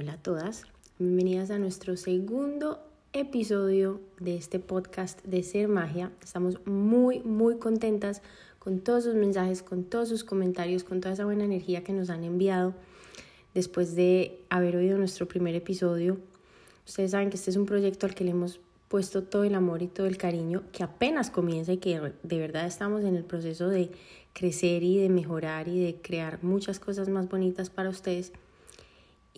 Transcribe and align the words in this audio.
Hola 0.00 0.12
a 0.12 0.22
todas, 0.22 0.62
bienvenidas 1.00 1.50
a 1.50 1.58
nuestro 1.58 1.96
segundo 1.96 2.78
episodio 3.12 4.00
de 4.20 4.36
este 4.36 4.60
podcast 4.60 5.20
de 5.24 5.42
Ser 5.42 5.66
Magia. 5.66 6.12
Estamos 6.22 6.64
muy, 6.66 7.18
muy 7.24 7.58
contentas 7.58 8.22
con 8.60 8.78
todos 8.78 9.02
sus 9.02 9.16
mensajes, 9.16 9.64
con 9.64 9.82
todos 9.82 10.08
sus 10.08 10.22
comentarios, 10.22 10.84
con 10.84 11.00
toda 11.00 11.14
esa 11.14 11.24
buena 11.24 11.42
energía 11.42 11.82
que 11.82 11.92
nos 11.92 12.10
han 12.10 12.22
enviado 12.22 12.74
después 13.54 13.96
de 13.96 14.38
haber 14.50 14.76
oído 14.76 14.98
nuestro 14.98 15.26
primer 15.26 15.56
episodio. 15.56 16.18
Ustedes 16.86 17.10
saben 17.10 17.30
que 17.30 17.36
este 17.36 17.50
es 17.50 17.56
un 17.56 17.66
proyecto 17.66 18.06
al 18.06 18.14
que 18.14 18.22
le 18.22 18.30
hemos 18.30 18.60
puesto 18.86 19.24
todo 19.24 19.42
el 19.42 19.56
amor 19.56 19.82
y 19.82 19.88
todo 19.88 20.06
el 20.06 20.16
cariño, 20.16 20.62
que 20.70 20.84
apenas 20.84 21.28
comienza 21.28 21.72
y 21.72 21.78
que 21.78 22.12
de 22.22 22.38
verdad 22.38 22.66
estamos 22.66 23.02
en 23.02 23.16
el 23.16 23.24
proceso 23.24 23.68
de 23.68 23.90
crecer 24.32 24.84
y 24.84 24.98
de 24.98 25.08
mejorar 25.08 25.66
y 25.66 25.82
de 25.82 25.96
crear 25.96 26.38
muchas 26.44 26.78
cosas 26.78 27.08
más 27.08 27.28
bonitas 27.28 27.68
para 27.68 27.88
ustedes. 27.88 28.32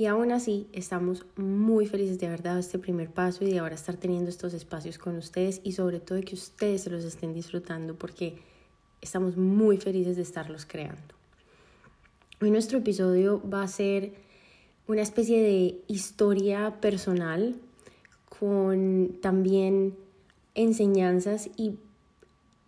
Y 0.01 0.07
aún 0.07 0.33
así 0.33 0.67
estamos 0.73 1.27
muy 1.37 1.87
felices 1.87 2.19
de 2.19 2.27
haber 2.27 2.43
dado 2.43 2.59
este 2.59 2.79
primer 2.79 3.11
paso 3.11 3.45
y 3.45 3.51
de 3.51 3.59
ahora 3.59 3.75
estar 3.75 3.99
teniendo 3.99 4.31
estos 4.31 4.55
espacios 4.55 4.97
con 4.97 5.19
ustedes 5.19 5.61
y 5.63 5.73
sobre 5.73 6.01
todo 6.01 6.17
de 6.17 6.25
que 6.25 6.37
ustedes 6.37 6.85
se 6.85 6.89
los 6.89 7.05
estén 7.05 7.35
disfrutando 7.35 7.95
porque 7.95 8.39
estamos 9.03 9.37
muy 9.37 9.77
felices 9.77 10.17
de 10.17 10.23
estarlos 10.23 10.65
creando. 10.65 11.15
Hoy 12.41 12.51
nuestro 12.51 12.79
episodio 12.79 13.43
va 13.47 13.63
a 13.63 13.69
ser 13.69 14.15
una 14.89 15.03
especie 15.03 15.43
de 15.43 15.83
historia 15.87 16.81
personal 16.81 17.57
con 18.39 19.19
también 19.21 19.99
enseñanzas 20.55 21.51
y 21.59 21.75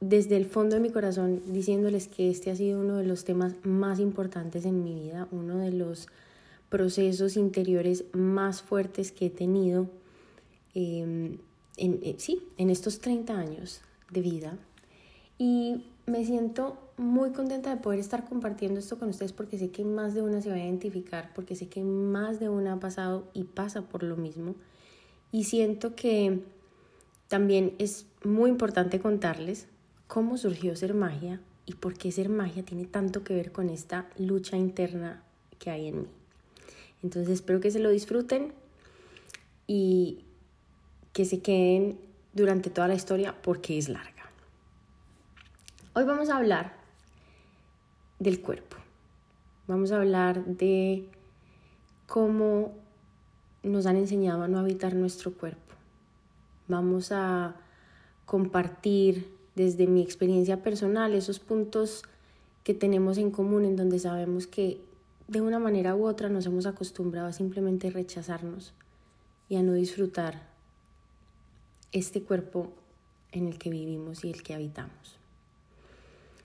desde 0.01 0.37
el 0.37 0.45
fondo 0.45 0.75
de 0.75 0.83
mi 0.83 0.91
corazón 0.91 1.41
diciéndoles 1.47 2.09
que 2.09 2.29
este 2.29 2.51
ha 2.51 2.57
sido 2.57 2.79
uno 2.79 2.99
de 2.99 3.07
los 3.07 3.25
temas 3.25 3.55
más 3.65 4.01
importantes 4.01 4.67
en 4.67 4.85
mi 4.85 4.93
vida, 4.93 5.29
uno 5.31 5.57
de 5.57 5.73
los 5.73 6.09
procesos 6.73 7.37
interiores 7.37 8.07
más 8.15 8.63
fuertes 8.63 9.13
que 9.13 9.27
he 9.27 9.31
tenido 9.31 9.91
em, 10.75 11.37
en, 11.77 12.01
eh, 12.03 12.15
sí, 12.17 12.49
en 12.57 12.71
estos 12.71 12.99
30 13.01 13.39
años 13.39 13.83
de 14.11 14.23
vida. 14.23 14.57
Y 15.37 15.85
me 16.07 16.25
siento 16.25 16.79
muy 16.97 17.33
contenta 17.33 17.69
de 17.69 17.77
poder 17.77 18.01
estar 18.01 18.27
compartiendo 18.27 18.81
esto 18.81 18.99
con 18.99 19.11
ustedes 19.11 19.35
porque 19.35 19.59
sé 19.59 19.69
que 19.69 19.85
más 19.85 20.15
de 20.15 20.23
una 20.23 20.41
se 20.41 20.49
va 20.49 20.55
a 20.55 20.61
identificar, 20.61 21.31
porque 21.35 21.57
sé 21.57 21.69
que 21.69 21.83
más 21.85 22.41
de 22.41 22.49
una 22.49 22.73
ha 22.73 22.81
pasado 22.81 23.29
y 23.35 23.45
pasa 23.45 23.83
por 23.83 24.03
lo 24.03 24.17
mismo. 24.17 24.55
Y 25.31 25.45
siento 25.45 25.95
que 25.95 26.41
también 27.29 27.75
es 27.79 28.07
muy 28.25 28.49
importante 28.49 28.99
contarles 28.99 29.67
cómo 30.07 30.39
surgió 30.39 30.75
Ser 30.75 30.95
Magia 30.95 31.39
y 31.67 31.75
por 31.75 31.99
qué 31.99 32.11
Ser 32.13 32.31
Magia 32.31 32.63
tiene 32.65 32.87
tanto 32.87 33.25
que 33.25 33.35
ver 33.35 33.53
con 33.53 33.69
esta 33.69 34.09
lucha 34.17 34.57
interna 34.57 35.23
que 35.59 35.71
hay 35.71 35.89
en 35.89 36.01
mí. 36.05 36.22
Entonces 37.03 37.33
espero 37.33 37.61
que 37.61 37.71
se 37.71 37.79
lo 37.79 37.91
disfruten 37.91 38.53
y 39.67 40.25
que 41.13 41.25
se 41.25 41.41
queden 41.41 41.99
durante 42.33 42.71
toda 42.71 42.89
la 42.89 42.95
historia 42.95 43.35
porque 43.43 43.79
es 43.79 43.89
larga. 43.89 44.31
Hoy 45.95 46.05
vamos 46.05 46.31
a 46.31 46.37
hablar 46.37 46.75
del 48.19 48.41
cuerpo. 48.41 48.77
Vamos 49.67 49.93
a 49.93 49.97
hablar 49.97 50.45
de 50.45 51.09
cómo 52.07 52.73
nos 53.63 53.87
han 53.87 53.97
enseñado 53.97 54.43
a 54.43 54.49
no 54.49 54.59
habitar 54.59 54.95
nuestro 54.95 55.33
cuerpo. 55.33 55.75
Vamos 56.69 57.13
a 57.13 57.57
compartir 58.25 59.31
desde 59.55 59.87
mi 59.87 60.03
experiencia 60.03 60.63
personal 60.63 61.15
esos 61.15 61.39
puntos 61.39 62.05
que 62.65 62.75
tenemos 62.75 63.19
en 63.19 63.31
común 63.31 63.65
en 63.65 63.77
donde 63.77 63.99
sabemos 63.99 64.47
que 64.47 64.81
de 65.33 65.41
una 65.41 65.59
manera 65.59 65.97
u 65.97 66.07
otra 66.07 66.29
nos 66.29 66.45
hemos 66.45 66.67
acostumbrado 66.67 67.27
a 67.27 67.33
simplemente 67.33 67.89
rechazarnos 67.89 68.75
y 69.49 69.57
a 69.57 69.63
no 69.63 69.73
disfrutar 69.73 70.43
este 71.91 72.23
cuerpo 72.23 72.71
en 73.33 73.47
el 73.47 73.59
que 73.59 73.71
vivimos 73.71 74.25
y 74.25 74.31
el 74.31 74.43
que 74.43 74.53
habitamos. 74.53 75.17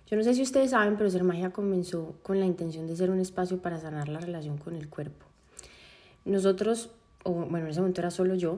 Yo 0.10 0.16
no 0.16 0.24
sé 0.24 0.34
si 0.34 0.42
ustedes 0.42 0.72
saben, 0.72 0.96
pero 0.96 1.10
Ser 1.10 1.26
Magia 1.26 1.52
comenzó 1.52 2.16
con 2.24 2.40
la 2.40 2.46
intención 2.46 2.88
de 2.88 2.96
ser 2.96 3.10
un 3.10 3.20
espacio 3.20 3.62
para 3.62 3.78
sanar 3.78 4.08
la 4.08 4.22
relación 4.22 4.58
con 4.58 4.74
el 4.74 4.88
cuerpo. 4.88 5.26
Nosotros, 6.24 6.92
o 7.24 7.34
bueno, 7.34 7.66
en 7.66 7.72
ese 7.72 7.82
momento 7.82 8.00
era 8.00 8.10
solo 8.10 8.36
yo, 8.36 8.58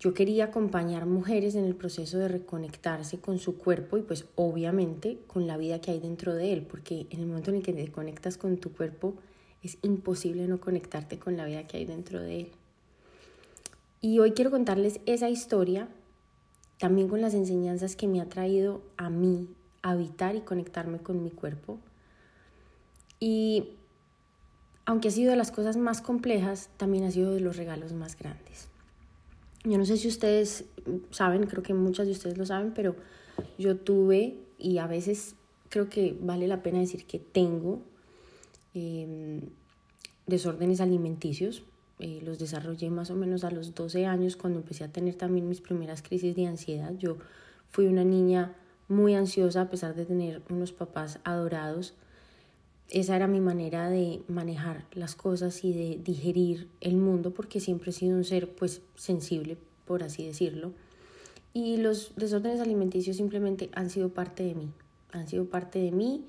yo 0.00 0.14
quería 0.14 0.46
acompañar 0.46 1.06
mujeres 1.06 1.54
en 1.54 1.64
el 1.64 1.76
proceso 1.76 2.18
de 2.18 2.26
reconectarse 2.26 3.20
con 3.20 3.38
su 3.38 3.56
cuerpo 3.56 3.98
y 3.98 4.02
pues 4.02 4.24
obviamente 4.34 5.18
con 5.28 5.46
la 5.46 5.56
vida 5.56 5.80
que 5.80 5.92
hay 5.92 6.00
dentro 6.00 6.34
de 6.34 6.52
él, 6.52 6.62
porque 6.68 7.06
en 7.10 7.20
el 7.20 7.26
momento 7.26 7.50
en 7.50 7.58
el 7.58 7.62
que 7.62 7.72
te 7.72 7.92
conectas 7.92 8.36
con 8.36 8.56
tu 8.56 8.72
cuerpo, 8.72 9.14
es 9.62 9.78
imposible 9.82 10.46
no 10.46 10.60
conectarte 10.60 11.18
con 11.18 11.36
la 11.36 11.44
vida 11.44 11.66
que 11.66 11.78
hay 11.78 11.84
dentro 11.84 12.20
de 12.20 12.40
él. 12.40 12.50
Y 14.00 14.18
hoy 14.18 14.32
quiero 14.32 14.50
contarles 14.50 15.00
esa 15.06 15.28
historia, 15.28 15.88
también 16.78 17.08
con 17.08 17.20
las 17.20 17.34
enseñanzas 17.34 17.96
que 17.96 18.08
me 18.08 18.20
ha 18.20 18.28
traído 18.28 18.82
a 18.96 19.10
mí 19.10 19.48
habitar 19.82 20.36
y 20.36 20.40
conectarme 20.40 20.98
con 20.98 21.22
mi 21.22 21.30
cuerpo. 21.30 21.78
Y 23.18 23.70
aunque 24.86 25.08
ha 25.08 25.10
sido 25.10 25.30
de 25.30 25.36
las 25.36 25.52
cosas 25.52 25.76
más 25.76 26.00
complejas, 26.00 26.70
también 26.78 27.04
ha 27.04 27.10
sido 27.10 27.34
de 27.34 27.40
los 27.40 27.56
regalos 27.56 27.92
más 27.92 28.16
grandes. 28.16 28.68
Yo 29.64 29.76
no 29.76 29.84
sé 29.84 29.98
si 29.98 30.08
ustedes 30.08 30.64
saben, 31.10 31.44
creo 31.44 31.62
que 31.62 31.74
muchas 31.74 32.06
de 32.06 32.12
ustedes 32.12 32.38
lo 32.38 32.46
saben, 32.46 32.72
pero 32.72 32.96
yo 33.58 33.76
tuve 33.76 34.38
y 34.58 34.78
a 34.78 34.86
veces 34.86 35.34
creo 35.68 35.90
que 35.90 36.16
vale 36.18 36.48
la 36.48 36.62
pena 36.62 36.78
decir 36.78 37.04
que 37.04 37.18
tengo 37.18 37.82
Em, 38.74 39.40
desórdenes 40.26 40.80
alimenticios. 40.80 41.64
Eh, 41.98 42.20
los 42.24 42.38
desarrollé 42.38 42.88
más 42.88 43.10
o 43.10 43.14
menos 43.14 43.44
a 43.44 43.50
los 43.50 43.74
12 43.74 44.06
años 44.06 44.36
cuando 44.36 44.60
empecé 44.60 44.84
a 44.84 44.92
tener 44.92 45.16
también 45.16 45.48
mis 45.48 45.60
primeras 45.60 46.02
crisis 46.02 46.34
de 46.36 46.46
ansiedad. 46.46 46.94
Yo 46.96 47.18
fui 47.68 47.86
una 47.86 48.04
niña 48.04 48.54
muy 48.88 49.14
ansiosa 49.14 49.62
a 49.62 49.70
pesar 49.70 49.94
de 49.94 50.06
tener 50.06 50.42
unos 50.48 50.72
papás 50.72 51.18
adorados. 51.24 51.94
Esa 52.88 53.16
era 53.16 53.26
mi 53.26 53.40
manera 53.40 53.90
de 53.90 54.22
manejar 54.28 54.86
las 54.92 55.14
cosas 55.14 55.64
y 55.64 55.72
de 55.72 56.00
digerir 56.02 56.68
el 56.80 56.96
mundo 56.96 57.32
porque 57.32 57.60
siempre 57.60 57.90
he 57.90 57.92
sido 57.92 58.16
un 58.16 58.24
ser 58.24 58.50
pues 58.54 58.82
sensible, 58.96 59.58
por 59.84 60.02
así 60.02 60.26
decirlo. 60.26 60.72
Y 61.52 61.76
los 61.76 62.12
desórdenes 62.16 62.60
alimenticios 62.60 63.16
simplemente 63.16 63.68
han 63.74 63.90
sido 63.90 64.08
parte 64.08 64.44
de 64.44 64.54
mí, 64.54 64.70
han 65.12 65.28
sido 65.28 65.46
parte 65.46 65.80
de 65.80 65.90
mí 65.90 66.24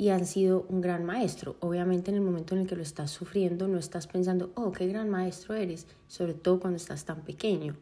y 0.00 0.08
han 0.08 0.24
sido 0.24 0.64
un 0.70 0.80
gran 0.80 1.04
maestro. 1.04 1.56
Obviamente 1.60 2.10
en 2.10 2.14
el 2.14 2.22
momento 2.22 2.54
en 2.54 2.62
el 2.62 2.66
que 2.66 2.74
lo 2.74 2.80
estás 2.80 3.10
sufriendo 3.10 3.68
no 3.68 3.76
estás 3.76 4.06
pensando, 4.06 4.50
oh, 4.54 4.72
qué 4.72 4.86
gran 4.86 5.10
maestro 5.10 5.54
eres, 5.54 5.86
sobre 6.08 6.32
todo 6.32 6.58
cuando 6.58 6.78
estás 6.78 7.04
tan 7.04 7.20
pequeño. 7.20 7.76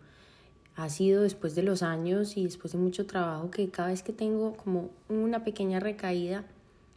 Ha 0.75 0.89
sido 0.89 1.23
después 1.23 1.55
de 1.55 1.63
los 1.63 1.85
años 1.85 2.37
y 2.37 2.43
después 2.43 2.73
de 2.73 2.79
mucho 2.79 3.07
trabajo 3.07 3.53
que 3.53 3.71
cada 3.71 3.91
vez 3.91 4.03
que 4.03 4.13
tengo 4.13 4.57
como 4.57 4.91
una 5.09 5.45
pequeña 5.45 5.79
recaída, 5.79 6.45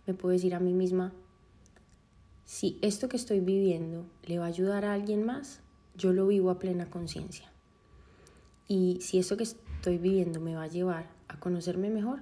me 0.08 0.16
puedo 0.16 0.34
decir 0.34 0.56
a 0.56 0.60
mí 0.60 0.74
misma, 0.74 1.14
si 2.44 2.80
esto 2.82 3.08
que 3.08 3.18
estoy 3.18 3.42
viviendo 3.42 4.08
le 4.26 4.40
va 4.40 4.46
a 4.46 4.48
ayudar 4.48 4.86
a 4.86 4.94
alguien 4.94 5.24
más, 5.24 5.60
yo 5.96 6.14
lo 6.14 6.26
vivo 6.26 6.50
a 6.50 6.58
plena 6.58 6.90
conciencia. 6.90 7.52
Y 8.68 8.98
si 9.02 9.20
esto 9.20 9.38
que 9.38 9.44
estoy 9.44 10.00
viviendo 10.00 10.40
me 10.40 10.56
va 10.56 10.64
a 10.64 10.68
llevar 10.68 11.12
a 11.28 11.40
conocerme 11.40 11.92
mejor, 11.92 12.22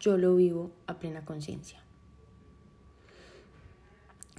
yo 0.00 0.18
lo 0.18 0.34
vivo 0.34 0.72
a 0.88 0.98
plena 0.98 1.24
conciencia. 1.24 1.83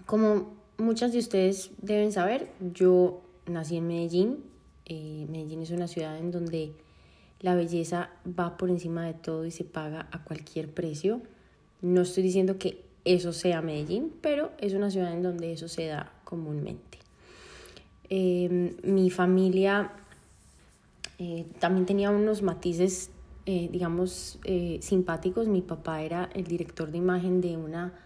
Como 0.06 0.54
muchas 0.78 1.14
de 1.14 1.20
ustedes 1.20 1.72
deben 1.82 2.12
saber, 2.12 2.48
yo 2.60 3.22
nací 3.48 3.78
en 3.78 3.88
Medellín. 3.88 4.44
Eh, 4.86 5.26
Medellín 5.30 5.64
es 5.64 5.72
una 5.72 5.88
ciudad 5.88 6.18
en 6.18 6.32
donde 6.32 6.74
la 7.40 7.56
belleza 7.56 8.12
va 8.28 8.56
por 8.58 8.70
encima 8.70 9.06
de 9.06 9.16
todo 9.16 9.46
y 9.46 9.52
se 9.52 9.64
paga 9.64 10.08
a 10.12 10.24
cualquier 10.24 10.70
precio. 10.70 11.22
No 11.82 12.02
estoy 12.02 12.22
diciendo 12.22 12.60
que 12.60 12.84
eso 13.04 13.34
sea 13.34 13.62
Medellín, 13.62 14.14
pero 14.22 14.52
es 14.60 14.74
una 14.74 14.92
ciudad 14.92 15.12
en 15.12 15.24
donde 15.24 15.54
eso 15.54 15.68
se 15.68 15.88
da 15.88 16.12
comúnmente. 16.24 17.00
Em, 18.10 18.76
mi 18.84 19.10
familia 19.10 19.92
eh, 21.18 21.48
también 21.60 21.88
tenía 21.88 22.12
unos 22.12 22.44
matices, 22.44 23.10
eh, 23.48 23.70
digamos, 23.72 24.40
simpáticos. 24.82 25.48
Mi 25.48 25.62
papá 25.62 26.04
era 26.04 26.30
el 26.34 26.44
director 26.44 26.92
de 26.92 27.00
imagen 27.00 27.42
de 27.42 27.58
una 27.58 28.05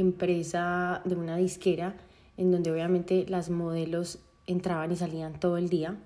empresa 0.00 1.02
de 1.04 1.14
una 1.14 1.36
disquera 1.36 1.96
en 2.36 2.52
donde 2.52 2.70
obviamente 2.70 3.26
las 3.28 3.50
modelos 3.50 4.20
entraban 4.46 4.92
y 4.92 4.96
salían 4.96 5.38
todo 5.38 5.58
el 5.58 5.68
día. 5.68 5.96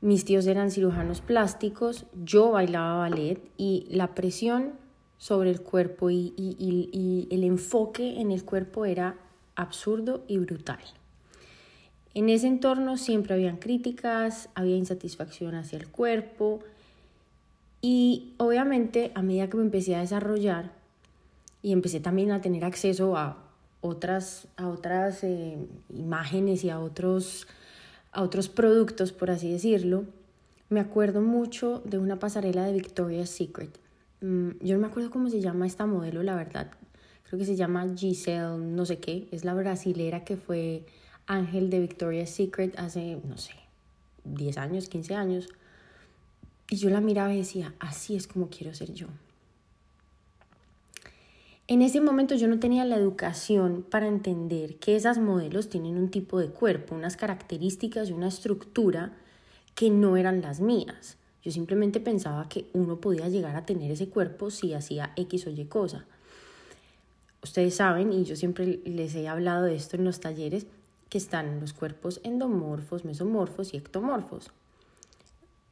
Mis 0.00 0.24
tíos 0.24 0.46
eran 0.46 0.70
cirujanos 0.70 1.20
plásticos, 1.20 2.06
yo 2.24 2.50
bailaba 2.52 2.98
ballet 2.98 3.40
y 3.56 3.86
la 3.90 4.14
presión 4.14 4.72
sobre 5.18 5.50
el 5.50 5.60
cuerpo 5.60 6.10
y, 6.10 6.32
y, 6.36 7.28
el 7.30 7.44
enfoque 7.44 8.20
en 8.20 8.30
el 8.30 8.44
cuerpo 8.44 8.86
era 8.86 9.16
absurdo 9.54 10.24
y 10.26 10.38
brutal. 10.38 10.80
En 12.14 12.30
ese 12.30 12.46
entorno 12.46 12.96
siempre 12.96 13.34
habían 13.34 13.58
críticas, 13.58 14.48
había 14.54 14.76
insatisfacción 14.76 15.54
hacia 15.54 15.78
el 15.78 15.88
cuerpo 15.88 16.60
y 17.82 18.32
obviamente 18.38 19.12
a 19.14 19.22
medida 19.22 19.48
que 19.48 19.58
me 19.58 19.62
empecé 19.64 19.94
a 19.94 20.00
desarrollar, 20.00 20.72
y 21.62 21.72
empecé 21.72 22.00
también 22.00 22.32
a 22.32 22.40
tener 22.40 22.64
acceso 22.64 23.16
a 23.16 23.36
otras, 23.80 24.48
a 24.56 24.68
otras 24.68 25.24
eh, 25.24 25.58
imágenes 25.90 26.64
y 26.64 26.70
a 26.70 26.80
otros, 26.80 27.46
a 28.12 28.22
otros 28.22 28.48
productos, 28.48 29.12
por 29.12 29.30
así 29.30 29.50
decirlo, 29.50 30.04
me 30.68 30.80
acuerdo 30.80 31.20
mucho 31.20 31.82
de 31.84 31.98
una 31.98 32.18
pasarela 32.18 32.64
de 32.64 32.72
Victoria's 32.72 33.30
Secret. 33.30 33.78
Mm, 34.20 34.50
yo 34.60 34.74
no 34.74 34.80
me 34.80 34.86
acuerdo 34.86 35.10
cómo 35.10 35.28
se 35.28 35.40
llama 35.40 35.66
esta 35.66 35.86
modelo, 35.86 36.22
la 36.22 36.36
verdad. 36.36 36.70
Creo 37.24 37.38
que 37.38 37.46
se 37.46 37.56
llama 37.56 37.86
Giselle, 37.96 38.58
no 38.58 38.86
sé 38.86 38.98
qué. 38.98 39.28
Es 39.32 39.44
la 39.44 39.54
brasilera 39.54 40.24
que 40.24 40.36
fue 40.36 40.84
ángel 41.26 41.70
de 41.70 41.80
Victoria's 41.80 42.30
Secret 42.30 42.78
hace, 42.78 43.18
no 43.28 43.36
sé, 43.36 43.54
10 44.24 44.58
años, 44.58 44.88
15 44.88 45.14
años. 45.14 45.48
Y 46.68 46.76
yo 46.76 46.90
la 46.90 47.00
miraba 47.00 47.32
y 47.32 47.38
decía, 47.38 47.74
así 47.80 48.14
es 48.14 48.26
como 48.26 48.48
quiero 48.48 48.74
ser 48.74 48.92
yo. 48.92 49.08
En 51.70 51.82
ese 51.82 52.00
momento 52.00 52.34
yo 52.34 52.48
no 52.48 52.58
tenía 52.58 52.84
la 52.84 52.96
educación 52.96 53.86
para 53.88 54.08
entender 54.08 54.80
que 54.80 54.96
esas 54.96 55.18
modelos 55.18 55.68
tienen 55.68 55.98
un 55.98 56.10
tipo 56.10 56.40
de 56.40 56.48
cuerpo, 56.48 56.96
unas 56.96 57.16
características 57.16 58.10
y 58.10 58.12
una 58.12 58.26
estructura 58.26 59.12
que 59.76 59.88
no 59.88 60.16
eran 60.16 60.42
las 60.42 60.58
mías. 60.58 61.16
Yo 61.44 61.52
simplemente 61.52 62.00
pensaba 62.00 62.48
que 62.48 62.66
uno 62.72 63.00
podía 63.00 63.28
llegar 63.28 63.54
a 63.54 63.66
tener 63.66 63.92
ese 63.92 64.08
cuerpo 64.08 64.50
si 64.50 64.74
hacía 64.74 65.12
X 65.14 65.46
o 65.46 65.50
Y 65.50 65.64
cosa. 65.66 66.06
Ustedes 67.40 67.76
saben, 67.76 68.12
y 68.12 68.24
yo 68.24 68.34
siempre 68.34 68.80
les 68.84 69.14
he 69.14 69.28
hablado 69.28 69.62
de 69.62 69.76
esto 69.76 69.94
en 69.94 70.04
los 70.04 70.18
talleres, 70.18 70.66
que 71.08 71.18
están 71.18 71.60
los 71.60 71.72
cuerpos 71.72 72.20
endomorfos, 72.24 73.04
mesomorfos 73.04 73.74
y 73.74 73.76
ectomorfos. 73.76 74.50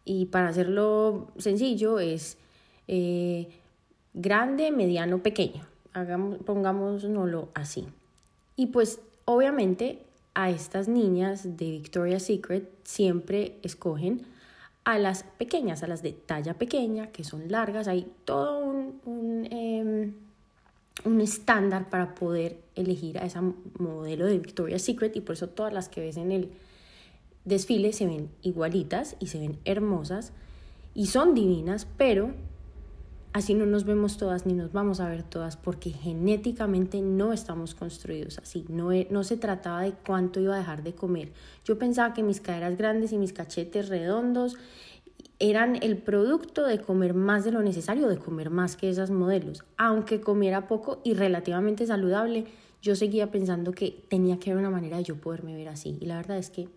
Y 0.04 0.26
para 0.26 0.46
hacerlo 0.46 1.26
sencillo 1.38 1.98
es 1.98 2.38
eh, 2.86 3.48
grande, 4.14 4.70
mediano, 4.70 5.24
pequeño 5.24 5.66
hagamos, 6.00 6.38
pongámoslo 6.38 7.48
así. 7.54 7.86
Y 8.56 8.66
pues 8.66 9.00
obviamente 9.24 10.02
a 10.34 10.50
estas 10.50 10.88
niñas 10.88 11.56
de 11.56 11.70
Victoria's 11.70 12.24
Secret 12.24 12.70
siempre 12.84 13.58
escogen 13.62 14.22
a 14.84 14.98
las 14.98 15.22
pequeñas, 15.22 15.82
a 15.82 15.86
las 15.86 16.02
de 16.02 16.12
talla 16.12 16.54
pequeña, 16.54 17.08
que 17.08 17.24
son 17.24 17.50
largas. 17.50 17.88
Hay 17.88 18.10
todo 18.24 18.60
un, 18.60 19.00
un, 19.04 19.46
em, 19.50 20.14
un 21.04 21.20
estándar 21.20 21.90
para 21.90 22.14
poder 22.14 22.58
elegir 22.74 23.18
a 23.18 23.26
esa 23.26 23.42
modelo 23.78 24.26
de 24.26 24.38
Victoria's 24.38 24.82
Secret 24.82 25.14
y 25.16 25.20
por 25.20 25.34
eso 25.34 25.48
todas 25.48 25.72
las 25.72 25.88
que 25.88 26.00
ves 26.00 26.16
en 26.16 26.32
el 26.32 26.50
desfile 27.44 27.92
se 27.92 28.06
ven 28.06 28.30
igualitas 28.42 29.16
y 29.20 29.26
se 29.26 29.38
ven 29.38 29.58
hermosas 29.64 30.32
y 30.94 31.06
son 31.06 31.34
divinas, 31.34 31.86
pero 31.96 32.32
Así 33.32 33.54
no 33.54 33.66
nos 33.66 33.84
vemos 33.84 34.16
todas 34.16 34.46
ni 34.46 34.54
nos 34.54 34.72
vamos 34.72 35.00
a 35.00 35.08
ver 35.08 35.22
todas 35.22 35.56
porque 35.56 35.90
genéticamente 35.90 37.00
no 37.02 37.32
estamos 37.32 37.74
construidos 37.74 38.38
así. 38.38 38.64
No, 38.68 38.90
e, 38.90 39.06
no 39.10 39.22
se 39.22 39.36
trataba 39.36 39.82
de 39.82 39.92
cuánto 39.92 40.40
iba 40.40 40.54
a 40.54 40.58
dejar 40.58 40.82
de 40.82 40.94
comer. 40.94 41.32
Yo 41.64 41.78
pensaba 41.78 42.14
que 42.14 42.22
mis 42.22 42.40
caderas 42.40 42.78
grandes 42.78 43.12
y 43.12 43.18
mis 43.18 43.32
cachetes 43.32 43.88
redondos 43.88 44.56
eran 45.40 45.78
el 45.82 45.98
producto 45.98 46.66
de 46.66 46.80
comer 46.80 47.14
más 47.14 47.44
de 47.44 47.52
lo 47.52 47.62
necesario, 47.62 48.08
de 48.08 48.18
comer 48.18 48.50
más 48.50 48.76
que 48.76 48.88
esas 48.88 49.10
modelos. 49.10 49.62
Aunque 49.76 50.20
comiera 50.20 50.66
poco 50.66 51.00
y 51.04 51.14
relativamente 51.14 51.86
saludable, 51.86 52.46
yo 52.82 52.96
seguía 52.96 53.30
pensando 53.30 53.72
que 53.72 54.04
tenía 54.08 54.38
que 54.38 54.50
haber 54.50 54.60
una 54.60 54.70
manera 54.70 54.96
de 54.96 55.04
yo 55.04 55.16
poderme 55.16 55.54
ver 55.54 55.68
así. 55.68 55.98
Y 56.00 56.06
la 56.06 56.16
verdad 56.16 56.38
es 56.38 56.50
que 56.50 56.68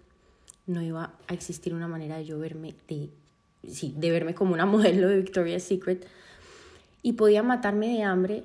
no 0.68 0.81
iba 0.81 1.13
a 1.27 1.33
existir 1.33 1.74
una 1.74 1.88
manera 1.88 2.18
de 2.18 2.25
yo 2.25 2.38
verme, 2.39 2.75
de, 2.88 3.09
sí, 3.68 3.95
de 3.97 4.12
verme 4.12 4.36
como 4.36 4.54
una 4.54 4.65
modelo 4.65 5.07
de 5.07 5.18
Victoria's 5.18 5.63
Secret 5.63 6.06
y 7.03 7.13
podía 7.13 7.44
matarme 7.44 7.89
de 7.89 8.03
hambre, 8.03 8.44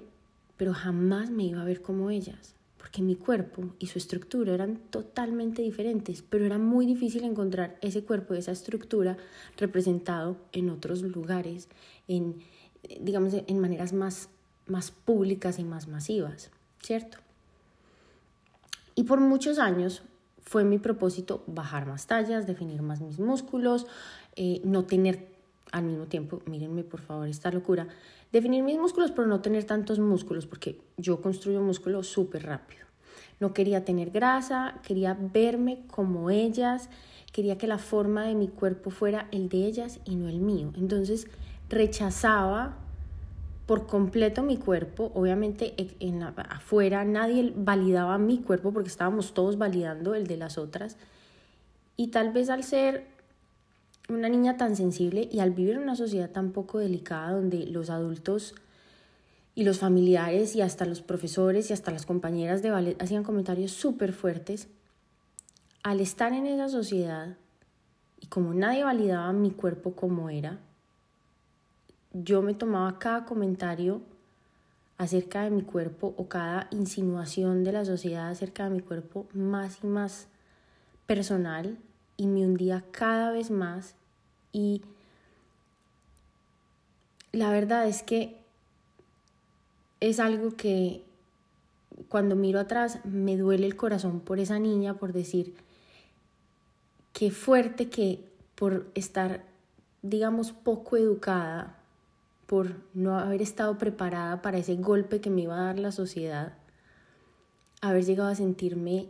pero 0.56 0.72
jamás 0.72 1.30
me 1.30 1.44
iba 1.44 1.60
a 1.60 1.64
ver 1.64 1.82
como 1.82 2.10
ellas, 2.10 2.54
porque 2.78 3.02
mi 3.02 3.14
cuerpo 3.16 3.74
y 3.78 3.88
su 3.88 3.98
estructura 3.98 4.54
eran 4.54 4.76
totalmente 4.90 5.62
diferentes, 5.62 6.22
pero 6.22 6.46
era 6.46 6.58
muy 6.58 6.86
difícil 6.86 7.24
encontrar 7.24 7.76
ese 7.82 8.02
cuerpo 8.02 8.34
y 8.34 8.38
esa 8.38 8.52
estructura 8.52 9.16
representado 9.56 10.36
en 10.52 10.70
otros 10.70 11.02
lugares, 11.02 11.68
en, 12.08 12.36
digamos, 13.00 13.34
en 13.34 13.58
maneras 13.58 13.92
más, 13.92 14.28
más 14.66 14.90
públicas 14.90 15.58
y 15.58 15.64
más 15.64 15.88
masivas, 15.88 16.50
¿cierto? 16.80 17.18
Y 18.94 19.04
por 19.04 19.20
muchos 19.20 19.58
años 19.58 20.02
fue 20.40 20.64
mi 20.64 20.78
propósito 20.78 21.42
bajar 21.46 21.86
más 21.86 22.06
tallas, 22.06 22.46
definir 22.46 22.80
más 22.80 23.00
mis 23.02 23.18
músculos, 23.18 23.86
eh, 24.36 24.62
no 24.64 24.84
tener 24.84 25.35
al 25.72 25.84
mismo 25.84 26.06
tiempo, 26.06 26.40
mírenme 26.46 26.84
por 26.84 27.00
favor 27.00 27.28
esta 27.28 27.50
locura, 27.50 27.88
definir 28.32 28.62
mis 28.62 28.78
músculos 28.78 29.10
pero 29.10 29.26
no 29.26 29.40
tener 29.40 29.64
tantos 29.64 29.98
músculos 29.98 30.46
porque 30.46 30.80
yo 30.96 31.20
construyo 31.20 31.60
músculos 31.60 32.08
súper 32.08 32.44
rápido. 32.44 32.86
No 33.38 33.52
quería 33.52 33.84
tener 33.84 34.10
grasa, 34.10 34.80
quería 34.82 35.14
verme 35.14 35.84
como 35.88 36.30
ellas, 36.30 36.88
quería 37.32 37.58
que 37.58 37.66
la 37.66 37.78
forma 37.78 38.24
de 38.24 38.34
mi 38.34 38.48
cuerpo 38.48 38.90
fuera 38.90 39.28
el 39.30 39.48
de 39.48 39.66
ellas 39.66 40.00
y 40.04 40.16
no 40.16 40.28
el 40.28 40.40
mío. 40.40 40.72
Entonces 40.76 41.28
rechazaba 41.68 42.78
por 43.66 43.86
completo 43.86 44.42
mi 44.42 44.56
cuerpo. 44.56 45.10
Obviamente 45.14 45.74
en 46.00 46.22
afuera 46.22 47.04
nadie 47.04 47.52
validaba 47.54 48.16
mi 48.16 48.38
cuerpo 48.38 48.72
porque 48.72 48.88
estábamos 48.88 49.34
todos 49.34 49.58
validando 49.58 50.14
el 50.14 50.26
de 50.26 50.38
las 50.38 50.56
otras. 50.56 50.96
Y 51.96 52.08
tal 52.08 52.32
vez 52.32 52.48
al 52.48 52.64
ser 52.64 53.15
una 54.08 54.28
niña 54.28 54.56
tan 54.56 54.76
sensible 54.76 55.28
y 55.30 55.40
al 55.40 55.50
vivir 55.50 55.74
en 55.74 55.82
una 55.82 55.96
sociedad 55.96 56.30
tan 56.30 56.52
poco 56.52 56.78
delicada 56.78 57.32
donde 57.32 57.66
los 57.66 57.90
adultos 57.90 58.54
y 59.54 59.64
los 59.64 59.78
familiares 59.78 60.54
y 60.54 60.60
hasta 60.60 60.84
los 60.84 61.02
profesores 61.02 61.70
y 61.70 61.72
hasta 61.72 61.90
las 61.90 62.06
compañeras 62.06 62.62
de 62.62 62.70
ballet 62.70 63.02
hacían 63.02 63.24
comentarios 63.24 63.72
súper 63.72 64.12
fuertes, 64.12 64.68
al 65.82 66.00
estar 66.00 66.32
en 66.32 66.46
esa 66.46 66.68
sociedad 66.68 67.36
y 68.20 68.26
como 68.26 68.54
nadie 68.54 68.84
validaba 68.84 69.32
mi 69.32 69.50
cuerpo 69.50 69.94
como 69.94 70.30
era, 70.30 70.58
yo 72.12 72.42
me 72.42 72.54
tomaba 72.54 72.98
cada 72.98 73.24
comentario 73.24 74.02
acerca 74.98 75.42
de 75.42 75.50
mi 75.50 75.62
cuerpo 75.62 76.14
o 76.16 76.28
cada 76.28 76.68
insinuación 76.70 77.64
de 77.64 77.72
la 77.72 77.84
sociedad 77.84 78.28
acerca 78.28 78.64
de 78.64 78.70
mi 78.70 78.80
cuerpo 78.80 79.26
más 79.34 79.78
y 79.82 79.86
más 79.86 80.28
personal 81.06 81.76
y 82.16 82.26
me 82.26 82.44
hundía 82.44 82.84
cada 82.90 83.30
vez 83.30 83.50
más. 83.50 83.94
Y 84.52 84.82
la 87.32 87.50
verdad 87.50 87.86
es 87.86 88.02
que 88.02 88.36
es 90.00 90.20
algo 90.20 90.56
que 90.56 91.02
cuando 92.08 92.36
miro 92.36 92.60
atrás 92.60 93.04
me 93.04 93.36
duele 93.36 93.66
el 93.66 93.76
corazón 93.76 94.20
por 94.20 94.38
esa 94.38 94.58
niña, 94.58 94.94
por 94.94 95.12
decir 95.12 95.54
qué 97.12 97.30
fuerte 97.30 97.88
que 97.88 98.24
por 98.54 98.86
estar, 98.94 99.44
digamos, 100.02 100.52
poco 100.52 100.96
educada, 100.96 101.76
por 102.46 102.76
no 102.94 103.18
haber 103.18 103.42
estado 103.42 103.76
preparada 103.76 104.40
para 104.40 104.58
ese 104.58 104.76
golpe 104.76 105.20
que 105.20 105.30
me 105.30 105.42
iba 105.42 105.58
a 105.58 105.64
dar 105.64 105.78
la 105.78 105.92
sociedad, 105.92 106.54
haber 107.80 108.04
llegado 108.04 108.30
a 108.30 108.34
sentirme 108.34 109.08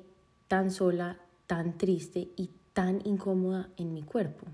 tan 0.48 0.70
sola, 0.70 1.18
tan 1.46 1.76
triste 1.76 2.28
y 2.36 2.50
tan 2.76 3.00
incómoda 3.06 3.70
en 3.78 3.94
mi 3.94 4.02
cuerpo. 4.02 4.44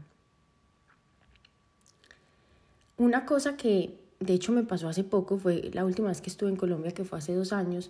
Una 2.96 3.26
cosa 3.26 3.56
que 3.56 3.98
de 4.20 4.32
hecho 4.32 4.52
me 4.52 4.62
pasó 4.62 4.88
hace 4.88 5.02
poco, 5.02 5.38
fue 5.38 5.70
la 5.74 5.84
última 5.84 6.06
vez 6.06 6.20
que 6.20 6.30
estuve 6.30 6.48
en 6.48 6.54
Colombia, 6.54 6.92
que 6.92 7.02
fue 7.02 7.18
hace 7.18 7.34
dos 7.34 7.52
años, 7.52 7.88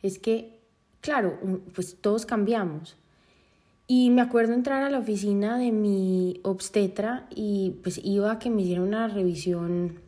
es 0.00 0.20
que, 0.20 0.56
claro, 1.00 1.36
pues 1.74 1.96
todos 2.00 2.26
cambiamos. 2.26 2.94
Y 3.88 4.10
me 4.10 4.22
acuerdo 4.22 4.52
entrar 4.52 4.84
a 4.84 4.90
la 4.90 5.00
oficina 5.00 5.58
de 5.58 5.72
mi 5.72 6.38
obstetra 6.44 7.26
y 7.34 7.70
pues 7.82 8.00
iba 8.04 8.30
a 8.30 8.38
que 8.38 8.50
me 8.50 8.62
hiciera 8.62 8.82
una 8.82 9.08
revisión, 9.08 9.98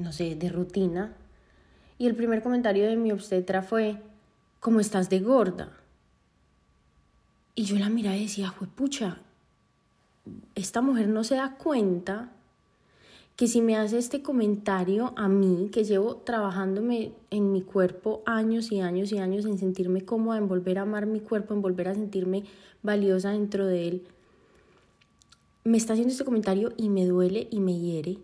no 0.00 0.12
sé, 0.12 0.34
de 0.34 0.48
rutina. 0.48 1.14
Y 1.96 2.08
el 2.08 2.16
primer 2.16 2.42
comentario 2.42 2.88
de 2.88 2.96
mi 2.96 3.12
obstetra 3.12 3.62
fue, 3.62 3.98
¿cómo 4.58 4.80
estás 4.80 5.08
de 5.10 5.20
gorda? 5.20 5.70
Y 7.54 7.64
yo 7.64 7.78
la 7.78 7.88
miraba 7.88 8.16
y 8.16 8.22
decía, 8.22 8.52
pucha, 8.74 9.18
esta 10.54 10.80
mujer 10.80 11.08
no 11.08 11.22
se 11.24 11.36
da 11.36 11.56
cuenta 11.56 12.32
que 13.36 13.48
si 13.48 13.60
me 13.60 13.76
hace 13.76 13.98
este 13.98 14.22
comentario 14.22 15.12
a 15.16 15.28
mí, 15.28 15.68
que 15.72 15.84
llevo 15.84 16.16
trabajándome 16.16 17.12
en 17.30 17.52
mi 17.52 17.62
cuerpo 17.62 18.22
años 18.26 18.70
y 18.70 18.80
años 18.80 19.12
y 19.12 19.18
años 19.18 19.44
en 19.44 19.58
sentirme 19.58 20.04
cómoda, 20.04 20.38
en 20.38 20.48
volver 20.48 20.78
a 20.78 20.82
amar 20.82 21.06
mi 21.06 21.20
cuerpo, 21.20 21.54
en 21.54 21.62
volver 21.62 21.88
a 21.88 21.94
sentirme 21.94 22.44
valiosa 22.82 23.30
dentro 23.30 23.66
de 23.66 23.88
él, 23.88 24.06
me 25.64 25.78
está 25.78 25.94
haciendo 25.94 26.12
este 26.12 26.24
comentario 26.24 26.72
y 26.76 26.90
me 26.90 27.06
duele 27.06 27.48
y 27.50 27.58
me 27.58 27.78
hiere. 27.78 28.18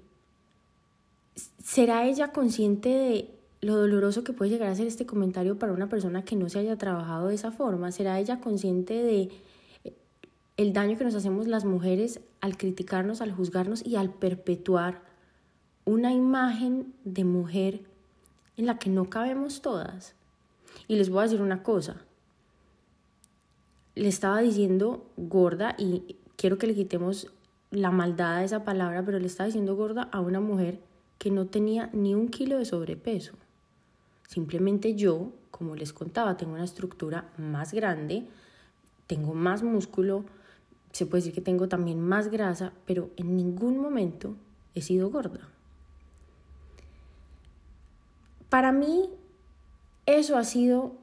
¿Será 1.63 2.07
ella 2.07 2.33
consciente 2.33 2.89
de 2.91 3.31
lo 3.61 3.77
doloroso 3.77 4.25
que 4.25 4.33
puede 4.33 4.51
llegar 4.51 4.71
a 4.71 4.75
ser 4.75 4.87
este 4.87 5.07
comentario 5.07 5.59
para 5.59 5.73
una 5.73 5.89
persona 5.89 6.25
que 6.25 6.37
no 6.37 6.49
se 6.49 6.59
haya 6.59 6.77
trabajado 6.77 7.29
de 7.29 7.35
esa 7.35 7.53
forma? 7.53 7.93
¿Será 7.93 8.19
ella 8.19 8.41
consciente 8.41 8.95
de 8.95 9.31
eh, 9.85 9.95
el 10.57 10.73
daño 10.73 10.97
que 10.97 11.05
nos 11.05 11.15
hacemos 11.15 11.47
las 11.47 11.65
mujeres 11.65 12.21
al 12.41 12.57
criticarnos, 12.57 13.21
al 13.21 13.33
juzgarnos 13.33 13.85
y 13.85 13.97
al 13.97 14.11
perpetuar 14.11 15.03
una 15.85 16.13
imagen 16.13 16.95
de 17.05 17.25
mujer 17.25 17.83
en 18.57 18.67
la 18.67 18.79
que 18.79 18.91
no 18.91 19.11
cabemos 19.11 19.61
todas? 19.61 20.15
Y 20.89 20.97
les 20.97 21.11
voy 21.11 21.21
a 21.21 21.25
decir 21.25 21.43
una 21.43 21.63
cosa. 21.63 21.97
Le 23.95 24.09
estaba 24.09 24.41
diciendo 24.41 25.07
gorda 25.17 25.75
y 25.77 26.17
quiero 26.37 26.57
que 26.57 26.67
le 26.67 26.75
quitemos 26.75 27.31
la 27.71 27.91
maldad 27.91 28.37
a 28.37 28.45
esa 28.45 28.65
palabra, 28.65 29.05
pero 29.05 29.19
le 29.19 29.27
estaba 29.27 29.47
diciendo 29.47 29.77
gorda 29.77 30.09
a 30.11 30.21
una 30.21 30.41
mujer 30.41 30.81
que 31.19 31.31
no 31.31 31.47
tenía 31.47 31.91
ni 31.93 32.15
un 32.15 32.29
kilo 32.29 32.59
de 32.59 32.65
sobrepeso. 32.65 33.35
Simplemente 34.31 34.95
yo, 34.95 35.33
como 35.51 35.75
les 35.75 35.93
contaba, 35.93 36.37
tengo 36.37 36.53
una 36.53 36.63
estructura 36.63 37.33
más 37.37 37.75
grande, 37.75 38.29
tengo 39.09 39.35
más 39.35 39.65
músculo, 39.65 40.25
se 40.93 41.05
puede 41.05 41.23
decir 41.23 41.35
que 41.35 41.41
tengo 41.41 41.69
también 41.69 42.01
más 42.01 42.29
grasa, 42.29 42.73
pero 42.87 43.11
en 43.17 43.37
ningún 43.37 43.79
momento 43.79 44.37
he 44.77 44.83
sido 44.83 45.11
gorda. 45.11 45.49
Para 48.49 48.71
mí, 48.71 49.11
eso 50.07 50.37
ha 50.37 50.45
sido 50.45 50.95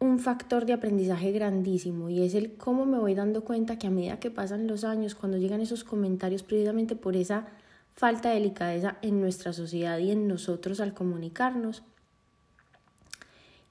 un 0.00 0.18
factor 0.18 0.66
de 0.66 0.72
aprendizaje 0.72 1.30
grandísimo 1.30 2.10
y 2.10 2.24
es 2.24 2.34
el 2.34 2.56
cómo 2.56 2.86
me 2.86 2.98
voy 2.98 3.14
dando 3.14 3.44
cuenta 3.44 3.78
que 3.78 3.86
a 3.86 3.90
medida 3.90 4.18
que 4.18 4.32
pasan 4.32 4.66
los 4.66 4.82
años, 4.82 5.14
cuando 5.14 5.38
llegan 5.38 5.60
esos 5.60 5.84
comentarios 5.84 6.42
precisamente 6.42 6.96
por 6.96 7.14
esa 7.14 7.46
falta 7.94 8.30
de 8.30 8.34
delicadeza 8.40 8.96
en 9.02 9.20
nuestra 9.20 9.52
sociedad 9.52 9.98
y 9.98 10.10
en 10.10 10.26
nosotros 10.26 10.80
al 10.80 10.92
comunicarnos, 10.92 11.84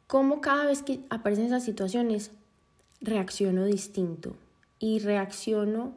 cómo 0.08 0.42
cada 0.42 0.66
vez 0.66 0.82
que 0.82 1.00
aparecen 1.10 1.46
esas 1.46 1.64
situaciones 1.64 2.32
reacciono 3.02 3.66
distinto 3.66 4.36
y 4.80 5.00
reacciono 5.00 5.94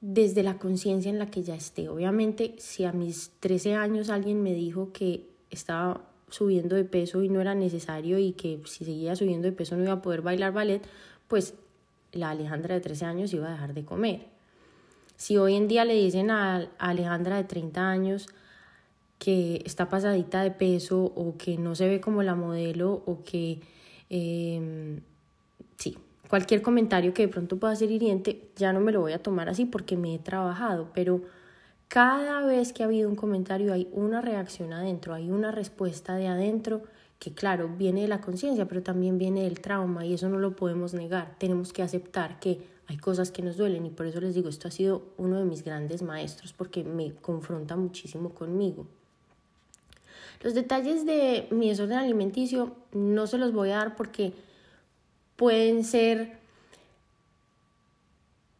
desde 0.00 0.42
la 0.42 0.58
conciencia 0.58 1.10
en 1.10 1.18
la 1.18 1.30
que 1.30 1.42
ya 1.42 1.54
esté. 1.54 1.88
Obviamente, 1.88 2.56
si 2.58 2.84
a 2.84 2.92
mis 2.92 3.30
13 3.40 3.74
años 3.74 4.10
alguien 4.10 4.42
me 4.42 4.52
dijo 4.52 4.92
que 4.92 5.28
estaba 5.50 6.02
subiendo 6.28 6.76
de 6.76 6.84
peso 6.84 7.22
y 7.22 7.28
no 7.28 7.40
era 7.40 7.54
necesario 7.54 8.18
y 8.18 8.32
que 8.32 8.60
si 8.64 8.84
seguía 8.84 9.14
subiendo 9.14 9.46
de 9.46 9.52
peso 9.52 9.76
no 9.76 9.84
iba 9.84 9.92
a 9.92 10.02
poder 10.02 10.22
bailar 10.22 10.52
ballet, 10.52 10.82
pues 11.28 11.54
la 12.12 12.30
Alejandra 12.30 12.74
de 12.74 12.80
13 12.80 13.04
años 13.04 13.32
iba 13.32 13.48
a 13.48 13.52
dejar 13.52 13.74
de 13.74 13.84
comer. 13.84 14.26
Si 15.16 15.36
hoy 15.36 15.54
en 15.54 15.68
día 15.68 15.84
le 15.84 15.94
dicen 15.94 16.30
a 16.30 16.68
Alejandra 16.78 17.36
de 17.36 17.44
30 17.44 17.88
años 17.88 18.26
que 19.22 19.62
está 19.64 19.88
pasadita 19.88 20.42
de 20.42 20.50
peso 20.50 21.00
o 21.00 21.36
que 21.38 21.56
no 21.56 21.76
se 21.76 21.86
ve 21.86 22.00
como 22.00 22.24
la 22.24 22.34
modelo 22.34 23.04
o 23.06 23.22
que 23.22 23.60
em, 24.10 24.98
sí, 25.76 25.96
cualquier 26.28 26.60
comentario 26.60 27.14
que 27.14 27.22
de 27.22 27.28
pronto 27.28 27.56
pueda 27.56 27.76
ser 27.76 27.92
hiriente, 27.92 28.48
ya 28.56 28.72
no 28.72 28.80
me 28.80 28.90
lo 28.90 29.00
voy 29.00 29.12
a 29.12 29.22
tomar 29.22 29.48
así 29.48 29.64
porque 29.64 29.96
me 29.96 30.16
he 30.16 30.18
trabajado, 30.18 30.90
pero 30.92 31.22
cada 31.86 32.44
vez 32.44 32.72
que 32.72 32.82
ha 32.82 32.86
habido 32.86 33.08
un 33.08 33.14
comentario 33.14 33.72
hay 33.72 33.88
una 33.92 34.20
reacción 34.20 34.72
adentro, 34.72 35.14
hay 35.14 35.30
una 35.30 35.52
respuesta 35.52 36.16
de 36.16 36.26
adentro 36.26 36.82
que 37.20 37.32
claro, 37.32 37.68
viene 37.78 38.02
de 38.02 38.08
la 38.08 38.20
conciencia, 38.20 38.66
pero 38.66 38.82
también 38.82 39.18
viene 39.18 39.44
del 39.44 39.60
trauma 39.60 40.04
y 40.04 40.14
eso 40.14 40.28
no 40.28 40.40
lo 40.40 40.56
podemos 40.56 40.94
negar. 40.94 41.36
Tenemos 41.38 41.72
que 41.72 41.84
aceptar 41.84 42.40
que 42.40 42.58
hay 42.88 42.96
cosas 42.96 43.30
que 43.30 43.42
nos 43.42 43.56
duelen 43.56 43.86
y 43.86 43.90
por 43.90 44.06
eso 44.06 44.20
les 44.20 44.34
digo, 44.34 44.48
esto 44.48 44.66
ha 44.66 44.72
sido 44.72 45.04
uno 45.16 45.38
de 45.38 45.44
mis 45.44 45.62
grandes 45.62 46.02
maestros 46.02 46.52
porque 46.52 46.82
me 46.82 47.14
confronta 47.14 47.76
muchísimo 47.76 48.30
conmigo. 48.30 48.88
Los 50.42 50.54
detalles 50.54 51.06
de 51.06 51.46
mi 51.50 51.68
desorden 51.68 51.98
alimenticio 51.98 52.74
no 52.92 53.26
se 53.26 53.38
los 53.38 53.52
voy 53.52 53.70
a 53.70 53.76
dar 53.76 53.96
porque 53.96 54.32
pueden 55.36 55.84
ser 55.84 56.38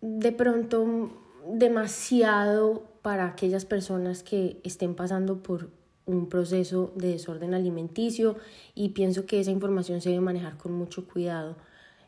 de 0.00 0.32
pronto 0.32 1.10
demasiado 1.46 2.84
para 3.02 3.26
aquellas 3.26 3.64
personas 3.64 4.22
que 4.22 4.60
estén 4.62 4.94
pasando 4.94 5.42
por 5.42 5.70
un 6.06 6.28
proceso 6.28 6.92
de 6.94 7.08
desorden 7.08 7.54
alimenticio 7.54 8.36
y 8.74 8.90
pienso 8.90 9.26
que 9.26 9.40
esa 9.40 9.50
información 9.50 10.00
se 10.00 10.10
debe 10.10 10.20
manejar 10.20 10.58
con 10.58 10.72
mucho 10.72 11.06
cuidado. 11.06 11.56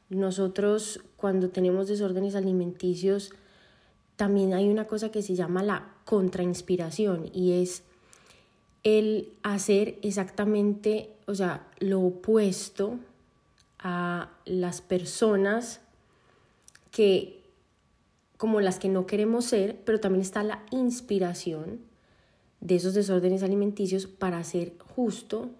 Nosotros 0.08 1.00
cuando 1.16 1.50
tenemos 1.50 1.88
desórdenes 1.88 2.36
alimenticios 2.36 3.32
también 4.16 4.54
hay 4.54 4.68
una 4.68 4.86
cosa 4.86 5.10
que 5.10 5.22
se 5.22 5.34
llama 5.34 5.64
la 5.64 5.94
contrainspiración 6.04 7.30
y 7.32 7.60
es 7.62 7.82
el 8.84 9.32
hacer 9.42 9.98
exactamente, 10.02 11.10
o 11.26 11.34
sea, 11.34 11.66
lo 11.80 12.00
opuesto 12.00 12.98
a 13.78 14.30
las 14.44 14.80
personas 14.80 15.80
que 16.90 17.42
como 18.36 18.60
las 18.60 18.78
que 18.78 18.88
no 18.88 19.06
queremos 19.06 19.46
ser, 19.46 19.80
pero 19.84 20.00
también 20.00 20.22
está 20.22 20.42
la 20.42 20.62
inspiración 20.70 21.80
de 22.60 22.76
esos 22.76 22.94
desórdenes 22.94 23.42
alimenticios 23.42 24.06
para 24.06 24.38
hacer 24.38 24.74
justo 24.94 25.50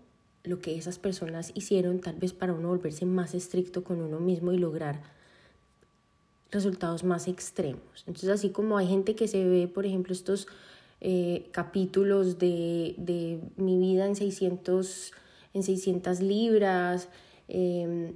lo 0.43 0.61
que 0.61 0.76
esas 0.76 0.99
personas 0.99 1.52
hicieron, 1.54 2.00
tal 2.00 2.16
vez 2.16 2.35
para 2.35 2.52
uno 2.52 2.69
volverse 2.69 3.07
más 3.07 3.35
estricto 3.35 3.85
con 3.85 4.02
uno 4.02 4.21
mismo 4.21 4.52
y 4.52 4.59
lograr 4.59 5.02
resultados 6.50 7.04
más 7.04 7.26
extremos. 7.26 8.04
Entonces, 8.07 8.28
así 8.28 8.50
como 8.50 8.76
hay 8.76 8.87
gente 8.87 9.14
que 9.14 9.28
se 9.28 9.45
ve, 9.49 9.66
por 9.66 9.87
ejemplo, 9.87 10.12
estos 10.12 10.47
eh, 11.01 11.49
capítulos 11.53 12.39
de, 12.39 12.95
de, 12.99 13.41
mi 13.57 13.79
vida 13.79 14.07
en 14.07 14.17
600, 14.17 15.13
en 15.53 15.63
600 15.63 16.21
libras, 16.21 17.09
eh, 17.49 18.15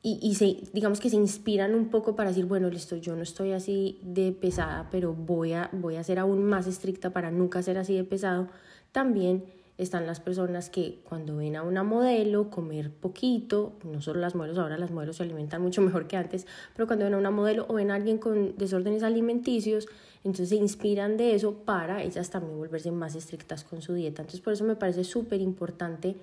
y, 0.00 0.18
y 0.22 0.34
se, 0.36 0.58
digamos 0.72 1.00
que 1.00 1.10
se 1.10 1.16
inspiran 1.16 1.74
un 1.74 1.88
poco 1.88 2.14
para 2.14 2.30
decir, 2.30 2.46
bueno, 2.46 2.70
listo, 2.70 2.96
yo 2.96 3.16
no 3.16 3.22
estoy 3.22 3.52
así 3.52 3.98
de 4.02 4.32
pesada, 4.32 4.88
pero 4.90 5.12
voy 5.12 5.52
a, 5.52 5.70
voy 5.72 5.96
a 5.96 6.04
ser 6.04 6.18
aún 6.18 6.44
más 6.44 6.66
estricta 6.66 7.10
para 7.10 7.30
nunca 7.30 7.62
ser 7.62 7.78
así 7.78 7.96
de 7.96 8.04
pesado, 8.04 8.48
también 8.92 9.44
están 9.78 10.06
las 10.06 10.18
personas 10.18 10.70
que 10.70 11.00
cuando 11.08 11.36
ven 11.36 11.54
a 11.56 11.62
una 11.62 11.84
modelo 11.84 12.50
comer 12.50 12.90
poquito, 12.90 13.74
no 13.84 14.00
solo 14.02 14.20
las 14.20 14.34
modelos, 14.34 14.58
ahora 14.58 14.76
las 14.76 14.90
modelos 14.90 15.16
se 15.16 15.22
alimentan 15.22 15.62
mucho 15.62 15.80
mejor 15.82 16.08
que 16.08 16.16
antes, 16.16 16.46
pero 16.74 16.86
cuando 16.86 17.04
ven 17.04 17.14
a 17.14 17.18
una 17.18 17.30
modelo 17.30 17.64
o 17.68 17.74
ven 17.74 17.92
a 17.92 17.94
alguien 17.94 18.18
con 18.18 18.56
desórdenes 18.58 19.04
alimenticios, 19.04 19.86
entonces 20.24 20.50
se 20.50 20.56
inspiran 20.56 21.16
de 21.16 21.34
eso 21.34 21.54
para 21.54 22.02
ellas 22.02 22.30
también 22.30 22.58
volverse 22.58 22.90
más 22.90 23.14
estrictas 23.14 23.64
con 23.64 23.82
su 23.82 23.94
dieta. 23.94 24.22
Entonces 24.22 24.40
por 24.40 24.52
eso 24.52 24.64
me 24.64 24.76
parece 24.76 25.04
súper 25.04 25.40
importante 25.40 26.16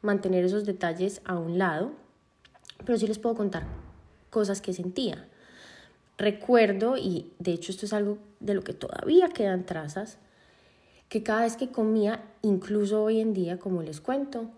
mantener 0.00 0.44
esos 0.44 0.64
detalles 0.64 1.20
a 1.24 1.38
un 1.38 1.58
lado 1.58 1.92
pero 2.84 2.98
sí 2.98 3.06
les 3.06 3.18
puedo 3.18 3.34
contar 3.34 3.64
cosas 4.30 4.60
que 4.60 4.72
sentía. 4.72 5.28
Recuerdo, 6.18 6.96
y 6.96 7.32
de 7.38 7.52
hecho 7.52 7.72
esto 7.72 7.86
es 7.86 7.92
algo 7.92 8.18
de 8.40 8.54
lo 8.54 8.62
que 8.62 8.74
todavía 8.74 9.28
quedan 9.28 9.64
trazas, 9.64 10.18
que 11.08 11.22
cada 11.22 11.42
vez 11.42 11.56
que 11.56 11.70
comía, 11.70 12.22
incluso 12.42 13.02
hoy 13.02 13.20
en 13.20 13.34
día, 13.34 13.58
como 13.58 13.82
les 13.82 14.00
cuento, 14.00 14.50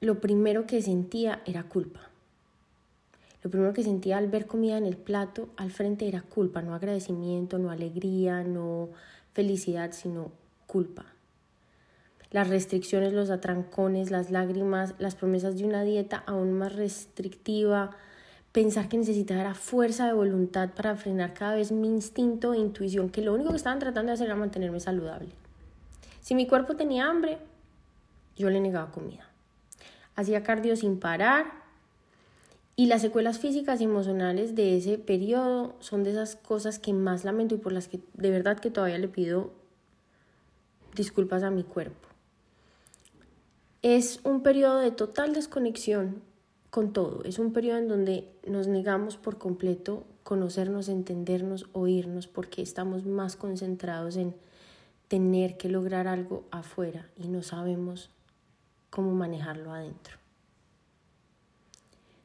lo 0.00 0.20
primero 0.20 0.66
que 0.66 0.82
sentía 0.82 1.42
era 1.46 1.64
culpa. 1.64 2.08
Lo 3.46 3.50
primero 3.50 3.72
que 3.72 3.84
sentía 3.84 4.18
al 4.18 4.26
ver 4.26 4.48
comida 4.48 4.76
en 4.76 4.84
el 4.84 4.96
plato 4.96 5.50
al 5.56 5.70
frente 5.70 6.08
era 6.08 6.20
culpa, 6.20 6.62
no 6.62 6.74
agradecimiento, 6.74 7.60
no 7.60 7.70
alegría, 7.70 8.42
no 8.42 8.88
felicidad, 9.34 9.92
sino 9.92 10.32
culpa 10.66 11.06
las 12.32 12.48
restricciones, 12.48 13.12
los 13.12 13.30
atrancones, 13.30 14.10
las 14.10 14.32
lágrimas, 14.32 14.96
las 14.98 15.14
promesas 15.14 15.56
de 15.56 15.64
una 15.64 15.84
dieta 15.84 16.24
aún 16.26 16.54
más 16.54 16.74
restrictiva, 16.74 17.92
pensar 18.50 18.88
que 18.88 18.98
necesitaba 18.98 19.54
fuerza 19.54 20.08
de 20.08 20.12
voluntad 20.12 20.70
para 20.70 20.96
frenar 20.96 21.32
cada 21.32 21.54
vez 21.54 21.70
mi 21.70 21.86
instinto 21.86 22.52
e 22.52 22.58
intuición, 22.58 23.10
que 23.10 23.22
lo 23.22 23.32
único 23.32 23.50
que 23.50 23.58
estaban 23.58 23.78
tratando 23.78 24.08
de 24.08 24.14
hacer 24.14 24.26
era 24.26 24.34
mantenerme 24.34 24.80
saludable. 24.80 25.28
Si 26.20 26.34
mi 26.34 26.48
cuerpo 26.48 26.74
tenía 26.74 27.06
hambre, 27.06 27.38
yo 28.36 28.50
le 28.50 28.60
negaba 28.60 28.90
comida. 28.90 29.30
Hacía 30.16 30.42
cardio 30.42 30.74
sin 30.74 30.98
parar 30.98 31.65
y 32.76 32.86
las 32.86 33.00
secuelas 33.00 33.38
físicas 33.38 33.80
y 33.80 33.84
emocionales 33.84 34.54
de 34.54 34.76
ese 34.76 34.98
periodo 34.98 35.74
son 35.80 36.04
de 36.04 36.10
esas 36.10 36.36
cosas 36.36 36.78
que 36.78 36.92
más 36.92 37.24
lamento 37.24 37.54
y 37.54 37.58
por 37.58 37.72
las 37.72 37.88
que 37.88 38.00
de 38.12 38.30
verdad 38.30 38.58
que 38.58 38.70
todavía 38.70 38.98
le 38.98 39.08
pido 39.08 39.50
disculpas 40.94 41.42
a 41.42 41.50
mi 41.50 41.64
cuerpo. 41.64 42.08
Es 43.80 44.20
un 44.24 44.42
periodo 44.42 44.78
de 44.78 44.90
total 44.90 45.32
desconexión 45.32 46.22
con 46.68 46.92
todo. 46.92 47.24
Es 47.24 47.38
un 47.38 47.52
periodo 47.52 47.78
en 47.78 47.88
donde 47.88 48.28
nos 48.46 48.66
negamos 48.66 49.16
por 49.16 49.38
completo 49.38 50.04
conocernos, 50.22 50.88
entendernos, 50.88 51.66
oírnos, 51.72 52.26
porque 52.26 52.60
estamos 52.60 53.06
más 53.06 53.36
concentrados 53.36 54.16
en 54.16 54.34
tener 55.08 55.56
que 55.56 55.68
lograr 55.68 56.08
algo 56.08 56.44
afuera 56.50 57.08
y 57.16 57.28
no 57.28 57.42
sabemos 57.42 58.10
cómo 58.90 59.14
manejarlo 59.14 59.72
adentro. 59.72 60.25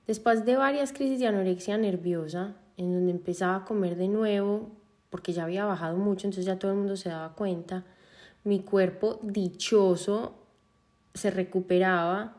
Después 0.07 0.45
de 0.45 0.55
varias 0.55 0.93
crisis 0.93 1.19
de 1.19 1.27
anorexia 1.27 1.77
nerviosa, 1.77 2.55
en 2.77 2.93
donde 2.93 3.11
empezaba 3.11 3.57
a 3.57 3.65
comer 3.65 3.95
de 3.95 4.07
nuevo, 4.07 4.71
porque 5.09 5.33
ya 5.33 5.43
había 5.43 5.65
bajado 5.65 5.97
mucho, 5.97 6.27
entonces 6.27 6.45
ya 6.45 6.57
todo 6.57 6.71
el 6.71 6.77
mundo 6.77 6.95
se 6.95 7.09
daba 7.09 7.33
cuenta, 7.35 7.85
mi 8.43 8.61
cuerpo 8.61 9.19
dichoso 9.21 10.35
se 11.13 11.29
recuperaba, 11.29 12.35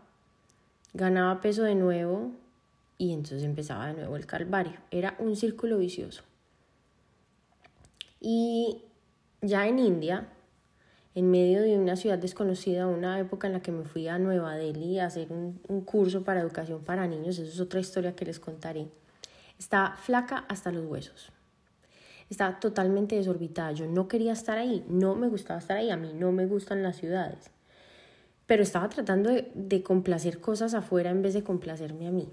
ganaba 0.94 1.40
peso 1.40 1.62
de 1.62 1.74
nuevo 1.74 2.32
y 2.98 3.12
entonces 3.12 3.42
empezaba 3.44 3.88
de 3.88 3.94
nuevo 3.94 4.16
el 4.16 4.26
calvario. 4.26 4.78
Era 4.90 5.14
un 5.18 5.36
círculo 5.36 5.78
vicioso. 5.78 6.22
Y 8.20 8.82
ya 9.40 9.66
en 9.66 9.78
India, 9.78 10.28
en 11.14 11.30
medio 11.30 11.62
de 11.62 11.78
una 11.78 11.96
ciudad 11.96 12.18
desconocida, 12.18 12.86
una 12.86 13.18
época 13.18 13.46
en 13.46 13.52
la 13.52 13.60
que 13.60 13.72
me 13.72 13.84
fui 13.84 14.08
a 14.08 14.18
Nueva 14.18 14.56
Delhi 14.56 14.98
a 14.98 15.06
hacer 15.06 15.30
un, 15.30 15.60
curso 15.84 16.24
para 16.24 16.40
educación 16.40 16.82
para 16.82 17.06
niños, 17.06 17.38
eso 17.38 17.50
es 17.50 17.60
otra 17.60 17.80
historia 17.80 18.16
que 18.16 18.24
les 18.24 18.40
contaré. 18.40 18.88
Estaba 19.58 19.96
flaca 19.96 20.44
hasta 20.48 20.72
los 20.72 20.86
huesos. 20.86 21.30
Estaba 22.30 22.58
totalmente 22.58 23.16
desorbitada. 23.16 23.72
Yo 23.72 23.86
no 23.86 24.08
quería 24.08 24.32
estar 24.32 24.56
ahí, 24.56 24.84
no 24.88 25.14
me 25.14 25.28
gustaba 25.28 25.58
estar 25.58 25.76
ahí, 25.76 25.90
a 25.90 25.96
mí 25.96 26.12
no 26.14 26.32
me 26.32 26.46
gustan 26.46 26.82
las 26.82 26.96
ciudades. 26.96 27.50
Pero 28.46 28.62
estaba 28.62 28.88
tratando 28.88 29.30
de 29.30 29.82
complacer 29.82 30.40
cosas 30.40 30.72
afuera 30.72 31.10
en 31.10 31.20
vez 31.20 31.34
de 31.34 31.44
complacerme 31.44 32.08
a 32.08 32.10
mí. 32.10 32.28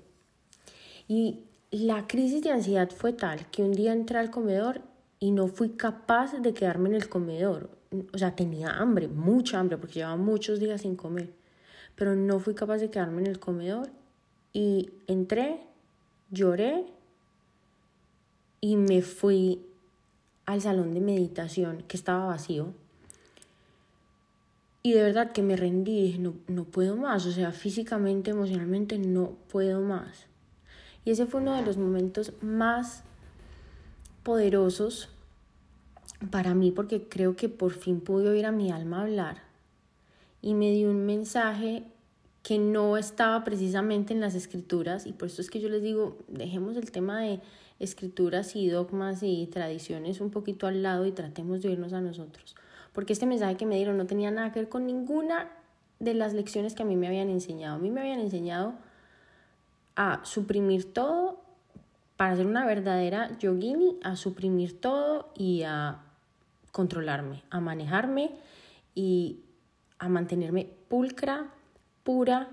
Y 1.07 1.43
la 1.71 2.07
crisis 2.07 2.41
de 2.41 2.51
ansiedad 2.51 2.89
fue 2.89 3.13
tal 3.13 3.45
que 3.51 3.61
un 3.61 3.73
día 3.73 3.91
entré 3.91 4.19
al 4.19 4.31
comedor 4.31 4.81
y 5.19 5.31
no 5.31 5.47
fui 5.47 5.71
capaz 5.71 6.33
de 6.33 6.53
quedarme 6.53 6.89
en 6.89 6.95
el 6.95 7.09
comedor. 7.09 7.78
O 8.13 8.17
sea, 8.17 8.35
tenía 8.35 8.69
hambre, 8.69 9.07
mucha 9.07 9.59
hambre, 9.59 9.77
porque 9.77 9.95
llevaba 9.95 10.17
muchos 10.17 10.59
días 10.59 10.81
sin 10.81 10.95
comer. 10.95 11.33
Pero 11.95 12.15
no 12.15 12.39
fui 12.39 12.53
capaz 12.53 12.77
de 12.77 12.89
quedarme 12.89 13.21
en 13.21 13.27
el 13.27 13.39
comedor 13.39 13.89
y 14.53 14.91
entré, 15.07 15.61
lloré 16.31 16.85
y 18.61 18.75
me 18.75 19.01
fui 19.01 19.65
al 20.45 20.61
salón 20.61 20.93
de 20.93 20.99
meditación 20.99 21.83
que 21.87 21.97
estaba 21.97 22.25
vacío. 22.25 22.73
Y 24.81 24.93
de 24.93 25.03
verdad 25.03 25.31
que 25.31 25.43
me 25.43 25.55
rendí, 25.55 26.03
dije, 26.03 26.19
no, 26.19 26.33
no 26.47 26.63
puedo 26.63 26.95
más, 26.95 27.25
o 27.25 27.31
sea, 27.31 27.51
físicamente, 27.51 28.31
emocionalmente, 28.31 28.97
no 28.97 29.35
puedo 29.51 29.81
más. 29.81 30.25
Y 31.05 31.11
ese 31.11 31.25
fue 31.25 31.41
uno 31.41 31.55
de 31.55 31.63
los 31.63 31.77
momentos 31.77 32.33
más 32.41 33.03
poderosos 34.23 35.09
para 36.31 36.53
mí 36.53 36.71
porque 36.71 37.07
creo 37.07 37.35
que 37.35 37.49
por 37.49 37.71
fin 37.71 38.01
pude 38.01 38.29
oír 38.29 38.45
a 38.45 38.51
mi 38.51 38.71
alma 38.71 39.01
hablar 39.01 39.41
y 40.41 40.53
me 40.53 40.71
dio 40.71 40.89
un 40.89 41.05
mensaje 41.05 41.83
que 42.43 42.57
no 42.57 42.97
estaba 42.97 43.43
precisamente 43.43 44.13
en 44.13 44.21
las 44.21 44.35
escrituras 44.35 45.05
y 45.05 45.13
por 45.13 45.27
eso 45.27 45.41
es 45.41 45.49
que 45.49 45.59
yo 45.59 45.69
les 45.69 45.83
digo, 45.83 46.17
dejemos 46.27 46.77
el 46.77 46.91
tema 46.91 47.21
de 47.21 47.39
escrituras 47.79 48.55
y 48.55 48.67
dogmas 48.69 49.23
y 49.23 49.47
tradiciones 49.47 50.21
un 50.21 50.31
poquito 50.31 50.67
al 50.67 50.83
lado 50.83 51.05
y 51.05 51.11
tratemos 51.11 51.61
de 51.61 51.69
oírnos 51.69 51.93
a 51.93 52.01
nosotros, 52.01 52.55
porque 52.93 53.13
este 53.13 53.25
mensaje 53.25 53.55
que 53.55 53.65
me 53.65 53.75
dieron 53.75 53.97
no 53.97 54.05
tenía 54.05 54.31
nada 54.31 54.51
que 54.51 54.59
ver 54.59 54.69
con 54.69 54.85
ninguna 54.85 55.49
de 55.99 56.13
las 56.13 56.33
lecciones 56.33 56.73
que 56.75 56.83
a 56.83 56.85
mí 56.85 56.95
me 56.95 57.07
habían 57.07 57.29
enseñado. 57.29 57.75
A 57.75 57.79
mí 57.79 57.89
me 57.89 58.01
habían 58.01 58.19
enseñado 58.19 58.73
a 59.95 60.21
suprimir 60.23 60.93
todo 60.93 61.41
para 62.15 62.35
ser 62.35 62.47
una 62.47 62.65
verdadera 62.65 63.37
yogini, 63.37 63.97
a 64.03 64.15
suprimir 64.15 64.79
todo 64.79 65.31
y 65.35 65.63
a 65.63 65.99
controlarme, 66.71 67.43
a 67.49 67.59
manejarme 67.59 68.31
y 68.95 69.41
a 69.97 70.09
mantenerme 70.09 70.69
pulcra, 70.87 71.53
pura 72.03 72.49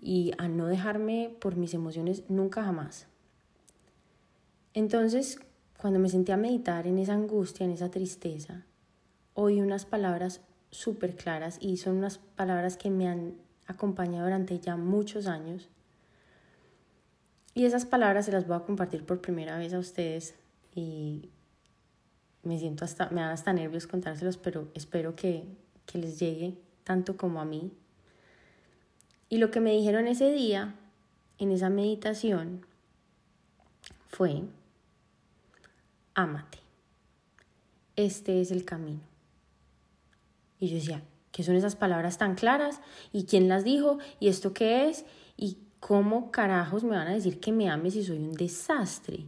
y 0.00 0.32
a 0.38 0.48
no 0.48 0.66
dejarme 0.66 1.34
por 1.40 1.56
mis 1.56 1.74
emociones 1.74 2.24
nunca 2.28 2.64
jamás. 2.64 3.06
Entonces, 4.74 5.38
cuando 5.78 5.98
me 5.98 6.08
senté 6.08 6.32
a 6.32 6.36
meditar 6.36 6.86
en 6.86 6.98
esa 6.98 7.14
angustia, 7.14 7.64
en 7.64 7.72
esa 7.72 7.90
tristeza, 7.90 8.64
oí 9.34 9.60
unas 9.60 9.86
palabras 9.86 10.40
súper 10.70 11.16
claras 11.16 11.58
y 11.60 11.76
son 11.76 11.96
unas 11.96 12.18
palabras 12.18 12.76
que 12.76 12.90
me 12.90 13.08
han 13.08 13.34
acompañado 13.66 14.24
durante 14.24 14.58
ya 14.58 14.76
muchos 14.76 15.26
años 15.26 15.68
y 17.54 17.66
esas 17.66 17.86
palabras 17.86 18.26
se 18.26 18.32
las 18.32 18.46
voy 18.46 18.56
a 18.56 18.60
compartir 18.60 19.06
por 19.06 19.20
primera 19.20 19.56
vez 19.56 19.72
a 19.72 19.78
ustedes 19.78 20.34
y 20.74 21.30
me 22.44 22.58
siento 22.58 22.84
hasta, 22.84 23.08
me 23.10 23.20
dan 23.20 23.30
hasta 23.30 23.52
nervios 23.52 23.86
contárselos, 23.86 24.36
pero 24.36 24.68
espero 24.74 25.16
que, 25.16 25.44
que 25.86 25.98
les 25.98 26.18
llegue 26.18 26.54
tanto 26.84 27.16
como 27.16 27.40
a 27.40 27.44
mí. 27.44 27.72
Y 29.28 29.38
lo 29.38 29.50
que 29.50 29.60
me 29.60 29.72
dijeron 29.72 30.06
ese 30.06 30.30
día, 30.32 30.74
en 31.38 31.50
esa 31.50 31.70
meditación, 31.70 32.64
fue, 34.08 34.42
ámate, 36.14 36.58
este 37.96 38.40
es 38.40 38.50
el 38.50 38.64
camino. 38.64 39.00
Y 40.60 40.68
yo 40.68 40.76
decía, 40.76 41.02
¿qué 41.32 41.42
son 41.42 41.56
esas 41.56 41.76
palabras 41.76 42.18
tan 42.18 42.34
claras? 42.34 42.80
¿Y 43.12 43.24
quién 43.24 43.48
las 43.48 43.64
dijo? 43.64 43.98
¿Y 44.20 44.28
esto 44.28 44.54
qué 44.54 44.88
es? 44.88 45.04
¿Y 45.36 45.58
¿cómo 45.80 46.30
carajos 46.30 46.84
me 46.84 46.96
van 46.96 47.08
a 47.08 47.14
decir 47.14 47.40
que 47.40 47.52
me 47.52 47.68
ame 47.68 47.90
si 47.90 48.04
soy 48.04 48.18
un 48.18 48.34
desastre? 48.34 49.24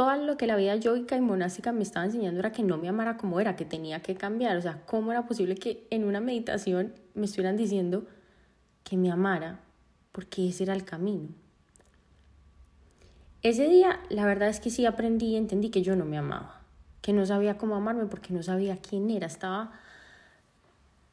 Todo 0.00 0.16
lo 0.16 0.38
que 0.38 0.46
la 0.46 0.56
vida 0.56 0.76
yoica 0.76 1.14
y 1.18 1.20
monástica 1.20 1.72
me 1.72 1.82
estaba 1.82 2.06
enseñando 2.06 2.40
era 2.40 2.52
que 2.52 2.62
no 2.62 2.78
me 2.78 2.88
amara 2.88 3.18
como 3.18 3.38
era, 3.38 3.54
que 3.54 3.66
tenía 3.66 4.00
que 4.00 4.14
cambiar. 4.14 4.56
O 4.56 4.62
sea, 4.62 4.80
¿cómo 4.86 5.10
era 5.10 5.26
posible 5.26 5.56
que 5.56 5.86
en 5.90 6.04
una 6.04 6.20
meditación 6.20 6.94
me 7.12 7.26
estuvieran 7.26 7.58
diciendo 7.58 8.06
que 8.82 8.96
me 8.96 9.10
amara? 9.10 9.60
Porque 10.12 10.48
ese 10.48 10.62
era 10.62 10.72
el 10.72 10.86
camino. 10.86 11.28
Ese 13.42 13.68
día, 13.68 14.00
la 14.08 14.24
verdad 14.24 14.48
es 14.48 14.58
que 14.58 14.70
sí 14.70 14.86
aprendí 14.86 15.32
y 15.32 15.36
entendí 15.36 15.68
que 15.68 15.82
yo 15.82 15.94
no 15.96 16.06
me 16.06 16.16
amaba, 16.16 16.62
que 17.02 17.12
no 17.12 17.26
sabía 17.26 17.58
cómo 17.58 17.74
amarme 17.74 18.06
porque 18.06 18.32
no 18.32 18.42
sabía 18.42 18.78
quién 18.78 19.10
era. 19.10 19.26
Estaba 19.26 19.72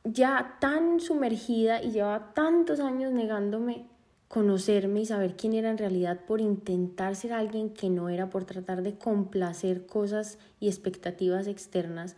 ya 0.06 0.56
tan 0.62 1.02
sumergida 1.02 1.84
y 1.84 1.92
llevaba 1.92 2.34
tantos 2.34 2.80
años 2.80 3.12
negándome 3.12 3.86
conocerme 4.28 5.02
y 5.02 5.06
saber 5.06 5.38
quién 5.38 5.54
era 5.54 5.70
en 5.70 5.78
realidad 5.78 6.20
por 6.26 6.42
intentar 6.42 7.16
ser 7.16 7.34
alguien 7.34 7.70
que 7.70 7.90
no 7.90 8.10
era, 8.10 8.30
por 8.30 8.46
tratar 8.46 8.82
de 8.82 8.98
complacer 8.98 9.86
cosas 9.86 10.38
y 10.60 10.68
expectativas 10.68 11.48
externas, 11.48 12.16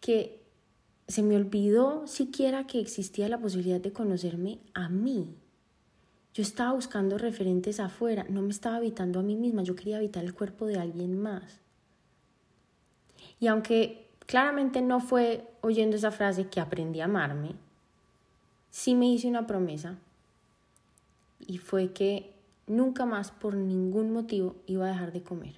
que 0.00 0.40
se 1.06 1.22
me 1.22 1.36
olvidó 1.36 2.06
siquiera 2.06 2.66
que 2.66 2.80
existía 2.80 3.28
la 3.28 3.38
posibilidad 3.38 3.80
de 3.80 3.92
conocerme 3.92 4.58
a 4.74 4.88
mí. 4.88 5.34
Yo 6.34 6.42
estaba 6.42 6.72
buscando 6.72 7.16
referentes 7.16 7.80
afuera, 7.80 8.26
no 8.28 8.42
me 8.42 8.50
estaba 8.50 8.76
habitando 8.76 9.20
a 9.20 9.22
mí 9.22 9.36
misma, 9.36 9.62
yo 9.62 9.74
quería 9.74 9.96
habitar 9.96 10.24
el 10.24 10.34
cuerpo 10.34 10.66
de 10.66 10.78
alguien 10.78 11.20
más. 11.20 11.60
Y 13.40 13.46
aunque 13.46 14.08
claramente 14.26 14.82
no 14.82 15.00
fue 15.00 15.48
oyendo 15.60 15.96
esa 15.96 16.10
frase 16.10 16.48
que 16.48 16.60
aprendí 16.60 17.00
a 17.00 17.04
amarme, 17.04 17.54
sí 18.70 18.94
me 18.94 19.06
hice 19.06 19.28
una 19.28 19.46
promesa 19.46 19.98
y 21.48 21.58
fue 21.58 21.92
que 21.92 22.30
nunca 22.68 23.06
más 23.06 23.32
por 23.32 23.56
ningún 23.56 24.12
motivo 24.12 24.54
iba 24.66 24.84
a 24.86 24.90
dejar 24.90 25.10
de 25.12 25.22
comer. 25.22 25.56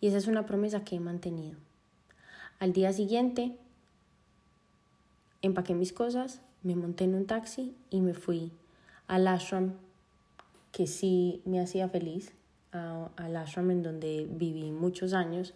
Y 0.00 0.06
esa 0.06 0.16
es 0.16 0.28
una 0.28 0.46
promesa 0.46 0.84
que 0.84 0.96
he 0.96 1.00
mantenido. 1.00 1.58
Al 2.60 2.72
día 2.72 2.92
siguiente 2.92 3.58
empaqué 5.42 5.74
mis 5.74 5.92
cosas, 5.92 6.40
me 6.62 6.76
monté 6.76 7.04
en 7.04 7.16
un 7.16 7.26
taxi 7.26 7.74
y 7.90 8.00
me 8.00 8.14
fui 8.14 8.52
al 9.08 9.26
ashram 9.26 9.74
que 10.70 10.86
sí 10.86 11.42
me 11.44 11.60
hacía 11.60 11.88
feliz, 11.88 12.32
al 12.70 13.36
ashram 13.36 13.72
en 13.72 13.82
donde 13.82 14.28
viví 14.30 14.70
muchos 14.70 15.14
años 15.14 15.52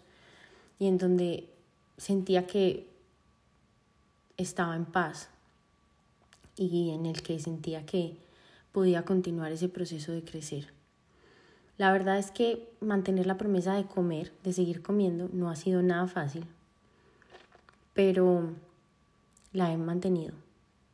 y 0.81 0.89
en 0.89 0.99
donde 0.99 1.49
sentía 1.97 2.49
que 2.49 2.89
estaba 4.37 4.75
en 4.75 4.87
paz 4.87 5.31
y 6.57 6.91
en 6.91 7.07
el 7.07 7.23
que 7.23 7.39
sentía 7.39 7.87
que 7.87 8.24
podía 8.75 9.05
continuar 9.05 9.53
ese 9.53 9.69
proceso 9.69 10.11
de 10.11 10.25
crecer. 10.25 10.73
La 11.79 11.93
verdad 11.93 12.19
es 12.19 12.33
que 12.33 12.69
mantener 12.81 13.25
la 13.25 13.39
promesa 13.39 13.75
de 13.75 13.85
comer, 13.85 14.33
de 14.43 14.53
seguir 14.53 14.83
comiendo, 14.83 15.31
no 15.33 15.49
ha 15.49 15.55
sido 15.55 15.81
nada 15.81 16.09
fácil, 16.09 16.45
pero 17.95 18.51
la 19.53 19.73
he 19.73 19.77
mantenido 19.77 20.35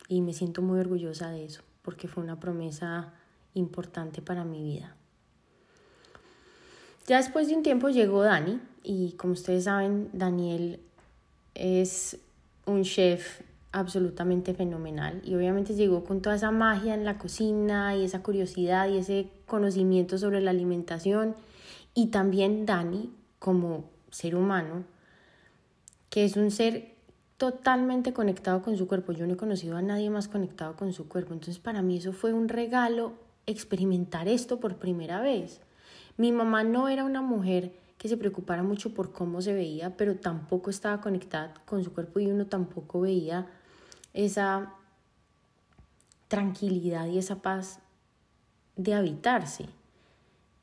y 0.09 0.21
me 0.21 0.35
siento 0.35 0.61
muy 0.61 0.79
orgullosa 0.79 1.31
de 1.31 1.47
eso, 1.47 1.63
porque 1.81 2.07
fue 2.07 2.23
una 2.23 2.39
promesa 2.39 3.15
importante 3.55 4.21
para 4.21 4.45
mi 4.45 4.63
vida. 4.63 4.95
Ya 7.07 7.17
después 7.17 7.49
de 7.49 7.57
un 7.57 7.63
tiempo 7.63 7.89
llegó 7.89 8.23
Dani 8.23 8.61
y 8.83 9.13
como 9.13 9.33
ustedes 9.33 9.65
saben, 9.65 10.11
Daniel 10.13 10.81
es 11.55 12.19
un 12.67 12.83
chef 12.83 13.41
absolutamente 13.73 14.55
fenomenal 14.55 15.21
y 15.25 15.35
obviamente 15.35 15.75
llegó 15.75 16.05
con 16.05 16.23
toda 16.23 16.37
esa 16.37 16.51
magia 16.51 16.95
en 16.95 17.05
la 17.05 17.19
cocina 17.19 17.97
y 17.97 18.05
esa 18.05 18.23
curiosidad 18.23 18.89
y 18.89 18.99
ese 18.99 19.29
conocimiento 19.47 20.19
sobre 20.19 20.41
la 20.41 20.51
alimentación 20.51 21.37
y 21.95 22.09
también 22.09 22.67
Dani 22.67 23.13
como 23.39 23.85
ser 24.11 24.35
humano 24.35 24.85
que 26.09 26.25
es 26.25 26.37
un 26.37 26.51
ser 26.51 26.97
totalmente 27.37 28.13
conectado 28.13 28.61
con 28.61 28.77
su 28.77 28.87
cuerpo. 28.87 29.13
Yo 29.13 29.27
no 29.27 29.33
he 29.35 29.37
conocido 29.37 29.77
a 29.77 29.83
nadie 29.83 30.11
más 30.11 30.29
conectado 30.29 30.77
con 30.77 30.93
su 30.93 31.09
cuerpo. 31.09 31.33
Entonces 31.33 31.59
para 31.59 31.81
mí 31.81 31.97
eso 31.97 32.13
fue 32.13 32.35
un 32.35 32.49
regalo 32.49 33.15
experimentar 33.47 34.29
esto 34.29 34.61
por 34.61 34.77
primera 34.77 35.23
vez. 35.23 35.61
Mi 36.19 36.33
mamá 36.33 36.65
no 36.65 36.89
era 36.89 37.05
una 37.05 37.23
mujer 37.23 37.73
que 37.97 38.09
se 38.09 38.17
preocupara 38.17 38.63
mucho 38.63 38.93
por 38.93 39.13
cómo 39.13 39.41
se 39.41 39.55
veía, 39.55 39.97
pero 39.97 40.17
tampoco 40.17 40.71
estaba 40.71 41.01
conectada 41.01 41.55
con 41.65 41.85
su 41.85 41.93
cuerpo 41.93 42.21
y 42.21 42.27
uno 42.27 42.47
tampoco 42.47 43.01
veía 43.01 43.47
esa 44.13 44.75
tranquilidad 46.29 47.07
y 47.07 47.19
esa 47.19 47.43
paz 47.43 47.81
de 48.77 48.95
habitarse. 48.95 49.67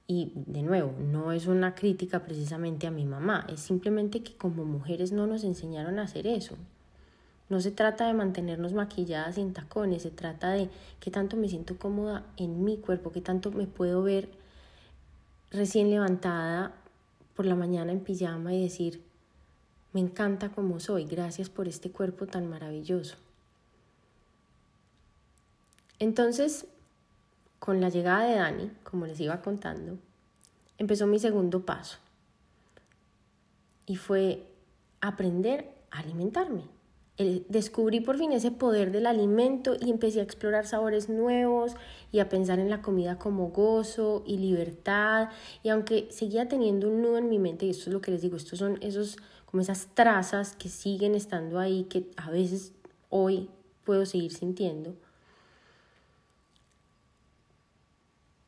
Y 0.07 0.31
de 0.35 0.61
nuevo, 0.61 0.93
no 0.99 1.33
es 1.33 1.47
una 1.47 1.75
crítica 1.75 2.23
precisamente 2.23 2.87
a 2.87 2.91
mi 2.91 3.05
mamá, 3.05 3.45
es 3.49 3.59
simplemente 3.59 4.23
que 4.23 4.37
como 4.37 4.63
mujeres 4.63 5.11
no 5.11 5.27
nos 5.27 5.43
enseñaron 5.43 5.99
a 5.99 6.03
hacer 6.03 6.25
eso. 6.25 6.55
No 7.49 7.59
se 7.59 7.71
trata 7.71 8.07
de 8.07 8.13
mantenernos 8.13 8.73
maquilladas 8.73 9.35
sin 9.35 9.53
tacones, 9.53 10.03
se 10.03 10.11
trata 10.11 10.51
de 10.51 10.69
qué 10.99 11.11
tanto 11.11 11.35
me 11.37 11.49
siento 11.49 11.77
cómoda 11.77 12.25
en 12.37 12.63
mi 12.63 12.77
cuerpo, 12.77 13.11
qué 13.11 13.21
tanto 13.21 13.51
me 13.51 13.67
puedo 13.67 14.01
ver 14.01 14.29
recién 15.51 15.89
levantada 15.89 16.73
por 17.35 17.45
la 17.45 17.55
mañana 17.55 17.91
en 17.91 17.99
pijama 18.01 18.53
y 18.53 18.63
decir, 18.63 19.01
me 19.93 19.99
encanta 19.99 20.49
como 20.49 20.79
soy, 20.79 21.05
gracias 21.05 21.49
por 21.49 21.67
este 21.67 21.91
cuerpo 21.91 22.27
tan 22.27 22.49
maravilloso. 22.49 23.17
Entonces, 25.99 26.67
con 27.59 27.81
la 27.81 27.89
llegada 27.89 28.25
de 28.25 28.35
Dani, 28.35 28.71
como 28.83 29.07
les 29.07 29.19
iba 29.19 29.41
contando, 29.41 29.97
empezó 30.77 31.07
mi 31.07 31.19
segundo 31.19 31.65
paso. 31.65 31.97
Y 33.85 33.95
fue 33.95 34.45
aprender 35.01 35.69
a 35.91 35.99
alimentarme. 35.99 36.63
Descubrí 37.49 37.99
por 37.99 38.17
fin 38.19 38.31
ese 38.31 38.51
poder 38.51 38.91
del 38.91 39.07
alimento 39.07 39.75
y 39.79 39.89
empecé 39.89 40.19
a 40.19 40.23
explorar 40.23 40.67
sabores 40.67 41.09
nuevos 41.09 41.75
y 42.11 42.19
a 42.19 42.29
pensar 42.29 42.59
en 42.59 42.69
la 42.69 42.83
comida 42.83 43.17
como 43.17 43.49
gozo 43.49 44.23
y 44.27 44.37
libertad. 44.37 45.29
Y 45.63 45.69
aunque 45.69 46.07
seguía 46.11 46.47
teniendo 46.47 46.87
un 46.87 47.01
nudo 47.01 47.17
en 47.17 47.29
mi 47.29 47.39
mente, 47.39 47.65
y 47.65 47.71
esto 47.71 47.89
es 47.89 47.93
lo 47.93 48.01
que 48.01 48.11
les 48.11 48.21
digo, 48.21 48.37
estos 48.37 48.59
son 48.59 48.77
esos, 48.81 49.17
como 49.47 49.61
esas 49.61 49.87
trazas 49.95 50.55
que 50.55 50.69
siguen 50.69 51.15
estando 51.15 51.57
ahí, 51.57 51.85
que 51.85 52.11
a 52.17 52.29
veces 52.29 52.73
hoy 53.09 53.49
puedo 53.83 54.05
seguir 54.05 54.31
sintiendo, 54.31 54.95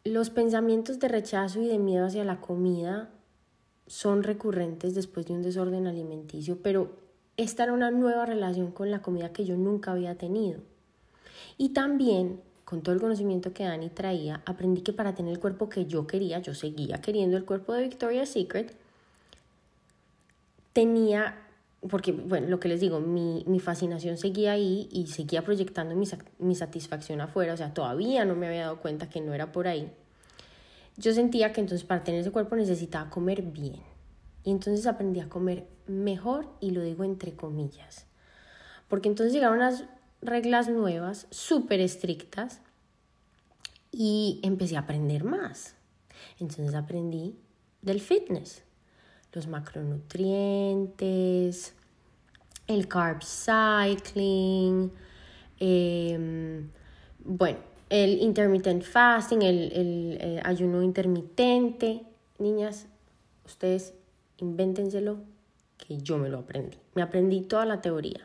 Los 0.06 0.30
pensamientos 0.30 1.00
de 1.00 1.10
rechazo 1.10 1.62
y 1.62 1.68
de 1.68 1.78
miedo 1.78 2.06
hacia 2.06 2.24
la 2.24 2.40
comida 2.40 3.10
son 3.86 4.24
recurrentes 4.24 4.96
después 4.96 5.26
de 5.26 5.34
un 5.34 5.42
desorden 5.42 5.88
alimenticio, 5.88 6.62
pero 6.62 6.92
esta 7.36 7.64
era 7.64 7.74
una 7.74 7.92
nueva 7.92 8.26
relación 8.26 8.72
con 8.72 8.92
la 8.92 9.02
comida 9.02 9.34
que 9.34 9.46
yo 9.46 9.58
nunca 9.58 9.92
había 9.92 10.16
tenido. 10.16 10.62
Y 11.58 11.70
también, 11.70 12.40
con 12.64 12.82
todo 12.82 12.96
el 12.96 13.02
conocimiento 13.02 13.52
que 13.52 13.64
Dani 13.66 13.90
traía, 13.90 14.42
aprendí 14.46 14.82
que 14.82 14.94
para 14.94 15.16
tener 15.16 15.34
el 15.34 15.40
cuerpo 15.40 15.68
que 15.68 15.86
yo 15.86 16.08
quería, 16.08 16.40
yo 16.40 16.54
seguía 16.54 17.02
queriendo 17.02 17.36
el 17.36 17.46
cuerpo 17.46 17.74
de 17.74 17.84
Victoria's 17.84 18.30
Secret, 18.30 18.76
tenía, 20.72 21.36
porque, 21.88 22.12
bueno, 22.12 22.48
lo 22.48 22.60
que 22.60 22.68
les 22.68 22.82
digo, 22.82 23.00
mi, 23.00 23.60
fascinación 23.60 24.18
seguía 24.18 24.54
ahí 24.54 24.90
y 24.92 25.08
seguía 25.08 25.44
proyectando 25.44 25.96
mi, 25.96 26.08
mi 26.40 26.56
satisfacción 26.56 27.22
afuera, 27.22 27.54
o 27.54 27.58
sea, 27.58 27.74
todavía 27.74 28.26
no 28.26 28.36
me 28.36 28.48
había 28.48 28.64
dado 28.64 28.82
cuenta 28.82 29.10
que 29.10 29.22
no 29.22 29.34
era 29.34 29.52
por 29.52 29.68
ahí 29.68 29.90
yo 31.00 31.14
sentía 31.14 31.54
que 31.54 31.62
entonces 31.62 31.88
para 31.88 32.04
tener 32.04 32.22
ese 32.22 32.32
cuerpo 32.32 32.56
necesitaba 32.58 33.10
comer 33.10 33.42
bien. 33.42 33.82
Y 34.44 34.52
entonces 34.52 34.86
aprendí 34.86 35.22
a 35.22 35.30
comer 35.30 35.68
mejor 35.88 36.54
y 36.60 36.72
lo 36.72 36.82
digo 36.82 37.06
entre 37.06 37.34
comillas. 37.34 38.06
Porque 38.90 39.08
entonces 39.08 39.34
llegaron 39.34 39.58
unas 39.58 39.86
reglas 40.22 40.68
nuevas, 40.68 41.28
súper 41.30 41.80
estrictas, 41.80 42.62
y 43.92 44.40
empecé 44.44 44.76
a 44.76 44.82
aprender 44.82 45.24
más. 45.24 45.76
Entonces 46.40 46.76
aprendí 46.76 47.40
del 47.82 48.02
fitness, 48.02 48.64
los 49.34 49.48
macronutrientes, 49.48 51.74
el 52.68 52.88
carb 52.88 53.24
cycling, 53.24 54.92
em, 55.60 56.70
bueno, 57.20 57.60
el 57.90 58.22
intermittent 58.22 58.84
fasting, 58.84 59.42
el, 59.42 59.72
el 59.74 60.18
eh, 60.22 60.40
ayuno 60.44 60.84
intermitente. 60.84 62.04
Niñas, 62.38 62.88
ustedes 63.46 63.94
invéntenselo, 64.38 65.20
que 65.78 65.98
yo 65.98 66.18
me 66.18 66.30
lo 66.30 66.40
aprendí. 66.40 66.78
Me 66.96 67.02
aprendí 67.02 67.42
toda 67.42 67.66
la 67.66 67.82
teoría. 67.82 68.22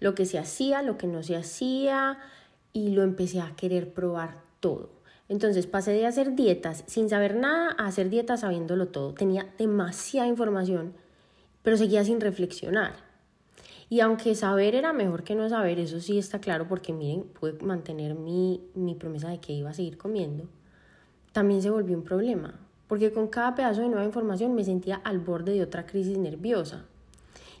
Lo 0.00 0.14
que 0.14 0.26
se 0.26 0.38
hacía, 0.38 0.82
lo 0.82 0.96
que 0.96 1.06
no 1.06 1.22
se 1.22 1.36
hacía, 1.36 2.18
y 2.72 2.90
lo 2.90 3.02
empecé 3.02 3.40
a 3.40 3.54
querer 3.56 3.92
probar 3.92 4.42
todo. 4.60 4.90
Entonces 5.28 5.66
pasé 5.66 5.92
de 5.92 6.06
hacer 6.06 6.34
dietas 6.34 6.84
sin 6.86 7.08
saber 7.08 7.34
nada 7.36 7.74
a 7.78 7.86
hacer 7.86 8.08
dietas 8.08 8.40
sabiéndolo 8.40 8.88
todo. 8.88 9.12
Tenía 9.12 9.46
demasiada 9.58 10.26
información, 10.26 10.94
pero 11.62 11.76
seguía 11.76 12.04
sin 12.04 12.20
reflexionar. 12.20 12.94
Y 13.90 14.00
aunque 14.00 14.34
saber 14.34 14.74
era 14.74 14.92
mejor 14.92 15.24
que 15.24 15.34
no 15.34 15.48
saber, 15.48 15.78
eso 15.78 16.00
sí 16.00 16.18
está 16.18 16.40
claro 16.40 16.66
porque 16.68 16.92
miren, 16.92 17.24
pude 17.24 17.54
mantener 17.64 18.14
mi, 18.14 18.62
mi 18.74 18.94
promesa 18.94 19.28
de 19.28 19.38
que 19.38 19.52
iba 19.52 19.70
a 19.70 19.74
seguir 19.74 19.96
comiendo, 19.96 20.48
también 21.32 21.62
se 21.62 21.70
volvió 21.70 21.96
un 21.96 22.04
problema, 22.04 22.58
porque 22.86 23.12
con 23.12 23.28
cada 23.28 23.54
pedazo 23.54 23.80
de 23.82 23.88
nueva 23.88 24.04
información 24.04 24.54
me 24.54 24.64
sentía 24.64 24.96
al 24.96 25.20
borde 25.20 25.52
de 25.52 25.62
otra 25.62 25.86
crisis 25.86 26.18
nerviosa 26.18 26.84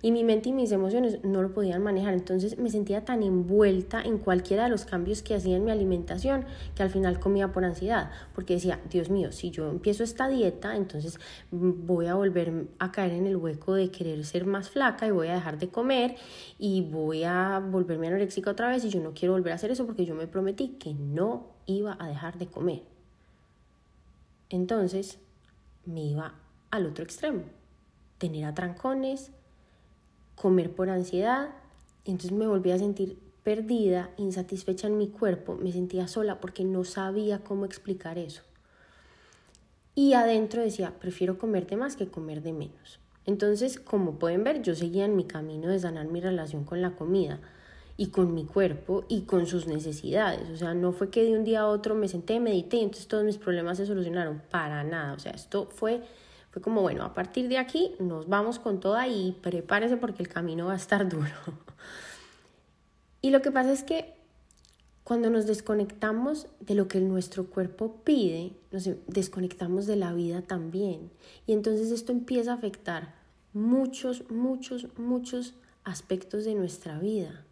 y 0.02 0.12
mi 0.12 0.24
mente 0.24 0.50
y 0.50 0.52
mis 0.52 0.70
emociones 0.72 1.24
no 1.24 1.42
lo 1.42 1.52
podían 1.52 1.82
manejar. 1.82 2.14
Entonces 2.14 2.58
me 2.58 2.70
sentía 2.70 3.04
tan 3.04 3.22
envuelta 3.22 4.02
en 4.02 4.18
cualquiera 4.18 4.64
de 4.64 4.70
los 4.70 4.84
cambios 4.84 5.22
que 5.22 5.34
hacía 5.34 5.56
en 5.56 5.64
mi 5.64 5.70
alimentación 5.70 6.44
que 6.74 6.82
al 6.82 6.90
final 6.90 7.18
comía 7.18 7.52
por 7.52 7.64
ansiedad, 7.64 8.10
porque 8.34 8.54
decía, 8.54 8.80
Dios 8.90 9.10
mío, 9.10 9.32
si 9.32 9.50
yo 9.50 9.70
empiezo 9.70 10.04
esta 10.04 10.28
dieta, 10.28 10.76
entonces 10.76 11.18
voy 11.50 12.06
a 12.06 12.14
volver 12.14 12.66
a 12.78 12.92
caer 12.92 13.12
en 13.12 13.26
el 13.26 13.36
hueco 13.36 13.74
de 13.74 13.90
querer 13.90 14.24
ser 14.24 14.46
más 14.46 14.70
flaca 14.70 15.06
y 15.06 15.10
voy 15.10 15.28
a 15.28 15.34
dejar 15.34 15.58
de 15.58 15.68
comer 15.68 16.16
y 16.58 16.82
voy 16.82 17.24
a 17.24 17.58
volverme 17.58 18.08
anoréxica 18.08 18.50
otra 18.50 18.68
vez 18.68 18.84
y 18.84 18.90
yo 18.90 19.00
no 19.00 19.12
quiero 19.14 19.32
volver 19.32 19.52
a 19.52 19.56
hacer 19.56 19.70
eso 19.70 19.86
porque 19.86 20.04
yo 20.04 20.14
me 20.14 20.26
prometí 20.26 20.76
que 20.78 20.94
no 20.94 21.46
iba 21.66 21.96
a 21.98 22.08
dejar 22.08 22.38
de 22.38 22.46
comer. 22.46 22.82
Entonces 24.50 25.18
me 25.84 26.02
iba 26.02 26.34
al 26.70 26.86
otro 26.86 27.04
extremo, 27.04 27.42
tener 28.18 28.44
atrancones, 28.44 29.32
comer 30.40 30.70
por 30.70 30.88
ansiedad. 30.88 31.50
Entonces 32.04 32.32
me 32.32 32.46
volví 32.46 32.70
a 32.70 32.78
sentir 32.78 33.18
perdida, 33.42 34.10
insatisfecha 34.16 34.86
en 34.86 34.98
mi 34.98 35.08
cuerpo, 35.08 35.56
me 35.56 35.72
sentía 35.72 36.08
sola 36.08 36.40
porque 36.40 36.64
no 36.64 36.84
sabía 36.84 37.40
cómo 37.40 37.64
explicar 37.64 38.18
eso. 38.18 38.42
Y 39.94 40.12
adentro 40.12 40.62
decía, 40.62 40.94
prefiero 41.00 41.38
comer 41.38 41.66
de 41.66 41.76
más 41.76 41.96
que 41.96 42.08
comer 42.08 42.42
de 42.42 42.52
menos. 42.52 43.00
Entonces, 43.26 43.78
como 43.78 44.18
pueden 44.18 44.44
ver, 44.44 44.62
yo 44.62 44.74
seguía 44.74 45.04
en 45.04 45.16
mi 45.16 45.24
camino 45.24 45.68
de 45.68 45.78
sanar 45.78 46.06
mi 46.06 46.20
relación 46.20 46.64
con 46.64 46.80
la 46.80 46.92
comida 46.92 47.40
y 47.96 48.06
con 48.06 48.32
mi 48.32 48.44
cuerpo 48.44 49.04
y 49.08 49.22
con 49.22 49.46
sus 49.46 49.66
necesidades. 49.66 50.48
O 50.50 50.56
sea, 50.56 50.72
no 50.72 50.92
fue 50.92 51.10
que 51.10 51.24
de 51.24 51.36
un 51.36 51.44
día 51.44 51.60
a 51.60 51.66
otro 51.66 51.94
me 51.94 52.06
senté, 52.06 52.38
medité 52.38 52.76
y 52.76 52.84
entonces 52.84 53.08
todos 53.08 53.24
mis 53.24 53.38
problemas 53.38 53.76
se 53.76 53.86
solucionaron. 53.86 54.40
Para 54.50 54.84
nada. 54.84 55.14
O 55.14 55.18
sea, 55.18 55.32
esto 55.32 55.68
fue 55.70 56.02
como, 56.60 56.82
bueno, 56.82 57.04
a 57.04 57.14
partir 57.14 57.48
de 57.48 57.58
aquí 57.58 57.94
nos 57.98 58.28
vamos 58.28 58.58
con 58.58 58.80
toda 58.80 59.08
y 59.08 59.32
prepárese 59.42 59.96
porque 59.96 60.22
el 60.22 60.28
camino 60.28 60.66
va 60.66 60.72
a 60.74 60.76
estar 60.76 61.08
duro. 61.10 61.28
y 63.22 63.30
lo 63.30 63.42
que 63.42 63.50
pasa 63.50 63.72
es 63.72 63.82
que 63.82 64.14
cuando 65.04 65.30
nos 65.30 65.46
desconectamos 65.46 66.48
de 66.60 66.74
lo 66.74 66.86
que 66.86 67.00
nuestro 67.00 67.46
cuerpo 67.46 67.96
pide, 68.04 68.52
nos 68.72 68.90
desconectamos 69.06 69.86
de 69.86 69.96
la 69.96 70.12
vida 70.12 70.42
también. 70.42 71.10
Y 71.46 71.54
entonces 71.54 71.90
esto 71.90 72.12
empieza 72.12 72.52
a 72.52 72.56
afectar 72.56 73.14
muchos, 73.54 74.30
muchos, 74.30 74.86
muchos 74.98 75.54
aspectos 75.84 76.44
de 76.44 76.54
nuestra 76.54 76.98
vida. 76.98 77.42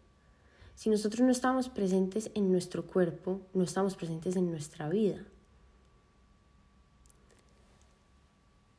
Si 0.75 0.91
nosotros 0.91 1.21
no 1.21 1.31
estamos 1.31 1.69
presentes 1.69 2.29
en 2.35 2.51
nuestro 2.51 2.85
cuerpo, 2.85 3.41
no 3.55 3.63
estamos 3.63 3.95
presentes 3.95 4.35
en 4.35 4.51
nuestra 4.51 4.87
vida. 4.89 5.25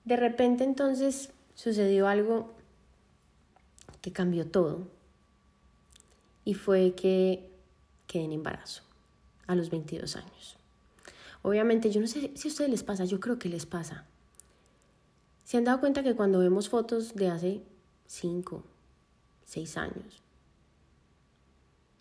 De 0.08 0.16
repente 0.16 0.64
entonces 0.64 1.28
sucedió 1.54 2.08
algo 2.08 2.54
que 4.00 4.10
cambió 4.10 4.46
todo 4.46 4.88
y 6.46 6.54
fue 6.54 6.94
que 6.94 7.50
quedé 8.06 8.24
en 8.24 8.32
embarazo 8.32 8.84
a 9.46 9.54
los 9.54 9.68
22 9.68 10.16
años. 10.16 10.56
Obviamente 11.42 11.90
yo 11.90 12.00
no 12.00 12.06
sé 12.06 12.32
si 12.34 12.48
a 12.48 12.50
ustedes 12.50 12.70
les 12.70 12.82
pasa, 12.82 13.04
yo 13.04 13.20
creo 13.20 13.38
que 13.38 13.50
les 13.50 13.66
pasa. 13.66 14.06
¿Se 15.44 15.58
han 15.58 15.64
dado 15.64 15.78
cuenta 15.78 16.02
que 16.02 16.16
cuando 16.16 16.38
vemos 16.38 16.70
fotos 16.70 17.14
de 17.14 17.28
hace 17.28 17.62
5, 18.06 18.64
6 19.44 19.76
años, 19.76 20.22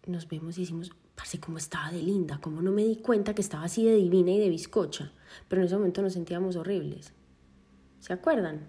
nos 0.05 0.29
vemos 0.29 0.57
y 0.57 0.61
decimos, 0.61 0.91
parece 1.13 1.41
como 1.41 1.57
estaba 1.57 1.91
de 1.91 2.03
linda, 2.03 2.39
como 2.39 2.61
no 2.61 2.71
me 2.71 2.85
di 2.85 2.95
cuenta 2.95 3.35
que 3.35 3.41
estaba 3.41 3.65
así 3.65 3.83
de 3.83 3.95
divina 3.95 4.31
y 4.31 4.39
de 4.39 4.47
bizcocha, 4.47 5.11
pero 5.49 5.61
en 5.61 5.65
ese 5.65 5.75
momento 5.75 6.01
nos 6.01 6.13
sentíamos 6.13 6.55
horribles. 6.55 7.11
¿Se 7.99 8.13
acuerdan? 8.13 8.67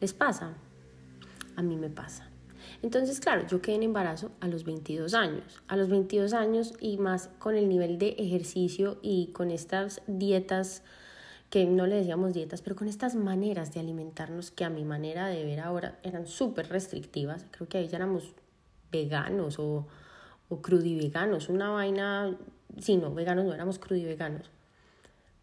¿Les 0.00 0.12
pasa? 0.14 0.54
A 1.56 1.62
mí 1.62 1.76
me 1.76 1.90
pasa. 1.90 2.30
Entonces, 2.82 3.20
claro, 3.20 3.46
yo 3.46 3.60
quedé 3.60 3.76
en 3.76 3.82
embarazo 3.82 4.30
a 4.40 4.48
los 4.48 4.64
22 4.64 5.14
años. 5.14 5.62
A 5.66 5.76
los 5.76 5.88
22 5.88 6.32
años 6.32 6.74
y 6.80 6.98
más 6.98 7.28
con 7.38 7.56
el 7.56 7.68
nivel 7.68 7.98
de 7.98 8.10
ejercicio 8.10 8.98
y 9.02 9.32
con 9.32 9.50
estas 9.50 10.02
dietas, 10.06 10.82
que 11.50 11.66
no 11.66 11.86
le 11.86 11.96
decíamos 11.96 12.34
dietas, 12.34 12.62
pero 12.62 12.76
con 12.76 12.88
estas 12.88 13.14
maneras 13.14 13.72
de 13.74 13.80
alimentarnos 13.80 14.50
que 14.50 14.64
a 14.64 14.70
mi 14.70 14.84
manera 14.84 15.28
de 15.28 15.44
ver 15.44 15.60
ahora 15.60 15.98
eran 16.02 16.26
súper 16.26 16.68
restrictivas. 16.68 17.46
Creo 17.50 17.68
que 17.68 17.78
ahí 17.78 17.88
ya 17.88 17.96
éramos 17.96 18.34
veganos 18.92 19.58
o, 19.58 19.86
o 20.48 20.62
crudiveganos, 20.62 21.48
una 21.48 21.70
vaina, 21.70 22.36
sí, 22.78 22.96
no, 22.96 23.14
veganos 23.14 23.44
no 23.46 23.54
éramos 23.54 23.78
crudiveganos 23.78 24.50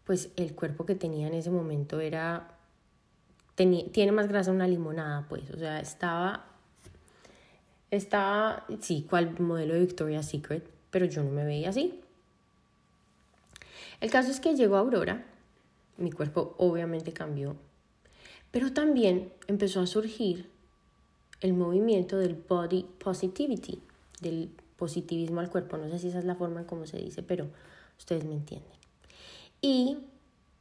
pues 0.06 0.30
el 0.36 0.54
cuerpo 0.54 0.86
que 0.86 0.94
tenía 0.94 1.26
en 1.26 1.34
ese 1.34 1.50
momento 1.50 2.00
era, 2.00 2.56
tenía, 3.54 3.84
tiene 3.92 4.12
más 4.12 4.28
grasa 4.28 4.50
una 4.50 4.66
limonada, 4.66 5.26
pues, 5.28 5.50
o 5.50 5.58
sea, 5.58 5.80
estaba 5.80 6.56
Estaba, 7.90 8.66
sí, 8.80 9.06
cual 9.08 9.38
modelo 9.38 9.74
de 9.74 9.80
Victoria's 9.80 10.26
Secret, 10.28 10.68
pero 10.90 11.06
yo 11.06 11.22
no 11.22 11.30
me 11.30 11.44
veía 11.44 11.70
así. 11.70 12.00
El 14.00 14.10
caso 14.10 14.30
es 14.30 14.40
que 14.40 14.56
llegó 14.56 14.76
Aurora, 14.76 15.24
mi 15.96 16.10
cuerpo 16.10 16.54
obviamente 16.58 17.12
cambió, 17.12 17.56
pero 18.50 18.72
también 18.72 19.32
empezó 19.46 19.80
a 19.80 19.86
surgir 19.86 20.50
el 21.40 21.52
movimiento 21.52 22.18
del 22.18 22.34
body 22.34 22.86
positivity, 22.98 23.80
del 24.20 24.50
positivismo 24.76 25.40
al 25.40 25.48
cuerpo. 25.48 25.76
No 25.76 25.88
sé 25.88 25.98
si 25.98 26.08
esa 26.08 26.18
es 26.18 26.24
la 26.24 26.34
forma 26.34 26.60
en 26.60 26.66
cómo 26.66 26.86
se 26.86 26.98
dice, 26.98 27.22
pero 27.22 27.46
ustedes 27.98 28.24
me 28.24 28.34
entienden. 28.34 28.75
Y 29.68 29.98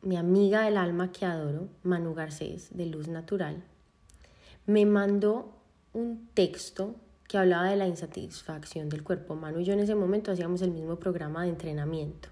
mi 0.01 0.17
amiga 0.17 0.63
del 0.63 0.77
alma 0.77 1.11
que 1.11 1.27
adoro, 1.27 1.69
Manu 1.83 2.15
Garcés, 2.15 2.75
de 2.75 2.87
Luz 2.87 3.07
Natural, 3.07 3.63
me 4.65 4.83
mandó 4.87 5.53
un 5.93 6.27
texto 6.33 6.95
que 7.27 7.37
hablaba 7.37 7.69
de 7.69 7.75
la 7.75 7.85
insatisfacción 7.85 8.89
del 8.89 9.03
cuerpo. 9.03 9.35
Manu 9.35 9.59
y 9.59 9.63
yo 9.63 9.73
en 9.73 9.81
ese 9.81 9.93
momento 9.93 10.31
hacíamos 10.31 10.63
el 10.63 10.71
mismo 10.71 10.95
programa 10.95 11.43
de 11.43 11.49
entrenamiento. 11.49 12.29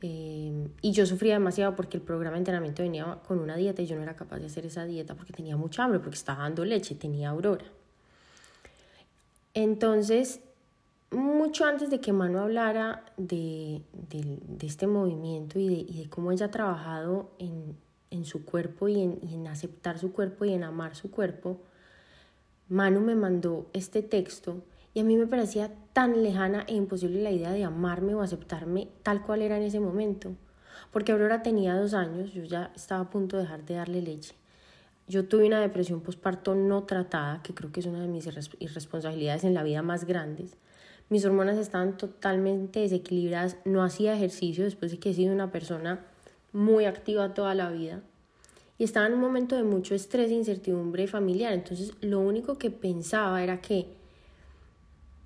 Eh, 0.00 0.66
y 0.80 0.92
yo 0.92 1.04
sufría 1.04 1.34
demasiado 1.34 1.76
porque 1.76 1.98
el 1.98 2.02
programa 2.02 2.36
de 2.36 2.38
entrenamiento 2.38 2.82
venía 2.82 3.18
con 3.28 3.38
una 3.38 3.56
dieta 3.56 3.82
y 3.82 3.86
yo 3.86 3.94
no 3.94 4.02
era 4.02 4.16
capaz 4.16 4.38
de 4.38 4.46
hacer 4.46 4.64
esa 4.64 4.86
dieta 4.86 5.14
porque 5.14 5.34
tenía 5.34 5.58
mucha 5.58 5.84
hambre, 5.84 6.00
porque 6.00 6.16
estaba 6.16 6.44
dando 6.44 6.64
leche, 6.64 6.94
tenía 6.94 7.28
aurora. 7.28 7.66
Entonces, 9.52 10.40
mucho 11.12 11.64
antes 11.64 11.90
de 11.90 12.00
que 12.00 12.12
Manu 12.12 12.38
hablara 12.38 13.04
de, 13.16 13.82
este 14.60 14.86
movimiento 14.86 15.58
y 15.58 15.84
de, 15.84 16.08
cómo 16.08 16.32
ella 16.32 16.46
ha 16.46 16.50
trabajado 16.50 17.30
en, 17.38 18.24
su 18.24 18.44
cuerpo 18.44 18.88
y 18.88 19.00
en, 19.00 19.18
y 19.22 19.34
en 19.34 19.46
aceptar 19.46 19.98
su 19.98 20.12
cuerpo 20.12 20.44
y 20.44 20.52
en 20.52 20.64
amar 20.64 20.94
su 20.96 21.10
cuerpo, 21.10 21.60
Manu 22.68 23.00
me 23.00 23.14
mandó 23.14 23.66
este 23.72 24.02
texto 24.02 24.62
y 24.94 25.00
a 25.00 25.04
mí 25.04 25.16
me 25.16 25.26
parecía 25.26 25.72
tan 25.92 26.22
lejana 26.22 26.64
e 26.68 26.74
imposible 26.74 27.22
la 27.22 27.30
idea 27.30 27.50
de 27.52 27.64
amarme 27.64 28.14
o 28.14 28.22
aceptarme 28.22 28.88
tal 29.02 29.22
cual 29.22 29.42
era 29.42 29.56
en 29.56 29.64
ese 29.64 29.80
momento. 29.80 30.34
Porque 30.90 31.12
Aurora 31.12 31.42
tenía 31.42 31.74
dos 31.74 31.94
años, 31.94 32.32
yo 32.32 32.44
ya 32.44 32.70
estaba 32.74 33.02
a 33.02 33.10
punto 33.10 33.36
de 33.36 33.42
dejar 33.44 33.64
de 33.64 33.74
darle 33.74 34.02
leche. 34.02 34.34
Yo 35.08 35.26
tuve 35.26 35.46
una 35.46 35.60
depresión 35.60 36.00
postparto 36.00 36.54
no 36.54 36.84
tratada, 36.84 37.42
que 37.42 37.54
creo 37.54 37.72
que 37.72 37.80
es 37.80 37.86
una 37.86 38.00
de 38.00 38.08
mis 38.08 38.26
irresponsabilidades 38.60 39.44
en 39.44 39.54
la 39.54 39.62
vida 39.62 39.82
más 39.82 40.04
grandes. 40.04 40.56
Mis 41.12 41.26
hormonas 41.26 41.58
estaban 41.58 41.98
totalmente 41.98 42.80
desequilibradas, 42.80 43.58
no 43.66 43.84
hacía 43.84 44.14
ejercicio 44.14 44.64
después 44.64 44.92
de 44.92 44.98
que 44.98 45.10
he 45.10 45.12
sido 45.12 45.34
una 45.34 45.52
persona 45.52 46.06
muy 46.54 46.86
activa 46.86 47.34
toda 47.34 47.54
la 47.54 47.68
vida. 47.68 48.00
Y 48.78 48.84
estaba 48.84 49.08
en 49.08 49.12
un 49.12 49.20
momento 49.20 49.54
de 49.54 49.62
mucho 49.62 49.94
estrés 49.94 50.30
e 50.30 50.34
incertidumbre 50.36 51.06
familiar. 51.06 51.52
Entonces 51.52 51.92
lo 52.00 52.18
único 52.20 52.56
que 52.56 52.70
pensaba 52.70 53.42
era 53.42 53.60
que 53.60 53.88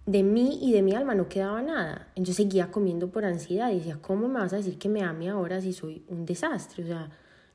de 0.06 0.24
mí 0.24 0.58
y 0.60 0.72
de 0.72 0.82
mi 0.82 0.92
alma 0.92 1.14
no 1.14 1.28
quedaba 1.28 1.62
nada. 1.62 2.08
Entonces 2.16 2.34
seguía 2.34 2.72
comiendo 2.72 3.08
por 3.12 3.24
ansiedad 3.24 3.70
y 3.70 3.76
decía, 3.76 4.00
¿cómo 4.02 4.26
me 4.26 4.40
vas 4.40 4.54
a 4.54 4.56
decir 4.56 4.78
que 4.78 4.88
me 4.88 5.04
ame 5.04 5.28
ahora 5.28 5.60
si 5.60 5.72
soy 5.72 6.02
un 6.08 6.26
desastre? 6.26 6.82
O 6.82 6.86
sea, 6.88 7.10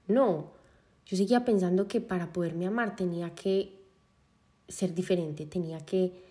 no. 0.08 0.54
Yo 1.06 1.18
seguía 1.18 1.44
pensando 1.44 1.86
que 1.86 2.00
para 2.00 2.32
poderme 2.32 2.66
amar 2.66 2.96
tenía 2.96 3.36
que 3.36 3.78
ser 4.70 4.96
diferente, 4.96 5.46
tenía 5.46 5.82
que 5.82 6.31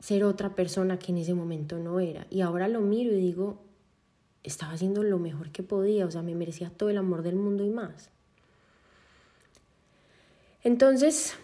ser 0.00 0.24
otra 0.24 0.54
persona 0.54 0.98
que 0.98 1.12
en 1.12 1.18
ese 1.18 1.34
momento 1.34 1.78
no 1.78 2.00
era. 2.00 2.26
Y 2.30 2.40
ahora 2.40 2.68
lo 2.68 2.80
miro 2.80 3.12
y 3.12 3.20
digo, 3.20 3.58
estaba 4.42 4.72
haciendo 4.72 5.02
lo 5.02 5.18
mejor 5.18 5.50
que 5.50 5.62
podía, 5.62 6.06
o 6.06 6.10
sea, 6.10 6.22
me 6.22 6.34
merecía 6.34 6.70
todo 6.70 6.88
el 6.88 6.96
amor 6.98 7.22
del 7.22 7.36
mundo 7.36 7.64
y 7.64 7.70
más. 7.70 8.10
Entonces, 10.62 11.34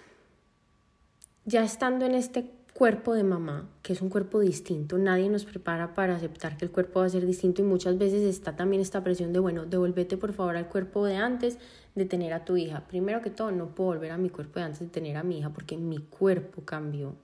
ya 1.45 1.63
estando 1.65 2.05
en 2.07 2.15
este 2.15 2.51
cuerpo 2.75 3.15
de 3.15 3.25
mamá, 3.25 3.69
que 3.83 3.95
es 3.95 4.03
un 4.03 4.11
cuerpo 4.11 4.41
distinto, 4.41 4.99
nadie 4.99 5.31
nos 5.31 5.47
prepara 5.47 5.95
para 5.95 6.17
aceptar 6.17 6.59
que 6.59 6.67
el 6.67 6.71
cuerpo 6.71 7.01
va 7.01 7.07
a 7.07 7.11
ser 7.11 7.25
distinto 7.25 7.63
y 7.63 7.65
muchas 7.65 7.97
veces 7.97 8.23
está 8.23 8.57
también 8.57 8.83
esta 8.83 9.03
presión 9.03 9.33
de, 9.33 9.39
bueno, 9.39 9.65
devuélvete 9.65 10.19
por 10.19 10.35
favor 10.35 10.57
al 10.57 10.69
cuerpo 10.69 11.07
de 11.07 11.17
antes 11.17 11.59
de 11.95 12.05
tener 12.05 12.35
a 12.35 12.45
tu 12.45 12.59
hija. 12.59 12.87
Primero 12.87 13.23
que 13.23 13.31
todo, 13.31 13.51
no 13.53 13.75
puedo 13.75 13.91
volver 13.91 14.13
a 14.13 14.19
mi 14.19 14.29
cuerpo 14.29 14.59
de 14.59 14.67
antes 14.67 14.81
de 14.81 14.89
tener 14.89 15.17
a 15.17 15.23
mi 15.23 15.39
hija 15.39 15.51
porque 15.51 15.79
mi 15.79 15.99
cuerpo 15.99 16.63
cambió. 16.67 17.15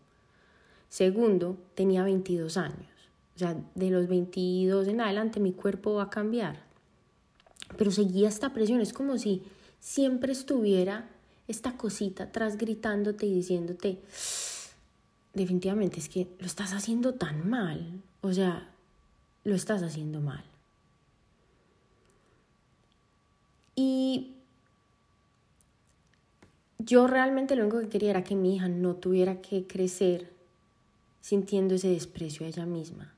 Segundo, 0.93 1.57
tenía 1.75 2.05
22 2.05 2.59
años. 2.59 2.87
O 3.35 3.39
sea, 3.39 3.57
de 3.75 3.89
los 3.89 4.09
22 4.09 4.89
en 4.89 5.01
adelante 5.01 5.41
mi 5.41 5.55
cuerpo 5.55 5.95
va 5.95 6.03
a 6.03 6.11
cambiar. 6.11 6.65
Pero 7.79 7.91
seguía 7.91 8.29
esta 8.29 8.53
presión, 8.53 8.83
es 8.83 8.93
como 8.93 9.17
si 9.17 9.43
siempre 9.81 10.33
estuviera 10.33 11.09
esta 11.49 11.79
cosita 11.79 12.25
atrás 12.25 12.59
gritándote 12.59 13.25
y 13.25 13.33
diciéndote, 13.33 14.03
definitivamente 15.33 15.99
es 15.99 16.11
que 16.11 16.29
lo 16.39 16.45
estás 16.45 16.75
haciendo 16.75 17.15
tan 17.15 17.49
mal. 17.49 18.03
O 18.21 18.35
sea, 18.35 18.69
lo 19.45 19.55
estás 19.55 19.83
haciendo 19.83 20.21
mal. 20.21 20.45
Y 23.75 24.35
yo 26.79 27.07
realmente 27.07 27.57
lo 27.57 27.63
único 27.63 27.81
que 27.81 27.89
quería 27.89 28.11
era 28.11 28.25
que 28.25 28.37
mi 28.37 28.57
hija 28.57 28.69
no 28.69 28.97
tuviera 28.97 29.41
que 29.41 29.67
crecer 29.67 30.32
sintiendo 31.23 31.75
ese 31.77 31.89
desprecio 31.89 32.45
a 32.45 32.49
ella 32.51 32.67
misma. 32.67 33.15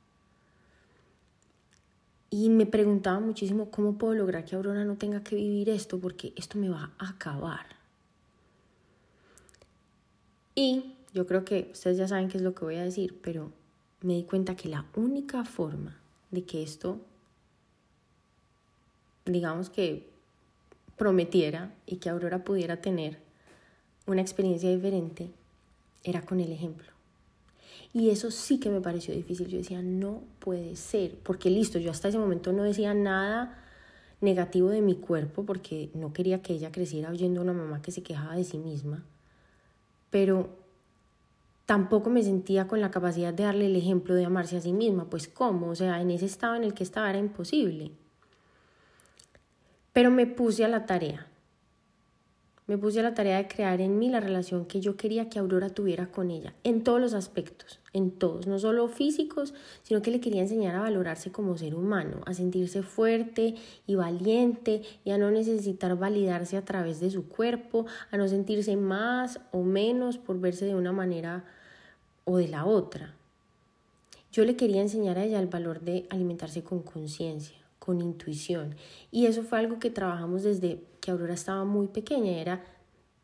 Y 2.31 2.51
me 2.51 2.67
preguntaba 2.67 3.19
muchísimo 3.19 3.71
cómo 3.71 3.99
puedo 3.99 4.15
lograr 4.15 4.45
que 4.45 4.55
Aurora 4.55 4.85
no 4.85 4.97
tenga 4.97 5.23
que 5.23 5.37
vivir 5.37 5.69
esto 5.71 5.99
porque 5.99 6.33
esto 6.37 6.59
me 6.59 6.69
va 6.69 6.93
a 6.99 7.11
acabar. 7.11 7.67
Y 10.55 10.95
yo 11.13 11.27
creo 11.27 11.45
que 11.45 11.71
ustedes 11.73 11.97
ya 11.97 12.07
saben 12.07 12.29
qué 12.29 12.39
es 12.39 12.43
lo 12.43 12.55
que 12.55 12.65
voy 12.65 12.77
a 12.77 12.85
decir, 12.85 13.19
pero 13.23 13.51
me 14.03 14.15
di 14.15 14.25
cuenta 14.25 14.57
que 14.57 14.69
la 14.69 14.85
única 14.95 15.45
forma 15.45 15.97
de 16.31 16.45
que 16.45 16.63
esto, 16.63 17.01
digamos 19.25 19.71
que 19.71 20.09
prometiera 20.97 21.73
y 21.87 21.97
que 21.97 22.11
Aurora 22.11 22.45
pudiera 22.45 22.81
tener 22.81 23.19
una 24.07 24.21
experiencia 24.21 24.71
diferente, 24.71 25.31
era 26.03 26.23
con 26.23 26.41
el 26.41 26.53
ejemplo. 26.53 26.94
Y 27.95 28.11
eso 28.11 28.33
sí 28.33 28.59
que 28.59 28.71
me 28.71 28.81
pareció 28.81 29.15
difícil. 29.15 29.47
Yo 29.47 29.57
decía, 29.57 29.81
no 29.81 30.25
puede 30.41 30.75
ser, 30.75 31.17
porque 31.23 31.49
listo, 31.49 31.79
yo 31.79 31.93
hasta 31.93 32.09
ese 32.09 32.19
momento 32.19 32.53
no 32.53 32.65
decía 32.65 32.93
nada 32.93 33.57
negativo 34.21 34.69
de 34.71 34.83
mi 34.83 34.97
cuerpo 34.97 35.45
porque 35.45 35.91
no 35.95 36.13
quería 36.13 36.43
que 36.43 36.55
ella 36.55 36.73
creciera 36.73 37.11
oyendo 37.11 37.41
a 37.41 37.45
una 37.45 37.53
mamá 37.53 37.83
que 37.83 37.93
se 37.93 38.03
quejaba 38.03 38.35
de 38.35 38.43
sí 38.43 38.59
misma. 38.59 39.05
Pero 40.11 40.49
tampoco 41.67 42.11
me 42.11 42.25
sentía 42.25 42.67
con 42.67 42.81
la 42.81 42.91
capacidad 42.91 43.33
de 43.33 43.45
darle 43.45 43.67
el 43.67 43.77
ejemplo 43.77 44.15
de 44.17 44.25
amarse 44.25 44.57
a 44.57 44.61
sí 44.61 44.73
misma, 44.73 45.09
pues 45.09 45.29
cómo, 45.29 45.69
o 45.69 45.75
sea, 45.77 46.01
en 46.01 46.11
ese 46.11 46.27
estado 46.27 46.57
en 46.57 46.65
el 46.65 46.75
que 46.75 46.83
estaba 46.83 47.11
era 47.11 47.21
imposible. 47.21 47.93
Pero 49.93 50.11
me 50.11 50.27
puse 50.27 50.65
a 50.65 50.69
la 50.69 50.85
tarea. 50.85 51.29
Me 52.67 52.79
puse 52.79 53.01
a 53.01 53.03
la 53.03 53.13
tarea 53.13 53.37
de 53.37 53.47
crear 53.47 53.83
en 53.83 53.99
mí 53.99 54.09
la 54.09 54.21
relación 54.21 54.65
que 54.65 54.81
yo 54.81 54.97
quería 54.97 55.29
que 55.29 55.39
Aurora 55.39 55.69
tuviera 55.69 56.11
con 56.11 56.31
ella, 56.31 56.55
en 56.65 56.83
todos 56.83 56.99
los 56.99 57.13
aspectos, 57.13 57.79
en 57.93 58.11
todos, 58.11 58.47
no 58.47 58.59
solo 58.59 58.89
físicos, 58.89 59.53
sino 59.83 60.01
que 60.01 60.11
le 60.11 60.19
quería 60.19 60.41
enseñar 60.41 60.75
a 60.75 60.81
valorarse 60.81 61.31
como 61.31 61.59
ser 61.59 61.75
humano, 61.75 62.23
a 62.25 62.33
sentirse 62.33 62.83
fuerte 62.83 63.57
y 63.87 63.97
valiente 63.97 64.81
y 65.05 65.11
a 65.11 65.19
no 65.19 65.31
necesitar 65.31 65.95
validarse 65.99 66.57
a 66.57 66.65
través 66.65 67.01
de 67.01 67.11
su 67.11 67.29
cuerpo, 67.29 67.85
a 68.11 68.17
no 68.17 68.29
sentirse 68.29 68.77
más 68.77 69.41
o 69.53 69.63
menos 69.63 70.17
por 70.17 70.41
verse 70.41 70.65
de 70.65 70.75
una 70.75 70.93
manera 70.93 71.45
o 72.25 72.39
de 72.39 72.49
la 72.49 72.65
otra. 72.65 73.15
Yo 74.33 74.47
le 74.47 74.57
quería 74.57 74.81
enseñar 74.81 75.19
a 75.19 75.25
ella 75.25 75.39
el 75.39 75.49
valor 75.49 75.83
de 75.83 76.07
alimentarse 76.09 76.65
con 76.65 76.81
conciencia, 76.81 77.64
con 77.85 78.01
intuición. 78.01 78.77
Y 79.11 79.27
eso 79.27 79.43
fue 79.43 79.59
algo 79.59 79.79
que 79.79 79.91
trabajamos 79.91 80.43
desde 80.43 80.81
que 81.03 81.11
Aurora 81.11 81.35
estaba 81.35 81.65
muy 81.65 81.89
pequeña. 81.89 82.33
Era, 82.41 82.65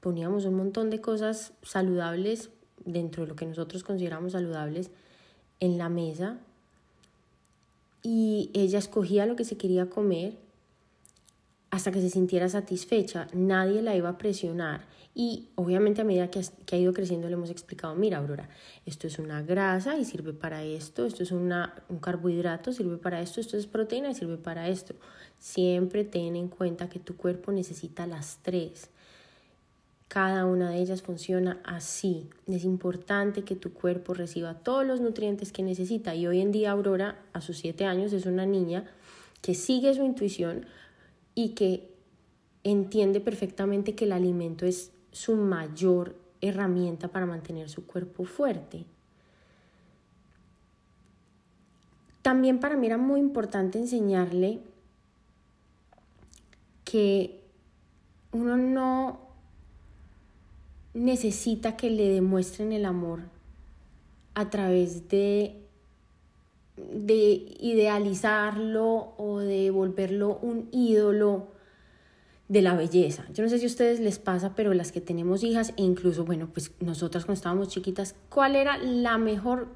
poníamos 0.00 0.44
un 0.44 0.54
montón 0.54 0.90
de 0.90 1.00
cosas 1.00 1.54
saludables 1.62 2.50
dentro 2.84 3.22
de 3.22 3.30
lo 3.30 3.36
que 3.36 3.46
nosotros 3.46 3.82
consideramos 3.84 4.32
saludables 4.32 4.90
en 5.60 5.78
la 5.78 5.88
mesa. 5.88 6.36
Y 8.02 8.50
ella 8.52 8.78
escogía 8.78 9.24
lo 9.24 9.34
que 9.34 9.46
se 9.46 9.56
quería 9.56 9.88
comer 9.88 10.36
hasta 11.70 11.90
que 11.90 12.02
se 12.02 12.10
sintiera 12.10 12.50
satisfecha. 12.50 13.28
Nadie 13.32 13.80
la 13.80 13.96
iba 13.96 14.10
a 14.10 14.18
presionar. 14.18 14.84
Y 15.22 15.50
obviamente 15.54 16.00
a 16.00 16.04
medida 16.04 16.30
que, 16.30 16.40
ha 16.40 16.76
ido 16.78 16.94
creciendo 16.94 17.28
le 17.28 17.34
hemos 17.34 17.50
explicado, 17.50 17.94
mira 17.94 18.16
Aurora, 18.16 18.48
esto 18.86 19.06
es 19.06 19.18
una 19.18 19.42
grasa 19.42 19.98
y 19.98 20.06
sirve 20.06 20.32
para 20.32 20.64
esto, 20.64 21.04
esto 21.04 21.22
es 21.22 21.30
una, 21.30 21.74
un 21.90 21.98
carbohidrato, 21.98 22.72
sirve 22.72 22.96
para 22.96 23.20
esto, 23.20 23.38
esto 23.38 23.58
es 23.58 23.66
proteína 23.66 24.08
y 24.08 24.14
sirve 24.14 24.38
para 24.38 24.70
esto. 24.70 24.94
Siempre 25.38 26.04
ten 26.04 26.36
en 26.36 26.48
cuenta 26.48 26.88
que 26.88 27.00
tu 27.00 27.18
cuerpo 27.18 27.52
necesita 27.52 28.06
las 28.06 28.38
tres. 28.40 28.88
Cada 30.08 30.46
una 30.46 30.70
de 30.70 30.78
ellas 30.78 31.02
funciona 31.02 31.60
así. 31.64 32.30
Es 32.46 32.64
importante 32.64 33.44
que 33.44 33.56
tu 33.56 33.74
cuerpo 33.74 34.14
reciba 34.14 34.54
todos 34.54 34.86
los 34.86 35.02
nutrientes 35.02 35.52
que 35.52 35.62
necesita. 35.62 36.14
Y 36.14 36.28
hoy 36.28 36.40
en 36.40 36.50
día 36.50 36.70
Aurora, 36.70 37.20
a 37.34 37.42
sus 37.42 37.58
siete 37.58 37.84
años, 37.84 38.14
es 38.14 38.24
una 38.24 38.46
niña 38.46 38.86
que 39.42 39.54
sigue 39.54 39.92
su 39.92 40.02
intuición 40.02 40.64
y 41.34 41.50
que 41.50 41.90
entiende 42.64 43.20
perfectamente 43.20 43.94
que 43.94 44.06
el 44.06 44.12
alimento 44.12 44.64
es 44.64 44.92
su 45.12 45.36
mayor 45.36 46.16
herramienta 46.40 47.08
para 47.08 47.26
mantener 47.26 47.68
su 47.68 47.86
cuerpo 47.86 48.24
fuerte. 48.24 48.84
También 52.22 52.60
para 52.60 52.76
mí 52.76 52.86
era 52.86 52.98
muy 52.98 53.20
importante 53.20 53.78
enseñarle 53.78 54.60
que 56.84 57.40
uno 58.32 58.56
no 58.56 59.20
necesita 60.92 61.76
que 61.76 61.90
le 61.90 62.08
demuestren 62.08 62.72
el 62.72 62.84
amor 62.84 63.20
a 64.34 64.50
través 64.50 65.08
de, 65.08 65.56
de 66.76 67.56
idealizarlo 67.60 69.14
o 69.16 69.38
de 69.38 69.70
volverlo 69.70 70.38
un 70.42 70.68
ídolo 70.72 71.48
de 72.50 72.62
la 72.62 72.74
belleza. 72.74 73.24
Yo 73.32 73.44
no 73.44 73.48
sé 73.48 73.58
si 73.58 73.64
a 73.64 73.68
ustedes 73.68 74.00
les 74.00 74.18
pasa, 74.18 74.56
pero 74.56 74.74
las 74.74 74.90
que 74.90 75.00
tenemos 75.00 75.44
hijas 75.44 75.72
e 75.76 75.82
incluso, 75.84 76.24
bueno, 76.24 76.48
pues 76.52 76.72
nosotras 76.80 77.24
cuando 77.24 77.38
estábamos 77.38 77.68
chiquitas, 77.68 78.16
¿cuál 78.28 78.56
era 78.56 78.76
la 78.76 79.18
mejor, 79.18 79.68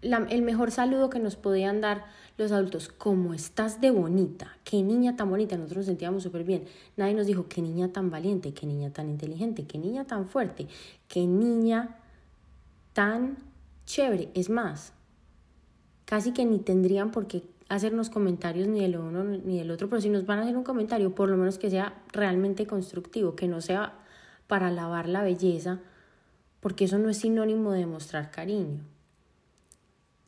el 0.00 0.40
mejor 0.40 0.70
saludo 0.70 1.10
que 1.10 1.18
nos 1.18 1.36
podían 1.36 1.82
dar 1.82 2.06
los 2.38 2.50
adultos? 2.50 2.88
¿Cómo 2.88 3.34
estás 3.34 3.82
de 3.82 3.90
bonita? 3.90 4.56
¿Qué 4.64 4.82
niña 4.82 5.14
tan 5.14 5.28
bonita? 5.28 5.56
Nosotros 5.56 5.80
nos 5.80 5.86
sentíamos 5.88 6.22
súper 6.22 6.44
bien. 6.44 6.64
Nadie 6.96 7.12
nos 7.12 7.26
dijo, 7.26 7.48
qué 7.50 7.60
niña 7.60 7.92
tan 7.92 8.10
valiente, 8.10 8.54
qué 8.54 8.64
niña 8.64 8.90
tan 8.90 9.10
inteligente, 9.10 9.66
qué 9.66 9.76
niña 9.76 10.06
tan 10.06 10.26
fuerte, 10.26 10.68
qué 11.08 11.26
niña 11.26 11.98
tan 12.94 13.36
chévere. 13.84 14.30
Es 14.32 14.48
más, 14.48 14.94
casi 16.06 16.32
que 16.32 16.46
ni 16.46 16.60
tendrían 16.60 17.10
por 17.10 17.26
qué 17.26 17.42
hacernos 17.74 18.10
comentarios 18.10 18.68
ni 18.68 18.80
del 18.80 18.98
uno 18.98 19.24
ni 19.24 19.58
del 19.58 19.70
otro, 19.70 19.88
pero 19.88 20.02
si 20.02 20.10
nos 20.10 20.26
van 20.26 20.38
a 20.38 20.42
hacer 20.42 20.56
un 20.56 20.62
comentario, 20.62 21.14
por 21.14 21.30
lo 21.30 21.38
menos 21.38 21.58
que 21.58 21.70
sea 21.70 22.02
realmente 22.12 22.66
constructivo, 22.66 23.34
que 23.34 23.48
no 23.48 23.62
sea 23.62 23.94
para 24.46 24.68
alabar 24.68 25.08
la 25.08 25.22
belleza, 25.22 25.80
porque 26.60 26.84
eso 26.84 26.98
no 26.98 27.08
es 27.08 27.16
sinónimo 27.16 27.72
de 27.72 27.86
mostrar 27.86 28.30
cariño. 28.30 28.80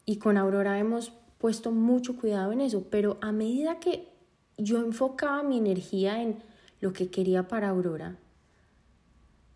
Y 0.06 0.16
con 0.16 0.38
Aurora 0.38 0.78
hemos 0.78 1.12
puesto 1.36 1.70
mucho 1.70 2.16
cuidado 2.16 2.50
en 2.52 2.62
eso, 2.62 2.86
pero 2.90 3.18
a 3.20 3.30
medida 3.30 3.78
que 3.78 4.08
yo 4.56 4.78
enfocaba 4.78 5.42
mi 5.42 5.58
energía 5.58 6.22
en 6.22 6.38
lo 6.80 6.94
que 6.94 7.10
quería 7.10 7.46
para 7.46 7.68
Aurora, 7.68 8.16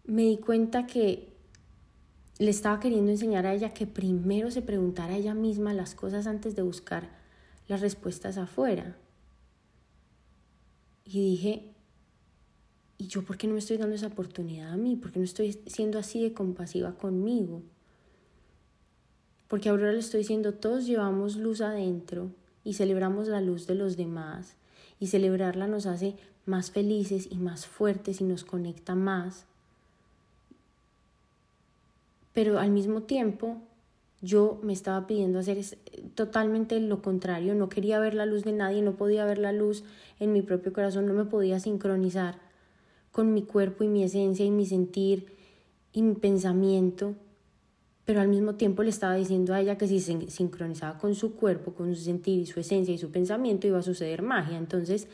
me 0.05 0.23
di 0.23 0.37
cuenta 0.37 0.87
que 0.87 1.33
le 2.39 2.51
estaba 2.51 2.81
queriendo 2.81 3.11
enseñar 3.11 3.47
a 3.47 3.55
ella 3.55 3.73
que 3.73 3.87
primero 3.87 4.51
se 4.51 4.61
preguntara 4.61 5.15
a 5.15 5.17
ella 5.17 5.35
misma 5.35 5.73
las 5.73 5.95
cosas 5.95 6.27
antes 6.27 6.55
de 6.55 6.63
buscar 6.63 7.18
las 7.69 7.81
respuestas 7.81 8.39
afuera. 8.39 8.97
Y 11.05 11.31
dije, 11.31 11.65
¿y 12.99 13.07
yo 13.07 13.23
por 13.23 13.37
qué 13.39 13.47
no 13.47 13.53
me 13.55 13.61
estoy 13.61 13.77
dando 13.77 13.95
esa 13.95 14.09
oportunidad 14.09 14.73
a 14.73 14.77
mí? 14.77 14.97
¿Por 14.97 15.13
qué 15.13 15.19
no 15.19 15.25
estoy 15.25 15.53
siendo 15.67 15.99
así 15.99 16.23
de 16.23 16.33
compasiva 16.33 16.95
conmigo? 16.97 17.63
Porque 19.47 19.69
ahora 19.69 19.93
le 19.93 19.99
estoy 19.99 20.21
diciendo, 20.21 20.55
todos 20.55 20.87
llevamos 20.87 21.37
luz 21.37 21.61
adentro 21.61 22.31
y 22.65 22.75
celebramos 22.75 23.29
la 23.29 23.41
luz 23.41 23.67
de 23.67 23.75
los 23.75 23.97
demás. 23.97 24.57
Y 25.01 25.07
celebrarla 25.07 25.69
nos 25.69 25.87
hace 25.87 26.17
más 26.45 26.71
felices 26.71 27.29
y 27.31 27.37
más 27.37 27.67
fuertes 27.67 28.21
y 28.21 28.25
nos 28.25 28.45
conecta 28.45 28.95
más. 28.95 29.47
Pero 32.35 32.59
al 32.59 32.71
mismo 32.71 33.03
tiempo 33.03 33.63
yo 34.21 34.59
me 34.63 34.73
estaba 34.73 35.07
pidiendo 35.07 35.39
hacer 35.39 35.59
totalmente 36.15 36.81
lo 36.81 37.03
contrario, 37.03 37.55
no 37.55 37.69
quería 37.69 38.01
ver 38.01 38.15
la 38.15 38.27
luz 38.27 38.43
de 38.45 38.53
nadie, 38.53 38.83
no 38.83 38.97
podía 38.97 39.25
ver 39.25 39.39
la 39.39 39.53
luz 39.53 39.85
en 40.19 40.33
mi 40.33 40.43
propio 40.43 40.73
corazón, 40.73 41.07
no 41.07 41.15
me 41.15 41.25
podía 41.25 41.61
sincronizar 41.61 42.39
con 43.13 43.33
mi 43.33 43.43
cuerpo 43.43 43.85
y 43.85 43.89
mi 43.89 44.03
esencia 44.03 44.45
y 44.45 44.51
mi 44.51 44.67
sentir 44.67 45.33
y 45.93 46.03
mi 46.03 46.15
pensamiento, 46.15 47.15
pero 48.05 48.21
al 48.21 48.29
mismo 48.29 48.55
tiempo 48.55 48.83
le 48.83 48.91
estaba 48.91 49.15
diciendo 49.15 49.55
a 49.55 49.61
ella 49.61 49.79
que 49.79 49.87
si 49.87 50.01
se 50.01 50.31
sincronizaba 50.31 50.99
con 50.99 51.15
su 51.15 51.35
cuerpo, 51.35 51.75
con 51.75 51.95
su 51.95 52.03
sentir 52.03 52.41
y 52.41 52.47
su 52.47 52.59
esencia 52.59 52.95
y 52.95 52.99
su 52.99 53.11
pensamiento 53.11 53.67
iba 53.67 53.79
a 53.79 53.83
suceder 53.83 54.23
magia. 54.23 54.57
Entonces 54.59 55.09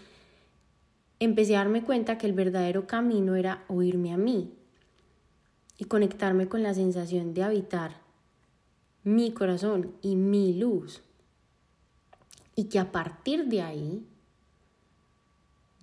empecé 1.19 1.57
a 1.57 1.59
darme 1.59 1.83
cuenta 1.83 2.19
que 2.19 2.27
el 2.27 2.33
verdadero 2.33 2.87
camino 2.87 3.35
era 3.35 3.64
oírme 3.69 4.12
a 4.12 4.17
mí 4.17 4.53
y 5.77 5.85
conectarme 5.85 6.49
con 6.49 6.62
la 6.62 6.73
sensación 6.73 7.35
de 7.35 7.43
habitar 7.43 8.04
mi 9.05 9.33
corazón 9.33 9.93
y 10.03 10.17
mi 10.17 10.55
luz. 10.55 11.03
Y 12.57 12.64
que 12.64 12.79
a 12.79 12.90
partir 12.90 13.47
de 13.47 13.62
ahí 13.62 14.05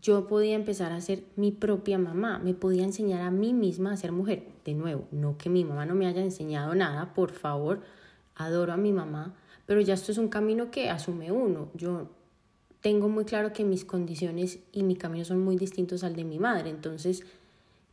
yo 0.02 0.28
podía 0.28 0.56
empezar 0.56 0.92
a 0.92 1.02
ser 1.02 1.24
mi 1.36 1.52
propia 1.52 2.00
mamá, 2.00 2.40
me 2.40 2.56
podía 2.56 2.84
enseñar 2.84 3.22
a 3.22 3.30
mí 3.30 3.54
misma 3.54 3.94
a 3.94 3.98
ser 3.98 4.12
mujer. 4.12 4.48
De 4.66 4.74
nuevo, 4.74 5.08
no 5.12 5.38
que 5.38 5.50
mi 5.50 5.64
mamá 5.64 5.86
no 5.86 5.94
me 5.94 6.08
haya 6.08 6.24
enseñado 6.24 6.74
nada, 6.74 7.14
por 7.14 7.32
favor, 7.32 7.82
adoro 8.36 8.74
a 8.74 8.78
mi 8.78 8.92
mamá, 8.92 9.36
pero 9.68 9.80
ya 9.82 9.94
esto 9.94 10.12
es 10.12 10.18
un 10.18 10.28
camino 10.28 10.72
que 10.72 10.90
asume 10.90 11.32
uno. 11.32 11.70
Yo 11.76 12.08
tengo 12.82 13.10
muy 13.10 13.26
claro 13.26 13.54
que 13.54 13.64
mis 13.64 13.86
condiciones 13.86 14.60
y 14.72 14.82
mi 14.82 14.96
camino 14.96 15.24
son 15.24 15.40
muy 15.44 15.56
distintos 15.56 16.04
al 16.04 16.16
de 16.16 16.24
mi 16.24 16.40
madre, 16.40 16.72
entonces 16.72 17.24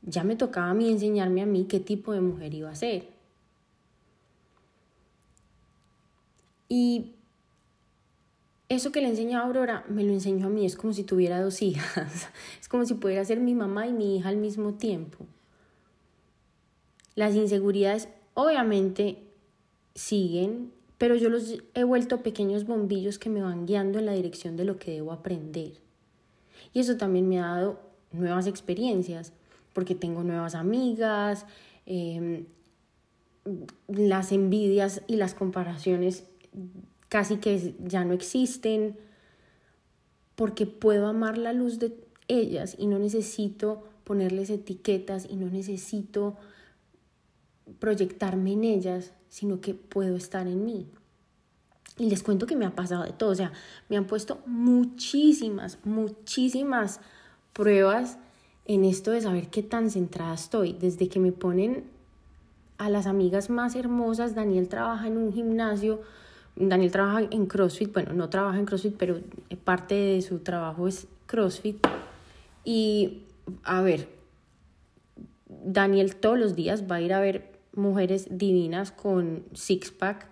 ya 0.01 0.25
me 0.25 0.37
tocaba 0.37 0.71
a 0.71 0.75
mí 0.75 0.91
enseñarme 0.91 1.43
a 1.43 1.47
mí 1.47 1.65
qué 1.65 1.81
tipo 1.81 2.13
de 2.13 2.23
mujer 2.23 2.55
iba 2.55 2.71
a 2.71 2.75
ser. 2.75 3.18
Y 6.69 7.15
eso 8.69 8.93
que 8.93 9.01
le 9.01 9.09
enseñó 9.09 9.39
a 9.39 9.45
Aurora 9.45 9.85
me 9.89 10.05
lo 10.05 10.13
enseñó 10.13 10.47
a 10.47 10.51
mí, 10.51 10.67
es 10.67 10.77
como 10.77 10.93
si 10.93 11.03
tuviera 11.03 11.41
dos 11.41 11.63
hijas, 11.63 12.29
es 12.61 12.69
como 12.69 12.85
si 12.85 12.95
pudiera 12.95 13.25
ser 13.25 13.41
mi 13.41 13.55
mamá 13.55 13.87
y 13.87 13.93
mi 13.93 14.17
hija 14.17 14.29
al 14.29 14.37
mismo 14.37 14.75
tiempo. 14.75 15.25
Las 17.15 17.35
inseguridades 17.35 18.09
obviamente 18.35 19.25
siguen, 19.95 20.71
pero 20.99 21.17
yo 21.17 21.31
los 21.31 21.63
he 21.75 21.85
vuelto 21.85 22.23
pequeños 22.23 22.67
bombillos 22.67 23.19
que 23.19 23.31
me 23.31 23.43
van 23.43 23.67
guiando 23.67 23.99
en 23.99 24.07
la 24.07 24.13
dirección 24.13 24.57
de 24.57 24.65
lo 24.65 24.79
que 24.79 24.93
debo 24.93 25.13
aprender. 25.13 25.73
Y 26.75 26.81
eso 26.81 26.97
también 26.97 27.29
me 27.29 27.41
ha 27.41 27.47
dado 27.47 27.81
nuevas 28.13 28.47
experiencias, 28.47 29.33
porque 29.73 29.95
tengo 29.95 30.23
nuevas 30.23 30.55
amigas, 30.55 31.47
em, 31.87 32.47
las 33.89 34.31
envidias 34.31 35.03
y 35.07 35.17
las 35.17 35.35
comparaciones 35.35 36.25
casi 37.09 37.37
que 37.37 37.75
ya 37.85 38.05
no 38.05 38.13
existen, 38.15 38.97
porque 40.35 40.67
puedo 40.67 41.07
amar 41.07 41.39
la 41.39 41.53
luz 41.53 41.79
de 41.79 41.97
ellas 42.29 42.77
y 42.79 42.87
no 42.87 42.99
necesito 42.99 43.85
ponerles 44.05 44.51
etiquetas 44.51 45.27
y 45.29 45.37
no 45.37 45.51
necesito 45.51 46.37
proyectarme 47.79 48.53
en 48.53 48.65
ellas, 48.65 49.13
sino 49.29 49.61
que 49.61 49.75
puedo 49.75 50.17
estar 50.17 50.47
en 50.47 50.65
mí. 50.65 50.87
Y 51.99 52.09
les 52.09 52.23
cuento 52.23 52.47
que 52.47 52.57
me 52.57 52.65
ha 52.65 52.75
pasado 52.75 53.03
de 53.03 53.13
todo, 53.13 53.31
o 53.31 53.35
sea, 53.35 53.53
me 53.89 53.97
han 53.97 54.07
puesto 54.07 54.41
muchísimas, 54.47 55.79
muchísimas 55.85 57.01
pruebas 57.53 58.19
en 58.65 58.85
esto 58.85 59.11
de 59.11 59.23
saber 59.23 59.49
qué 59.49 59.63
tan 59.63 59.91
centrada 59.91 60.35
estoy, 60.35 60.75
desde 60.75 61.09
que 61.09 61.19
me 61.19 61.33
ponen 61.33 61.85
a 62.77 62.89
las 62.89 63.07
amigas 63.07 63.51
más 63.51 63.75
hermosas, 63.75 64.37
Daniel 64.37 64.69
trabaja 64.69 65.09
en 65.09 65.17
un 65.17 65.33
gimnasio 65.33 66.01
Daniel 66.61 66.91
trabaja 66.91 67.21
en 67.31 67.47
CrossFit, 67.47 67.93
bueno, 67.93 68.13
no 68.13 68.29
trabaja 68.29 68.59
en 68.59 68.67
CrossFit, 68.67 68.97
pero 68.97 69.21
parte 69.65 69.95
de 69.95 70.23
su 70.23 70.41
trabajo 70.41 70.89
es 70.89 71.07
CrossFit. 71.27 71.87
Y 72.65 73.23
a 73.63 73.81
ver, 73.81 74.09
Daniel 75.47 76.17
todos 76.17 76.39
los 76.39 76.57
días 76.57 76.85
va 76.91 76.97
a 76.97 77.01
ir 77.01 77.13
a 77.13 77.21
ver 77.21 77.53
mujeres 77.75 78.27
divinas 78.31 78.91
con 78.91 79.45
six-pack, 79.55 80.27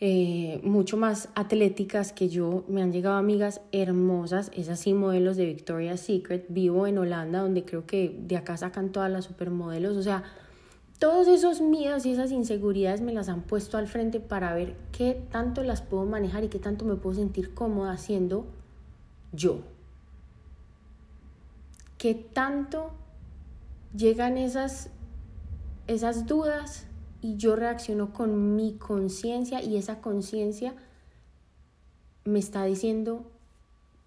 eh, 0.00 0.60
mucho 0.64 0.96
más 0.96 1.28
atléticas 1.34 2.12
que 2.12 2.28
yo. 2.28 2.64
Me 2.68 2.82
han 2.82 2.92
llegado 2.92 3.16
amigas 3.16 3.60
hermosas, 3.70 4.50
esas 4.54 4.80
sí 4.80 4.94
modelos 4.94 5.36
de 5.36 5.46
Victoria's 5.46 6.00
Secret. 6.00 6.46
Vivo 6.48 6.86
en 6.86 6.98
Holanda, 6.98 7.40
donde 7.40 7.64
creo 7.64 7.86
que 7.86 8.14
de 8.18 8.36
acá 8.36 8.56
sacan 8.56 8.90
todas 8.90 9.10
las 9.10 9.24
supermodelos. 9.24 9.96
O 9.96 10.02
sea, 10.02 10.24
todos 10.98 11.28
esos 11.28 11.60
miedos 11.60 12.06
y 12.06 12.12
esas 12.12 12.30
inseguridades 12.30 13.00
me 13.00 13.12
las 13.12 13.28
han 13.28 13.42
puesto 13.42 13.76
al 13.76 13.88
frente 13.88 14.20
para 14.20 14.54
ver 14.54 14.76
qué 14.92 15.20
tanto 15.30 15.62
las 15.62 15.82
puedo 15.82 16.04
manejar 16.04 16.44
y 16.44 16.48
qué 16.48 16.58
tanto 16.58 16.84
me 16.84 16.96
puedo 16.96 17.16
sentir 17.16 17.52
cómoda 17.54 17.92
haciendo 17.92 18.46
yo. 19.32 19.58
Qué 21.98 22.14
tanto 22.14 22.92
llegan 23.96 24.38
esas, 24.38 24.90
esas 25.86 26.26
dudas 26.26 26.86
y 27.20 27.36
yo 27.36 27.56
reacciono 27.56 28.12
con 28.12 28.54
mi 28.56 28.74
conciencia 28.74 29.62
y 29.62 29.76
esa 29.76 30.00
conciencia 30.00 30.74
me 32.24 32.38
está 32.38 32.64
diciendo 32.64 33.24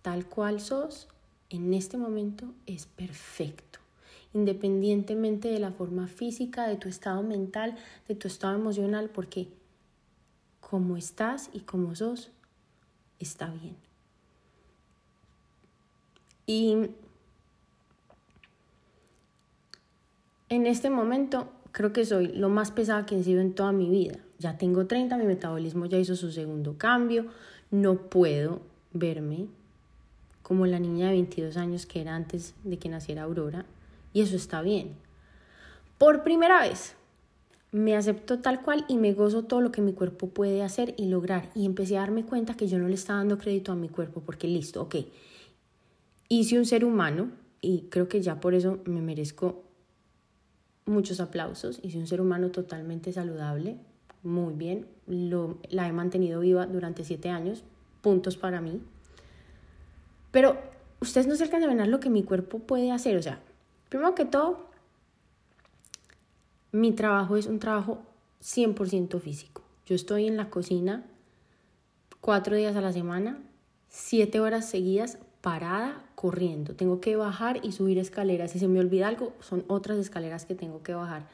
tal 0.01 0.25
cual 0.25 0.61
sos 0.61 1.07
en 1.49 1.73
este 1.73 1.97
momento 1.97 2.53
es 2.65 2.85
perfecto 2.85 3.79
independientemente 4.37 5.47
de 5.47 5.59
la 5.59 5.71
forma 5.71 6.07
física, 6.07 6.67
de 6.67 6.77
tu 6.77 6.87
estado 6.87 7.23
mental, 7.23 7.75
de 8.07 8.13
tu 8.13 8.27
estado 8.27 8.55
emocional, 8.55 9.09
porque 9.09 9.47
como 10.59 10.95
estás 10.95 11.49
y 11.53 11.61
como 11.61 11.95
sos, 11.95 12.29
está 13.19 13.49
bien. 13.49 13.75
Y 16.45 16.91
en 20.49 20.67
este 20.67 20.89
momento 20.89 21.49
creo 21.71 21.91
que 21.91 22.05
soy 22.05 22.27
lo 22.27 22.49
más 22.49 22.71
pesada 22.71 23.05
que 23.05 23.19
he 23.19 23.23
sido 23.23 23.41
en 23.41 23.53
toda 23.53 23.71
mi 23.71 23.89
vida. 23.89 24.19
Ya 24.37 24.57
tengo 24.57 24.85
30, 24.85 25.17
mi 25.17 25.25
metabolismo 25.25 25.87
ya 25.87 25.97
hizo 25.97 26.15
su 26.15 26.31
segundo 26.31 26.77
cambio. 26.77 27.25
No 27.71 27.97
puedo 27.97 28.61
verme 28.93 29.47
como 30.43 30.67
la 30.67 30.79
niña 30.79 31.07
de 31.07 31.13
22 31.13 31.57
años 31.57 31.85
que 31.87 32.01
era 32.01 32.15
antes 32.15 32.53
de 32.63 32.77
que 32.77 32.87
naciera 32.87 33.23
Aurora. 33.23 33.65
Y 34.17 34.21
eso 34.21 34.35
está 34.35 34.63
bien. 34.63 34.95
Por 35.99 36.23
primera 36.23 36.59
vez 36.61 36.95
me 37.71 37.95
acepto 37.95 38.39
tal 38.39 38.63
cual 38.63 38.83
y 38.87 38.97
me 38.97 39.13
gozo 39.13 39.43
todo 39.43 39.61
lo 39.61 39.71
que 39.71 39.83
mi 39.83 39.93
cuerpo 39.93 40.29
puede 40.29 40.63
hacer 40.63 40.95
y 40.97 41.05
lograr. 41.05 41.51
Y 41.53 41.67
empecé 41.67 41.97
a 41.97 41.99
darme 41.99 42.25
cuenta 42.25 42.55
que 42.55 42.67
yo 42.67 42.79
no 42.79 42.87
le 42.87 42.95
estaba 42.95 43.19
dando 43.19 43.37
crédito 43.37 43.71
a 43.71 43.75
mi 43.75 43.89
cuerpo 43.89 44.21
porque 44.21 44.47
listo, 44.47 44.81
ok. 44.81 44.95
Hice 46.29 46.57
un 46.57 46.65
ser 46.65 46.83
humano 46.83 47.29
y 47.61 47.81
creo 47.91 48.09
que 48.09 48.19
ya 48.19 48.39
por 48.39 48.55
eso 48.55 48.79
me 48.85 49.01
merezco 49.01 49.61
muchos 50.87 51.19
aplausos. 51.19 51.79
Hice 51.83 51.99
un 51.99 52.07
ser 52.07 52.19
humano 52.19 52.49
totalmente 52.49 53.13
saludable, 53.13 53.77
muy 54.23 54.55
bien. 54.55 54.87
Lo, 55.05 55.59
la 55.69 55.87
he 55.87 55.91
mantenido 55.91 56.39
viva 56.39 56.65
durante 56.65 57.03
siete 57.03 57.29
años, 57.29 57.63
puntos 58.01 58.35
para 58.35 58.61
mí. 58.61 58.81
Pero 60.31 60.57
ustedes 61.01 61.27
no 61.27 61.35
se 61.35 61.43
alcanzan 61.43 61.69
a 61.69 61.75
ver 61.75 61.87
lo 61.87 61.99
que 61.99 62.09
mi 62.09 62.23
cuerpo 62.23 62.57
puede 62.57 62.91
hacer. 62.91 63.15
O 63.15 63.21
sea, 63.21 63.43
primero 63.89 64.15
que 64.15 64.25
todo, 64.25 64.67
mi 66.71 66.91
trabajo 66.91 67.37
es 67.37 67.47
un 67.47 67.59
trabajo 67.59 67.99
100% 68.41 69.19
físico. 69.19 69.61
Yo 69.85 69.95
estoy 69.95 70.27
en 70.27 70.37
la 70.37 70.49
cocina 70.49 71.05
cuatro 72.21 72.55
días 72.55 72.75
a 72.75 72.81
la 72.81 72.91
semana, 72.91 73.39
siete 73.89 74.39
horas 74.39 74.69
seguidas, 74.69 75.17
parada, 75.41 76.03
corriendo. 76.15 76.75
Tengo 76.75 76.99
que 76.99 77.15
bajar 77.15 77.59
y 77.63 77.71
subir 77.71 77.97
escaleras. 77.99 78.51
Si 78.51 78.59
se 78.59 78.67
me 78.67 78.79
olvida 78.79 79.07
algo, 79.07 79.33
son 79.39 79.63
otras 79.67 79.97
escaleras 79.97 80.45
que 80.45 80.55
tengo 80.55 80.83
que 80.83 80.93
bajar. 80.93 81.25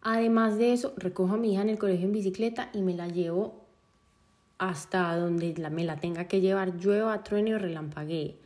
Además 0.00 0.56
de 0.56 0.72
eso, 0.72 0.94
recojo 0.96 1.34
a 1.34 1.36
mi 1.36 1.52
hija 1.52 1.62
en 1.62 1.68
el 1.68 1.78
colegio 1.78 2.06
en 2.06 2.12
bicicleta 2.12 2.70
y 2.72 2.82
me 2.82 2.94
la 2.94 3.08
llevo 3.08 3.66
hasta 4.58 5.14
donde 5.16 5.54
me 5.70 5.84
la 5.84 5.96
tenga 5.96 6.28
que 6.28 6.40
llevar, 6.40 6.76
llueva, 6.76 7.22
truene 7.22 7.54
o 7.54 7.58
relampaguee. 7.58 8.36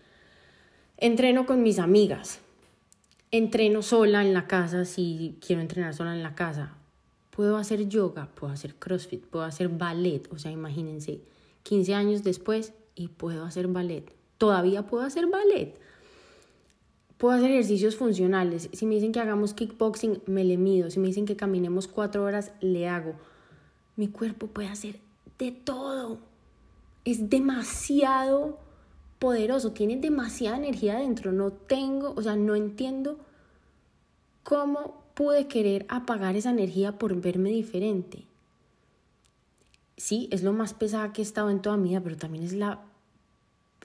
Entreno 0.96 1.46
con 1.46 1.62
mis 1.62 1.78
amigas. 1.78 2.40
Entreno 3.32 3.82
sola 3.82 4.22
en 4.22 4.34
la 4.34 4.48
casa 4.48 4.84
si 4.84 5.38
quiero 5.44 5.62
entrenar 5.62 5.94
sola 5.94 6.14
en 6.16 6.22
la 6.24 6.34
casa. 6.34 6.74
Puedo 7.30 7.58
hacer 7.58 7.88
yoga, 7.88 8.28
puedo 8.34 8.52
hacer 8.52 8.74
crossfit, 8.74 9.24
puedo 9.24 9.44
hacer 9.44 9.68
ballet. 9.68 10.26
O 10.32 10.38
sea, 10.38 10.50
imagínense, 10.50 11.20
15 11.62 11.94
años 11.94 12.24
después 12.24 12.72
y 12.96 13.06
puedo 13.06 13.44
hacer 13.44 13.68
ballet. 13.68 14.12
Todavía 14.36 14.86
puedo 14.86 15.04
hacer 15.04 15.28
ballet. 15.28 15.78
Puedo 17.18 17.34
hacer 17.34 17.52
ejercicios 17.52 17.94
funcionales. 17.94 18.68
Si 18.72 18.84
me 18.84 18.96
dicen 18.96 19.12
que 19.12 19.20
hagamos 19.20 19.54
kickboxing, 19.54 20.22
me 20.26 20.42
le 20.42 20.56
mido. 20.56 20.90
Si 20.90 20.98
me 20.98 21.06
dicen 21.06 21.26
que 21.26 21.36
caminemos 21.36 21.86
cuatro 21.86 22.24
horas, 22.24 22.50
le 22.60 22.88
hago. 22.88 23.14
Mi 23.94 24.08
cuerpo 24.08 24.48
puede 24.48 24.68
hacer 24.68 24.96
de 25.38 25.52
todo. 25.52 26.18
Es 27.04 27.30
demasiado 27.30 28.58
poderoso, 29.20 29.70
tiene 29.70 29.96
demasiada 29.96 30.56
energía 30.56 30.98
dentro. 30.98 31.30
No 31.30 31.52
tengo, 31.52 32.14
o 32.16 32.22
sea, 32.22 32.34
no 32.34 32.56
entiendo 32.56 33.20
cómo 34.42 35.04
pude 35.14 35.46
querer 35.46 35.86
apagar 35.88 36.34
esa 36.34 36.50
energía 36.50 36.98
por 36.98 37.14
verme 37.20 37.50
diferente. 37.50 38.24
Sí, 39.96 40.28
es 40.32 40.42
lo 40.42 40.52
más 40.52 40.74
pesada 40.74 41.12
que 41.12 41.20
he 41.20 41.24
estado 41.24 41.50
en 41.50 41.60
toda 41.60 41.76
mi 41.76 41.90
vida, 41.90 42.00
pero 42.00 42.16
también 42.16 42.42
es 42.42 42.54
la 42.54 42.80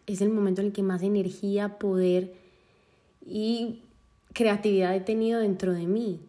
es 0.07 0.21
el 0.21 0.29
momento 0.29 0.61
en 0.61 0.67
el 0.67 0.73
que 0.73 0.83
más 0.83 1.01
energía, 1.01 1.79
poder 1.79 2.35
y 3.25 3.81
creatividad 4.33 4.95
he 4.95 5.01
tenido 5.01 5.39
dentro 5.39 5.73
de 5.73 5.87
mí. 5.87 6.21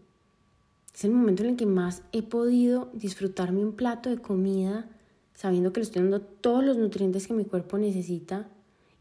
Es 0.94 1.04
el 1.04 1.10
momento 1.10 1.44
en 1.44 1.50
el 1.50 1.56
que 1.56 1.66
más 1.66 2.02
he 2.12 2.22
podido 2.22 2.88
disfrutarme 2.94 3.60
un 3.60 3.72
plato 3.72 4.08
de 4.08 4.16
comida 4.16 4.88
sabiendo 5.34 5.72
que 5.72 5.80
le 5.80 5.84
estoy 5.84 6.02
dando 6.02 6.22
todos 6.22 6.64
los 6.64 6.78
nutrientes 6.78 7.26
que 7.26 7.34
mi 7.34 7.44
cuerpo 7.44 7.76
necesita 7.76 8.48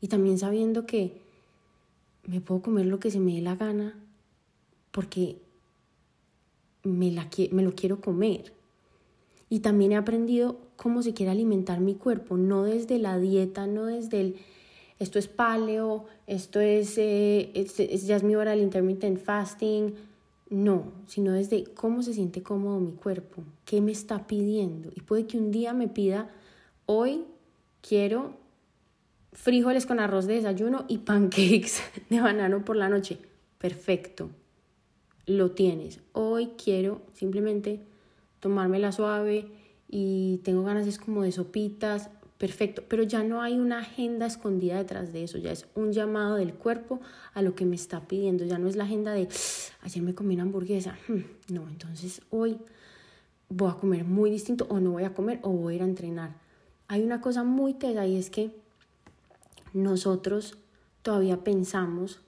y 0.01 0.07
también 0.07 0.37
sabiendo 0.37 0.85
que 0.85 1.21
me 2.27 2.41
puedo 2.41 2.61
comer 2.61 2.85
lo 2.85 2.99
que 2.99 3.11
se 3.11 3.19
me 3.19 3.33
dé 3.33 3.41
la 3.41 3.55
gana 3.55 3.97
porque 4.91 5.37
me, 6.83 7.11
la, 7.11 7.29
me 7.51 7.63
lo 7.63 7.75
quiero 7.75 8.01
comer. 8.01 8.53
Y 9.49 9.59
también 9.59 9.91
he 9.91 9.95
aprendido 9.95 10.57
cómo 10.75 11.03
se 11.03 11.13
quiere 11.13 11.31
alimentar 11.31 11.79
mi 11.79 11.95
cuerpo, 11.95 12.37
no 12.37 12.63
desde 12.63 12.97
la 12.97 13.19
dieta, 13.19 13.67
no 13.67 13.85
desde 13.85 14.21
el 14.21 14.35
esto 14.97 15.19
es 15.19 15.27
paleo, 15.27 16.05
esto 16.25 16.61
es, 16.61 16.97
eh, 16.97 17.51
es, 17.53 18.07
ya 18.07 18.15
es 18.15 18.23
mi 18.23 18.35
hora 18.35 18.51
del 18.51 18.61
intermittent 18.61 19.19
fasting, 19.19 19.93
no, 20.49 20.93
sino 21.07 21.33
desde 21.33 21.65
cómo 21.65 22.01
se 22.01 22.13
siente 22.13 22.41
cómodo 22.41 22.79
mi 22.79 22.93
cuerpo, 22.93 23.43
qué 23.65 23.81
me 23.81 23.91
está 23.91 24.25
pidiendo. 24.25 24.91
Y 24.95 25.01
puede 25.01 25.27
que 25.27 25.37
un 25.37 25.51
día 25.51 25.73
me 25.73 25.89
pida, 25.89 26.29
hoy 26.85 27.25
quiero 27.81 28.37
frijoles 29.35 29.85
con 29.85 29.99
arroz 29.99 30.25
de 30.25 30.35
desayuno 30.35 30.85
y 30.87 30.99
pancakes 30.99 31.81
de 32.09 32.19
banano 32.19 32.65
por 32.65 32.75
la 32.75 32.89
noche. 32.89 33.19
Perfecto, 33.59 34.29
lo 35.27 35.51
tienes. 35.51 35.99
Hoy 36.13 36.51
quiero 36.61 37.01
simplemente 37.13 37.81
tomármela 38.39 38.91
suave 38.91 39.47
y 39.87 40.39
tengo 40.43 40.63
ganas 40.63 40.87
es 40.87 40.97
como 40.97 41.23
de 41.23 41.31
sopitas 41.31 42.09
perfecto, 42.37 42.83
pero 42.87 43.03
ya 43.03 43.23
no 43.23 43.41
hay 43.41 43.57
una 43.57 43.79
agenda 43.79 44.25
escondida 44.25 44.77
detrás 44.77 45.13
de 45.13 45.23
eso, 45.23 45.37
ya 45.37 45.51
es 45.51 45.67
un 45.73 45.93
llamado 45.93 46.35
del 46.35 46.53
cuerpo 46.53 46.99
a 47.33 47.41
lo 47.41 47.55
que 47.55 47.65
me 47.65 47.75
está 47.75 48.01
pidiendo, 48.07 48.43
ya 48.43 48.57
no 48.57 48.67
es 48.67 48.75
la 48.75 48.83
agenda 48.83 49.13
de 49.13 49.29
ayer 49.81 50.03
me 50.03 50.13
comí 50.13 50.33
una 50.33 50.43
hamburguesa, 50.43 50.97
hmm, 51.07 51.53
no, 51.53 51.67
entonces 51.69 52.21
hoy 52.31 52.57
voy 53.47 53.71
a 53.71 53.75
comer 53.75 54.03
muy 54.03 54.29
distinto 54.29 54.67
o 54.69 54.79
no 54.79 54.91
voy 54.91 55.03
a 55.03 55.13
comer 55.13 55.39
o 55.43 55.51
voy 55.51 55.73
a 55.73 55.75
ir 55.77 55.81
a 55.83 55.85
entrenar. 55.85 56.35
Hay 56.87 57.03
una 57.03 57.21
cosa 57.21 57.43
muy 57.43 57.73
tesa 57.73 58.05
y 58.05 58.17
es 58.17 58.29
que 58.29 58.51
nosotros 59.75 60.57
todavía 61.03 61.43
pensamos 61.43 62.21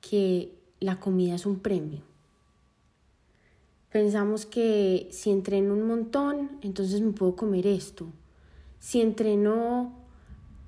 que 0.00 0.54
la 0.80 0.98
comida 1.00 1.34
es 1.34 1.44
un 1.44 1.60
premio. 1.60 2.00
Pensamos 3.90 4.46
que 4.46 5.08
si 5.10 5.30
entreno 5.30 5.74
un 5.74 5.86
montón, 5.86 6.58
entonces 6.62 7.00
me 7.00 7.12
puedo 7.12 7.36
comer 7.36 7.66
esto 7.66 8.08
si 8.84 9.00
entrenó 9.00 9.94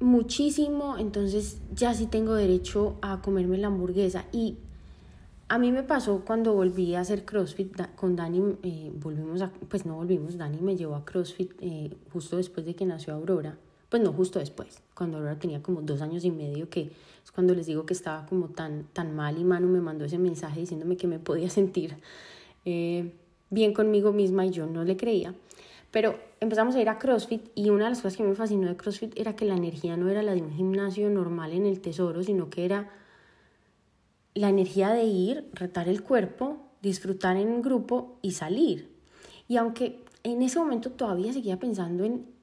muchísimo, 0.01 0.97
entonces 0.97 1.61
ya 1.75 1.93
sí 1.93 2.07
tengo 2.07 2.33
derecho 2.33 2.97
a 3.03 3.21
comerme 3.21 3.59
la 3.59 3.67
hamburguesa. 3.67 4.25
Y 4.33 4.57
a 5.49 5.59
mí 5.59 5.71
me 5.71 5.83
pasó 5.83 6.23
cuando 6.27 6.55
volví 6.55 6.95
a 6.95 7.01
hacer 7.01 7.27
CrossFit 7.27 7.95
con 7.95 8.17
Dani, 8.17 8.57
eh, 8.63 8.91
volvimos 8.99 9.43
a, 9.43 9.53
pues 9.69 9.85
no 9.85 9.97
volvimos, 9.97 10.39
Dani 10.39 10.63
me 10.63 10.77
llevó 10.77 10.95
a 10.95 11.05
CrossFit 11.05 11.53
eh, 11.61 11.95
justo 12.11 12.39
después 12.39 12.65
de 12.65 12.75
que 12.75 12.87
nació 12.87 13.13
Aurora. 13.13 13.59
Pues 13.89 14.03
no, 14.03 14.13
justo 14.13 14.39
después, 14.39 14.83
cuando 14.95 15.19
Aurora 15.19 15.39
tenía 15.39 15.63
como 15.63 15.81
dos 15.81 16.03
años 16.03 16.25
y 16.25 16.31
medio, 16.31 16.69
que 16.69 16.91
es 17.25 17.31
cuando 17.33 17.55
les 17.55 17.67
digo 17.67 17.87
que 17.87 17.95
estaba 17.95 18.27
como 18.27 18.49
tan, 18.49 18.85
tan 18.93 19.15
mal 19.15 19.39
y 19.39 19.45
Manu 19.45 19.69
me 19.69 19.81
mandó 19.81 20.05
ese 20.05 20.19
mensaje 20.19 20.61
diciéndome 20.61 20.97
que 20.97 21.07
me 21.07 21.19
podía 21.19 21.49
sentir 21.51 21.97
eh, 22.65 23.13
bien 23.51 23.73
conmigo 23.73 24.13
misma 24.13 24.45
y 24.45 24.51
yo 24.51 24.67
no 24.67 24.85
le 24.85 24.97
creía. 24.97 25.35
Pero 25.93 26.19
empezamos 26.41 26.75
a 26.75 26.81
ir 26.81 26.89
a 26.89 26.99
CrossFit 26.99 27.49
y 27.55 27.71
una 27.71 27.85
de 27.85 27.91
las 27.91 27.99
cosas 28.01 28.17
que 28.17 28.25
me 28.25 28.35
fascinó 28.35 28.69
de 28.69 28.77
CrossFit 28.77 29.17
era 29.19 29.37
que 29.37 29.45
la 29.45 29.55
energía 29.55 29.97
no 29.97 30.09
era 30.09 30.23
la 30.23 30.35
de 30.35 30.43
un 30.43 30.53
gimnasio 30.53 31.09
normal 31.09 31.53
en 31.53 31.65
el 31.65 31.81
tesoro, 31.81 32.23
sino 32.23 32.51
que 32.51 32.65
era 32.65 32.91
la 34.35 34.49
energía 34.49 34.91
de 34.91 35.05
ir, 35.05 35.49
retar 35.55 35.89
el 35.89 36.03
cuerpo, 36.03 36.59
disfrutar 36.83 37.37
en 37.37 37.49
un 37.49 37.63
grupo 37.63 38.19
y 38.21 38.33
salir. 38.33 38.91
Y 39.49 39.57
aunque 39.57 40.05
en 40.25 40.43
ese 40.43 40.59
momento 40.59 40.91
todavía 40.91 41.33
seguía 41.33 41.59
pensando 41.59 42.05
en 42.05 42.36